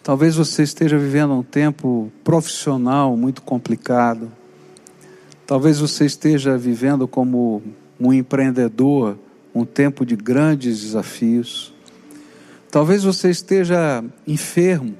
Talvez 0.00 0.36
você 0.36 0.62
esteja 0.62 0.96
vivendo 0.96 1.34
um 1.34 1.42
tempo 1.42 2.12
profissional 2.22 3.16
muito 3.16 3.42
complicado. 3.42 4.37
Talvez 5.48 5.80
você 5.80 6.04
esteja 6.04 6.58
vivendo 6.58 7.08
como 7.08 7.62
um 7.98 8.12
empreendedor 8.12 9.18
um 9.54 9.64
tempo 9.64 10.04
de 10.04 10.14
grandes 10.14 10.82
desafios. 10.82 11.74
Talvez 12.70 13.02
você 13.02 13.30
esteja 13.30 14.04
enfermo 14.26 14.94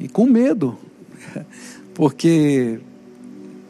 e 0.00 0.08
com 0.08 0.24
medo, 0.24 0.76
porque 1.94 2.80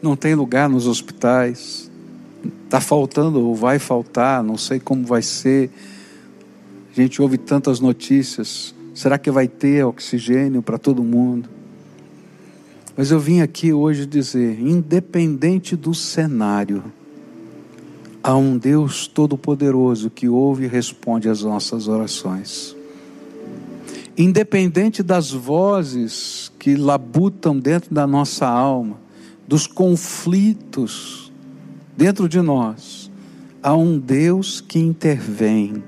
não 0.01 0.15
tem 0.15 0.33
lugar 0.33 0.69
nos 0.69 0.87
hospitais, 0.87 1.91
está 2.63 2.79
faltando 2.79 3.45
ou 3.45 3.53
vai 3.53 3.77
faltar, 3.77 4.41
não 4.41 4.57
sei 4.57 4.79
como 4.79 5.05
vai 5.05 5.21
ser. 5.21 5.69
A 6.91 6.95
gente 6.95 7.21
ouve 7.21 7.37
tantas 7.37 7.79
notícias 7.79 8.73
Será 8.99 9.17
que 9.17 9.31
vai 9.31 9.47
ter 9.47 9.85
oxigênio 9.85 10.61
para 10.61 10.77
todo 10.77 11.01
mundo? 11.01 11.49
Mas 12.99 13.11
eu 13.11 13.19
vim 13.21 13.39
aqui 13.39 13.71
hoje 13.71 14.05
dizer: 14.05 14.59
independente 14.59 15.73
do 15.77 15.93
cenário, 15.93 16.83
há 18.21 18.35
um 18.35 18.57
Deus 18.57 19.07
Todo-Poderoso 19.07 20.09
que 20.09 20.27
ouve 20.27 20.65
e 20.65 20.67
responde 20.67 21.29
às 21.29 21.41
nossas 21.41 21.87
orações. 21.87 22.75
Independente 24.17 25.01
das 25.01 25.31
vozes 25.31 26.51
que 26.59 26.75
labutam 26.75 27.57
dentro 27.57 27.95
da 27.95 28.05
nossa 28.05 28.45
alma, 28.45 28.97
dos 29.47 29.65
conflitos 29.65 31.31
dentro 31.95 32.27
de 32.27 32.41
nós, 32.41 33.09
há 33.63 33.73
um 33.73 33.97
Deus 33.97 34.59
que 34.59 34.77
intervém 34.77 35.81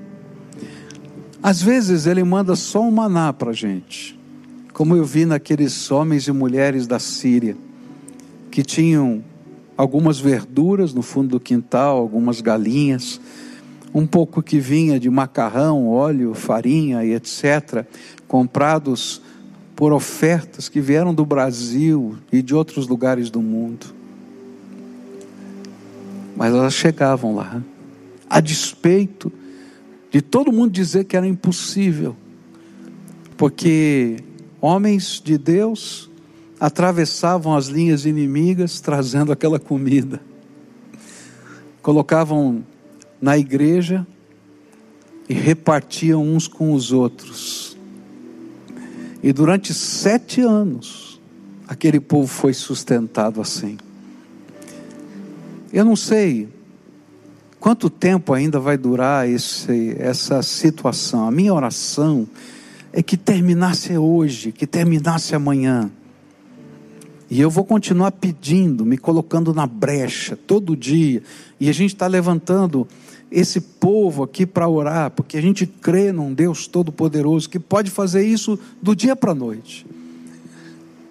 às 1.42 1.60
vezes 1.60 2.06
ele 2.06 2.24
manda 2.24 2.56
só 2.56 2.80
um 2.80 2.90
maná 2.90 3.34
para 3.34 3.50
a 3.50 3.52
gente, 3.52 4.18
como 4.72 4.96
eu 4.96 5.04
vi 5.04 5.26
naqueles 5.26 5.90
homens 5.90 6.26
e 6.28 6.32
mulheres 6.32 6.86
da 6.86 6.98
Síria, 6.98 7.56
que 8.50 8.62
tinham 8.62 9.22
algumas 9.76 10.18
verduras 10.18 10.94
no 10.94 11.02
fundo 11.02 11.30
do 11.30 11.40
quintal, 11.40 11.98
algumas 11.98 12.40
galinhas, 12.40 13.20
um 13.94 14.06
pouco 14.06 14.42
que 14.42 14.58
vinha 14.58 14.98
de 14.98 15.10
macarrão, 15.10 15.88
óleo, 15.88 16.34
farinha 16.34 17.04
e 17.04 17.12
etc., 17.12 17.84
comprados 18.26 19.20
por 19.76 19.92
ofertas 19.92 20.68
que 20.68 20.80
vieram 20.80 21.14
do 21.14 21.26
Brasil 21.26 22.16
e 22.32 22.40
de 22.40 22.54
outros 22.54 22.86
lugares 22.86 23.30
do 23.30 23.42
mundo. 23.42 23.86
Mas 26.36 26.52
elas 26.52 26.72
chegavam 26.72 27.34
lá, 27.34 27.62
a 28.28 28.40
despeito 28.40 29.30
de 30.10 30.22
todo 30.22 30.52
mundo 30.52 30.70
dizer 30.70 31.04
que 31.04 31.16
era 31.16 31.26
impossível, 31.26 32.16
porque 33.36 34.16
homens 34.62 35.20
de 35.22 35.36
Deus 35.36 36.08
atravessavam 36.58 37.54
as 37.54 37.66
linhas 37.66 38.06
inimigas 38.06 38.80
trazendo 38.80 39.32
aquela 39.32 39.58
comida, 39.58 40.22
colocavam 41.82 42.64
na 43.20 43.36
igreja 43.36 44.06
e 45.28 45.34
repartiam 45.34 46.22
uns 46.22 46.48
com 46.48 46.72
os 46.72 46.92
outros. 46.92 47.76
E 49.22 49.32
durante 49.32 49.74
sete 49.74 50.40
anos, 50.40 51.20
aquele 51.68 52.00
povo 52.00 52.26
foi 52.26 52.54
sustentado 52.54 53.40
assim. 53.40 53.76
Eu 55.70 55.84
não 55.84 55.96
sei 55.96 56.48
Quanto 57.62 57.88
tempo 57.88 58.34
ainda 58.34 58.58
vai 58.58 58.76
durar 58.76 59.28
esse, 59.28 59.94
essa 59.96 60.42
situação? 60.42 61.28
A 61.28 61.30
minha 61.30 61.54
oração 61.54 62.26
é 62.92 63.02
que 63.02 63.16
terminasse 63.16 63.96
hoje, 63.96 64.52
que 64.52 64.66
terminasse 64.66 65.34
amanhã. 65.34 65.90
E 67.30 67.40
eu 67.40 67.48
vou 67.48 67.64
continuar 67.64 68.12
pedindo, 68.12 68.84
me 68.84 68.98
colocando 68.98 69.54
na 69.54 69.66
brecha 69.66 70.36
todo 70.36 70.76
dia. 70.76 71.22
E 71.58 71.70
a 71.70 71.72
gente 71.72 71.94
está 71.94 72.06
levantando 72.06 72.86
esse 73.30 73.58
povo 73.58 74.22
aqui 74.22 74.44
para 74.44 74.68
orar, 74.68 75.10
porque 75.10 75.38
a 75.38 75.40
gente 75.40 75.66
crê 75.66 76.12
num 76.12 76.34
Deus 76.34 76.66
Todo-Poderoso 76.66 77.48
que 77.48 77.58
pode 77.58 77.90
fazer 77.90 78.26
isso 78.26 78.58
do 78.82 78.94
dia 78.94 79.16
para 79.16 79.32
a 79.32 79.34
noite. 79.34 79.86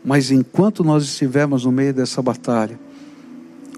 Mas 0.06 0.30
enquanto 0.30 0.84
nós 0.84 1.04
estivermos 1.04 1.66
no 1.66 1.72
meio 1.72 1.94
dessa 1.94 2.22
batalha, 2.22 2.80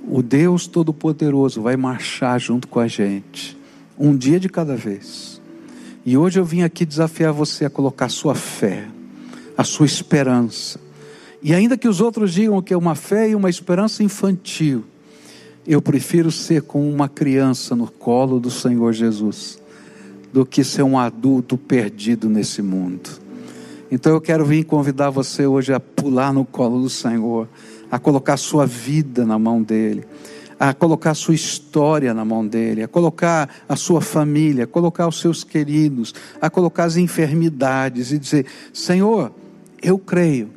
o 0.05 0.21
Deus 0.21 0.67
Todo-Poderoso 0.67 1.61
vai 1.61 1.77
marchar 1.77 2.37
junto 2.39 2.67
com 2.67 2.81
a 2.81 2.87
gente, 2.87 3.57
um 3.97 4.15
dia 4.15 4.37
de 4.37 4.49
cada 4.49 4.75
vez. 4.75 5.32
E 6.05 6.17
hoje 6.17 6.39
eu 6.39 6.45
vim 6.45 6.63
aqui 6.63 6.85
desafiar 6.85 7.31
você 7.31 7.65
a 7.65 7.69
colocar 7.69 8.09
sua 8.09 8.35
fé, 8.35 8.87
a 9.57 9.63
sua 9.63 9.85
esperança. 9.85 10.79
E 11.41 11.53
ainda 11.53 11.77
que 11.77 11.87
os 11.87 12.01
outros 12.01 12.33
digam 12.33 12.61
que 12.61 12.73
é 12.73 12.77
uma 12.77 12.95
fé 12.95 13.29
e 13.29 13.35
uma 13.35 13.49
esperança 13.49 14.03
infantil, 14.03 14.83
Eu 15.65 15.81
prefiro 15.81 16.29
ser 16.29 16.63
como 16.63 16.89
uma 16.89 17.07
criança 17.07 17.73
no 17.73 17.87
colo 17.87 18.37
do 18.37 18.51
Senhor 18.51 18.91
Jesus 18.91 19.57
do 20.33 20.45
que 20.45 20.63
ser 20.63 20.81
um 20.81 20.97
adulto 20.97 21.57
perdido 21.57 22.27
nesse 22.27 22.61
mundo. 22.61 23.09
Então 23.91 24.11
eu 24.11 24.19
quero 24.19 24.43
vir 24.43 24.63
convidar 24.63 25.11
você 25.11 25.45
hoje 25.45 25.71
a 25.71 25.79
pular 25.79 26.33
no 26.33 26.43
colo 26.43 26.81
do 26.81 26.89
Senhor, 26.89 27.47
a 27.91 27.99
colocar 27.99 28.35
sua 28.37 28.65
vida 28.65 29.23
na 29.23 29.37
mão 29.37 29.61
dele, 29.61 30.03
a 30.69 30.73
colocar 30.73 31.13
sua 31.13 31.35
história 31.35 32.13
na 32.13 32.23
mão 32.23 32.47
dele, 32.47 32.83
a 32.83 32.87
colocar 32.87 33.49
a 33.67 33.75
sua 33.75 33.99
família, 33.99 34.63
a 34.63 34.67
colocar 34.67 35.09
os 35.09 35.19
seus 35.19 35.43
queridos, 35.43 36.15
a 36.39 36.49
colocar 36.49 36.85
as 36.85 36.95
enfermidades 36.95 38.13
e 38.13 38.17
dizer: 38.17 38.45
Senhor, 38.71 39.33
eu 39.81 39.97
creio 39.97 40.51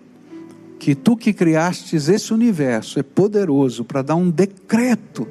que 0.78 0.94
tu 0.94 1.16
que 1.16 1.32
criastes 1.32 2.08
esse 2.08 2.32
universo 2.32 3.00
é 3.00 3.02
poderoso 3.02 3.84
para 3.84 4.00
dar 4.00 4.14
um 4.14 4.30
decreto 4.30 5.26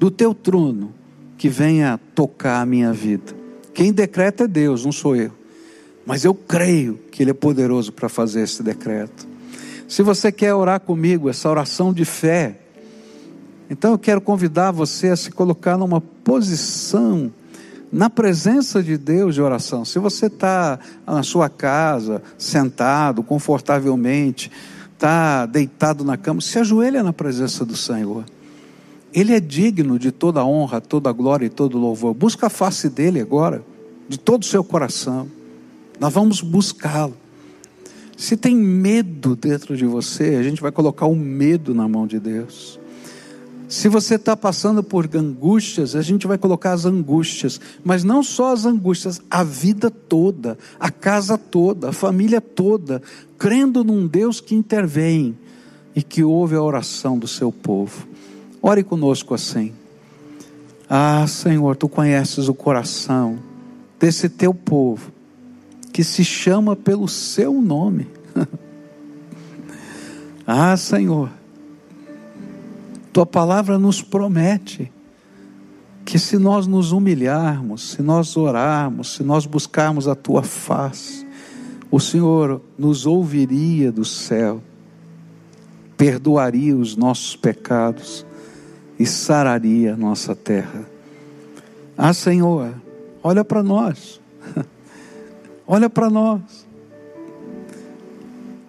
do 0.00 0.10
teu 0.10 0.34
trono 0.34 0.92
que 1.38 1.48
venha 1.48 2.00
tocar 2.12 2.60
a 2.60 2.66
minha 2.66 2.92
vida. 2.92 3.32
Quem 3.72 3.92
decreta 3.92 4.44
é 4.44 4.48
Deus, 4.48 4.84
não 4.84 4.90
sou 4.90 5.14
eu. 5.14 5.30
Mas 6.04 6.24
eu 6.24 6.34
creio 6.34 6.98
que 7.12 7.22
Ele 7.22 7.30
é 7.30 7.34
poderoso 7.34 7.92
para 7.92 8.08
fazer 8.08 8.42
esse 8.42 8.64
decreto. 8.64 9.28
Se 9.86 10.02
você 10.02 10.32
quer 10.32 10.54
orar 10.54 10.80
comigo, 10.80 11.30
essa 11.30 11.48
oração 11.48 11.92
de 11.92 12.04
fé, 12.04 12.61
então 13.72 13.92
eu 13.92 13.98
quero 13.98 14.20
convidar 14.20 14.70
você 14.70 15.08
a 15.08 15.16
se 15.16 15.30
colocar 15.30 15.78
numa 15.78 15.98
posição 15.98 17.32
na 17.90 18.10
presença 18.10 18.82
de 18.82 18.98
Deus 18.98 19.34
de 19.34 19.40
oração. 19.40 19.82
Se 19.82 19.98
você 19.98 20.26
está 20.26 20.78
na 21.06 21.22
sua 21.22 21.48
casa, 21.48 22.22
sentado, 22.36 23.22
confortavelmente, 23.22 24.52
está 24.92 25.46
deitado 25.46 26.04
na 26.04 26.18
cama, 26.18 26.42
se 26.42 26.58
ajoelha 26.58 27.02
na 27.02 27.14
presença 27.14 27.64
do 27.64 27.74
Senhor. 27.74 28.26
Ele 29.10 29.32
é 29.32 29.40
digno 29.40 29.98
de 29.98 30.12
toda 30.12 30.44
honra, 30.44 30.78
toda 30.78 31.10
glória 31.10 31.46
e 31.46 31.50
todo 31.50 31.78
louvor. 31.78 32.12
Busca 32.12 32.48
a 32.48 32.50
face 32.50 32.90
dele 32.90 33.22
agora, 33.22 33.64
de 34.06 34.18
todo 34.18 34.42
o 34.42 34.46
seu 34.46 34.62
coração. 34.62 35.26
Nós 35.98 36.12
vamos 36.12 36.42
buscá-lo. 36.42 37.16
Se 38.18 38.36
tem 38.36 38.54
medo 38.54 39.34
dentro 39.34 39.74
de 39.74 39.86
você, 39.86 40.36
a 40.38 40.42
gente 40.42 40.60
vai 40.60 40.70
colocar 40.70 41.06
o 41.06 41.16
medo 41.16 41.74
na 41.74 41.88
mão 41.88 42.06
de 42.06 42.20
Deus. 42.20 42.81
Se 43.72 43.88
você 43.88 44.16
está 44.16 44.36
passando 44.36 44.82
por 44.82 45.08
angústias, 45.16 45.96
a 45.96 46.02
gente 46.02 46.26
vai 46.26 46.36
colocar 46.36 46.72
as 46.72 46.84
angústias, 46.84 47.58
mas 47.82 48.04
não 48.04 48.22
só 48.22 48.52
as 48.52 48.66
angústias, 48.66 49.18
a 49.30 49.42
vida 49.42 49.90
toda, 49.90 50.58
a 50.78 50.90
casa 50.90 51.38
toda, 51.38 51.88
a 51.88 51.92
família 51.92 52.38
toda, 52.38 53.00
crendo 53.38 53.82
num 53.82 54.06
Deus 54.06 54.42
que 54.42 54.54
intervém 54.54 55.34
e 55.96 56.02
que 56.02 56.22
ouve 56.22 56.54
a 56.54 56.62
oração 56.62 57.18
do 57.18 57.26
seu 57.26 57.50
povo. 57.50 58.06
Ore 58.60 58.84
conosco 58.84 59.32
assim. 59.32 59.72
Ah, 60.86 61.26
Senhor, 61.26 61.74
tu 61.74 61.88
conheces 61.88 62.48
o 62.48 62.54
coração 62.54 63.38
desse 63.98 64.28
teu 64.28 64.52
povo 64.52 65.10
que 65.90 66.04
se 66.04 66.22
chama 66.22 66.76
pelo 66.76 67.08
seu 67.08 67.54
nome. 67.54 68.06
ah, 70.46 70.76
Senhor 70.76 71.30
tua 73.12 73.26
palavra 73.26 73.78
nos 73.78 74.00
promete 74.00 74.90
que 76.04 76.18
se 76.18 76.38
nós 76.38 76.66
nos 76.66 76.92
humilharmos, 76.92 77.92
se 77.92 78.02
nós 78.02 78.36
orarmos, 78.36 79.14
se 79.14 79.22
nós 79.22 79.46
buscarmos 79.46 80.08
a 80.08 80.14
tua 80.14 80.42
face, 80.42 81.26
o 81.90 82.00
Senhor 82.00 82.60
nos 82.78 83.06
ouviria 83.06 83.92
do 83.92 84.04
céu, 84.04 84.62
perdoaria 85.96 86.74
os 86.74 86.96
nossos 86.96 87.36
pecados 87.36 88.26
e 88.98 89.06
sararia 89.06 89.94
a 89.94 89.96
nossa 89.96 90.34
terra. 90.34 90.86
Ah, 91.96 92.14
Senhor, 92.14 92.74
olha 93.22 93.44
para 93.44 93.62
nós, 93.62 94.20
olha 95.66 95.88
para 95.90 96.08
nós. 96.08 96.66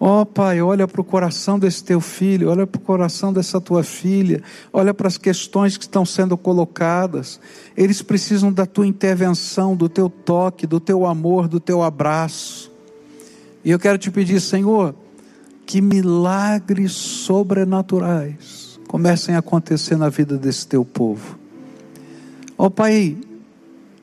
Ó 0.06 0.20
oh, 0.20 0.26
Pai, 0.26 0.62
olha 0.62 0.86
para 0.86 1.00
o 1.00 1.04
coração 1.04 1.58
desse 1.58 1.82
teu 1.82 2.02
filho, 2.02 2.50
olha 2.50 2.68
para 2.68 2.78
o 2.78 2.82
coração 2.82 3.32
dessa 3.32 3.62
tua 3.62 3.84
filha, 3.84 4.44
olha 4.74 4.94
para 4.94 5.08
as 5.08 5.18
questões 5.18 5.78
que 5.78 5.86
estão 5.86 6.06
sendo 6.06 6.36
colocadas. 6.36 7.40
Eles 7.78 8.02
precisam 8.02 8.52
da 8.52 8.66
tua 8.66 8.86
intervenção, 8.86 9.78
do 9.78 9.88
teu 9.88 10.10
toque, 10.10 10.68
do 10.68 10.78
teu 10.78 11.06
amor, 11.06 11.48
do 11.48 11.58
teu 11.58 11.82
abraço. 11.82 12.70
E 13.64 13.72
eu 13.72 13.80
quero 13.80 13.98
te 13.98 14.12
pedir, 14.12 14.42
Senhor, 14.42 14.94
que 15.66 15.80
milagres 15.80 16.92
sobrenaturais 16.92 18.78
comecem 18.90 19.36
a 19.36 19.40
acontecer 19.40 19.96
na 19.96 20.10
vida 20.10 20.38
desse 20.38 20.68
teu 20.68 20.84
povo. 20.84 21.40
Ó 22.58 22.66
oh, 22.66 22.70
Pai, 22.70 23.16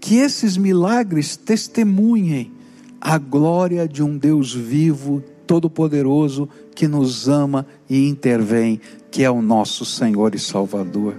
que 0.01 0.17
esses 0.17 0.57
milagres 0.57 1.37
testemunhem 1.37 2.51
a 2.99 3.19
glória 3.19 3.87
de 3.87 4.03
um 4.03 4.17
Deus 4.17 4.55
vivo, 4.55 5.23
Todo-Poderoso 5.51 6.49
que 6.77 6.87
nos 6.87 7.29
ama 7.29 7.67
e 7.89 8.07
intervém, 8.07 8.81
que 9.11 9.25
é 9.25 9.29
o 9.29 9.43
nosso 9.43 9.85
Senhor 9.85 10.33
e 10.33 10.39
Salvador. 10.39 11.17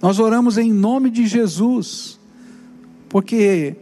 Nós 0.00 0.20
oramos 0.20 0.58
em 0.58 0.72
nome 0.72 1.10
de 1.10 1.26
Jesus, 1.26 2.20
porque 3.08 3.74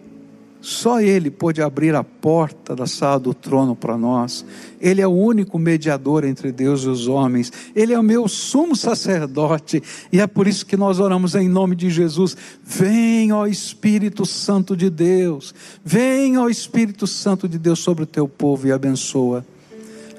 só 0.63 0.99
Ele 0.99 1.31
pode 1.31 1.61
abrir 1.61 1.95
a 1.95 2.03
porta 2.03 2.75
da 2.75 2.87
sala 2.87 3.21
do 3.21 3.35
trono 3.35 3.77
para 3.77 3.99
nós. 3.99 4.47
Ele 4.81 5.03
é 5.03 5.07
o 5.07 5.11
único 5.11 5.59
mediador 5.59 6.25
entre 6.25 6.51
Deus 6.51 6.81
e 6.85 6.89
os 6.89 7.07
homens. 7.07 7.53
Ele 7.75 7.93
é 7.93 8.01
o 8.01 8.03
meu 8.03 8.27
sumo 8.29 8.75
sacerdote. 8.75 9.83
E 10.11 10.23
é 10.23 10.27
por 10.27 10.49
isso 10.49 10.65
que 10.65 10.75
nós 10.75 11.01
oramos 11.01 11.35
em 11.35 11.51
nome 11.51 11.77
de 11.77 11.91
Jesus. 11.91 12.35
Vem, 12.65 13.31
ó 13.31 13.47
Espírito 13.47 14.25
Santo 14.25 14.75
de 14.75 14.89
Deus. 14.89 15.55
Vem, 15.85 16.39
ó 16.39 16.49
Espírito 16.49 17.07
Santo 17.07 17.47
de 17.47 17.59
Deus, 17.59 17.79
sobre 17.79 18.05
o 18.05 18.07
teu 18.07 18.27
povo 18.27 18.67
e 18.67 18.73
abençoa. 18.73 19.45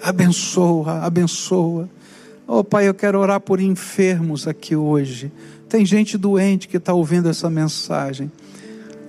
Abençoa, 0.07 1.03
abençoa. 1.03 1.89
Oh 2.47 2.63
Pai, 2.63 2.87
eu 2.87 2.93
quero 2.93 3.19
orar 3.19 3.41
por 3.41 3.59
enfermos 3.59 4.47
aqui 4.47 4.73
hoje. 4.73 5.29
Tem 5.67 5.85
gente 5.85 6.17
doente 6.17 6.69
que 6.69 6.77
está 6.77 6.93
ouvindo 6.93 7.27
essa 7.27 7.49
mensagem. 7.49 8.31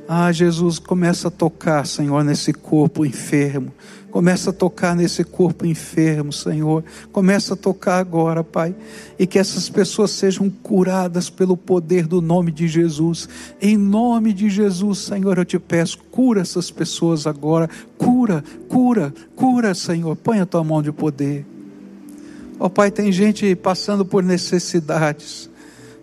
Ah, 0.09 0.33
Jesus, 0.33 0.81
começa 0.81 1.29
a 1.29 1.31
tocar, 1.31 1.87
Senhor, 1.87 2.25
nesse 2.25 2.53
corpo 2.53 3.07
enfermo. 3.07 3.73
Começa 4.11 4.51
a 4.51 4.53
tocar 4.53 4.97
nesse 4.97 5.23
corpo 5.23 5.67
enfermo, 5.67 6.33
Senhor. 6.33 6.83
Começa 7.13 7.55
a 7.55 7.57
tocar 7.57 7.99
agora, 7.99 8.43
Pai. 8.43 8.75
E 9.19 9.27
que 9.27 9.39
essas 9.39 9.69
pessoas 9.69 10.11
sejam 10.13 10.49
curadas 10.49 11.29
pelo 11.29 11.57
poder 11.57 12.07
do 12.07 12.23
nome 12.23 12.51
de 12.51 12.67
Jesus. 12.67 13.29
Em 13.61 13.77
nome 13.77 14.33
de 14.33 14.49
Jesus, 14.49 14.99
Senhor, 15.01 15.37
eu 15.37 15.45
te 15.45 15.59
peço, 15.59 15.99
cura 16.11 16.41
essas 16.41 16.71
pessoas 16.71 17.27
agora. 17.27 17.69
Cura, 17.99 18.43
cura, 18.69 19.13
cura, 19.37 19.75
Senhor. 19.75 20.17
Põe 20.17 20.41
a 20.41 20.47
tua 20.47 20.65
mão 20.65 20.83
de 20.83 20.91
poder. 20.91 21.45
Ó 22.59 22.67
oh, 22.67 22.71
Pai, 22.71 22.91
tem 22.91 23.13
gente 23.13 23.55
passando 23.55 24.05
por 24.05 24.23
necessidades. 24.23 25.49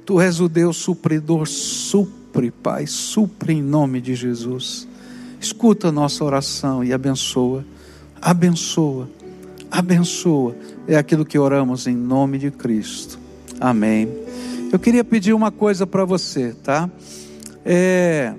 Tu 0.06 0.22
és 0.22 0.40
o 0.40 0.48
Deus 0.48 0.78
supridor, 0.78 1.48
supre, 1.48 2.52
Pai, 2.52 2.86
supre 2.86 3.54
em 3.54 3.62
nome 3.62 4.00
de 4.00 4.14
Jesus. 4.14 4.88
Escuta 5.42 5.90
a 5.90 5.92
nossa 5.92 6.24
oração 6.24 6.84
e 6.84 6.94
abençoa, 6.94 7.66
abençoa, 8.22 9.10
abençoa. 9.70 10.56
É 10.88 10.96
aquilo 10.96 11.26
que 11.26 11.38
oramos 11.38 11.88
em 11.88 11.96
nome 11.96 12.38
de 12.38 12.52
Cristo. 12.52 13.20
Amém. 13.60 14.08
Eu 14.72 14.80
queria 14.80 15.04
pedir 15.04 15.34
uma 15.34 15.52
coisa 15.52 15.88
para 15.88 16.04
você, 16.06 16.54
tá? 16.64 16.90
É, 17.64 18.34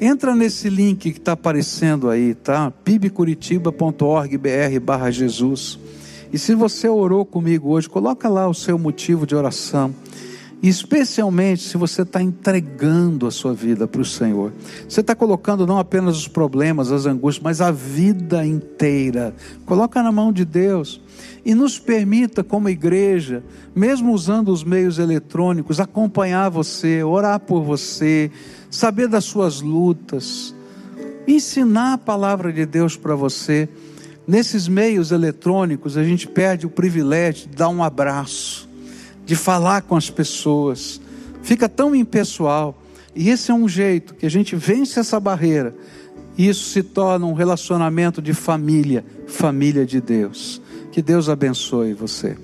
entra 0.00 0.34
nesse 0.34 0.68
link 0.68 1.10
que 1.10 1.18
está 1.18 1.32
aparecendo 1.32 2.08
aí, 2.10 2.34
tá? 2.34 2.70
pibcuritiba.org.br 2.84 4.80
barra 4.82 5.10
Jesus. 5.10 5.78
E 6.32 6.38
se 6.38 6.54
você 6.54 6.88
orou 6.88 7.24
comigo 7.24 7.70
hoje, 7.70 7.88
coloca 7.88 8.28
lá 8.28 8.46
o 8.48 8.54
seu 8.54 8.78
motivo 8.78 9.26
de 9.26 9.34
oração 9.34 9.94
especialmente 10.62 11.62
se 11.62 11.76
você 11.76 12.02
está 12.02 12.20
entregando 12.20 13.26
a 13.26 13.30
sua 13.30 13.54
vida 13.54 13.86
para 13.86 14.00
o 14.00 14.04
Senhor. 14.04 14.52
Você 14.88 15.00
está 15.00 15.14
colocando 15.14 15.66
não 15.66 15.78
apenas 15.78 16.16
os 16.16 16.26
problemas, 16.26 16.90
as 16.90 17.06
angústias, 17.06 17.42
mas 17.42 17.60
a 17.60 17.70
vida 17.70 18.44
inteira. 18.44 19.34
Coloca 19.64 20.02
na 20.02 20.10
mão 20.10 20.32
de 20.32 20.44
Deus. 20.44 21.00
E 21.44 21.54
nos 21.54 21.78
permita, 21.78 22.44
como 22.44 22.68
igreja, 22.68 23.42
mesmo 23.74 24.12
usando 24.12 24.48
os 24.48 24.64
meios 24.64 24.98
eletrônicos, 24.98 25.80
acompanhar 25.80 26.48
você, 26.48 27.02
orar 27.02 27.40
por 27.40 27.62
você, 27.62 28.30
saber 28.70 29.08
das 29.08 29.24
suas 29.24 29.60
lutas, 29.60 30.54
ensinar 31.26 31.94
a 31.94 31.98
palavra 31.98 32.52
de 32.52 32.66
Deus 32.66 32.96
para 32.96 33.14
você. 33.14 33.68
Nesses 34.26 34.68
meios 34.68 35.10
eletrônicos, 35.10 35.96
a 35.96 36.04
gente 36.04 36.26
perde 36.26 36.66
o 36.66 36.70
privilégio 36.70 37.48
de 37.48 37.56
dar 37.56 37.68
um 37.68 37.82
abraço 37.82 38.67
de 39.28 39.36
falar 39.36 39.82
com 39.82 39.94
as 39.94 40.08
pessoas. 40.08 40.98
Fica 41.42 41.68
tão 41.68 41.94
impessoal. 41.94 42.82
E 43.14 43.28
esse 43.28 43.50
é 43.50 43.54
um 43.54 43.68
jeito 43.68 44.14
que 44.14 44.24
a 44.24 44.30
gente 44.30 44.56
vence 44.56 44.98
essa 44.98 45.20
barreira. 45.20 45.76
E 46.38 46.48
isso 46.48 46.70
se 46.70 46.82
torna 46.82 47.26
um 47.26 47.34
relacionamento 47.34 48.22
de 48.22 48.32
família, 48.32 49.04
família 49.26 49.84
de 49.84 50.00
Deus. 50.00 50.62
Que 50.90 51.02
Deus 51.02 51.28
abençoe 51.28 51.92
você. 51.92 52.38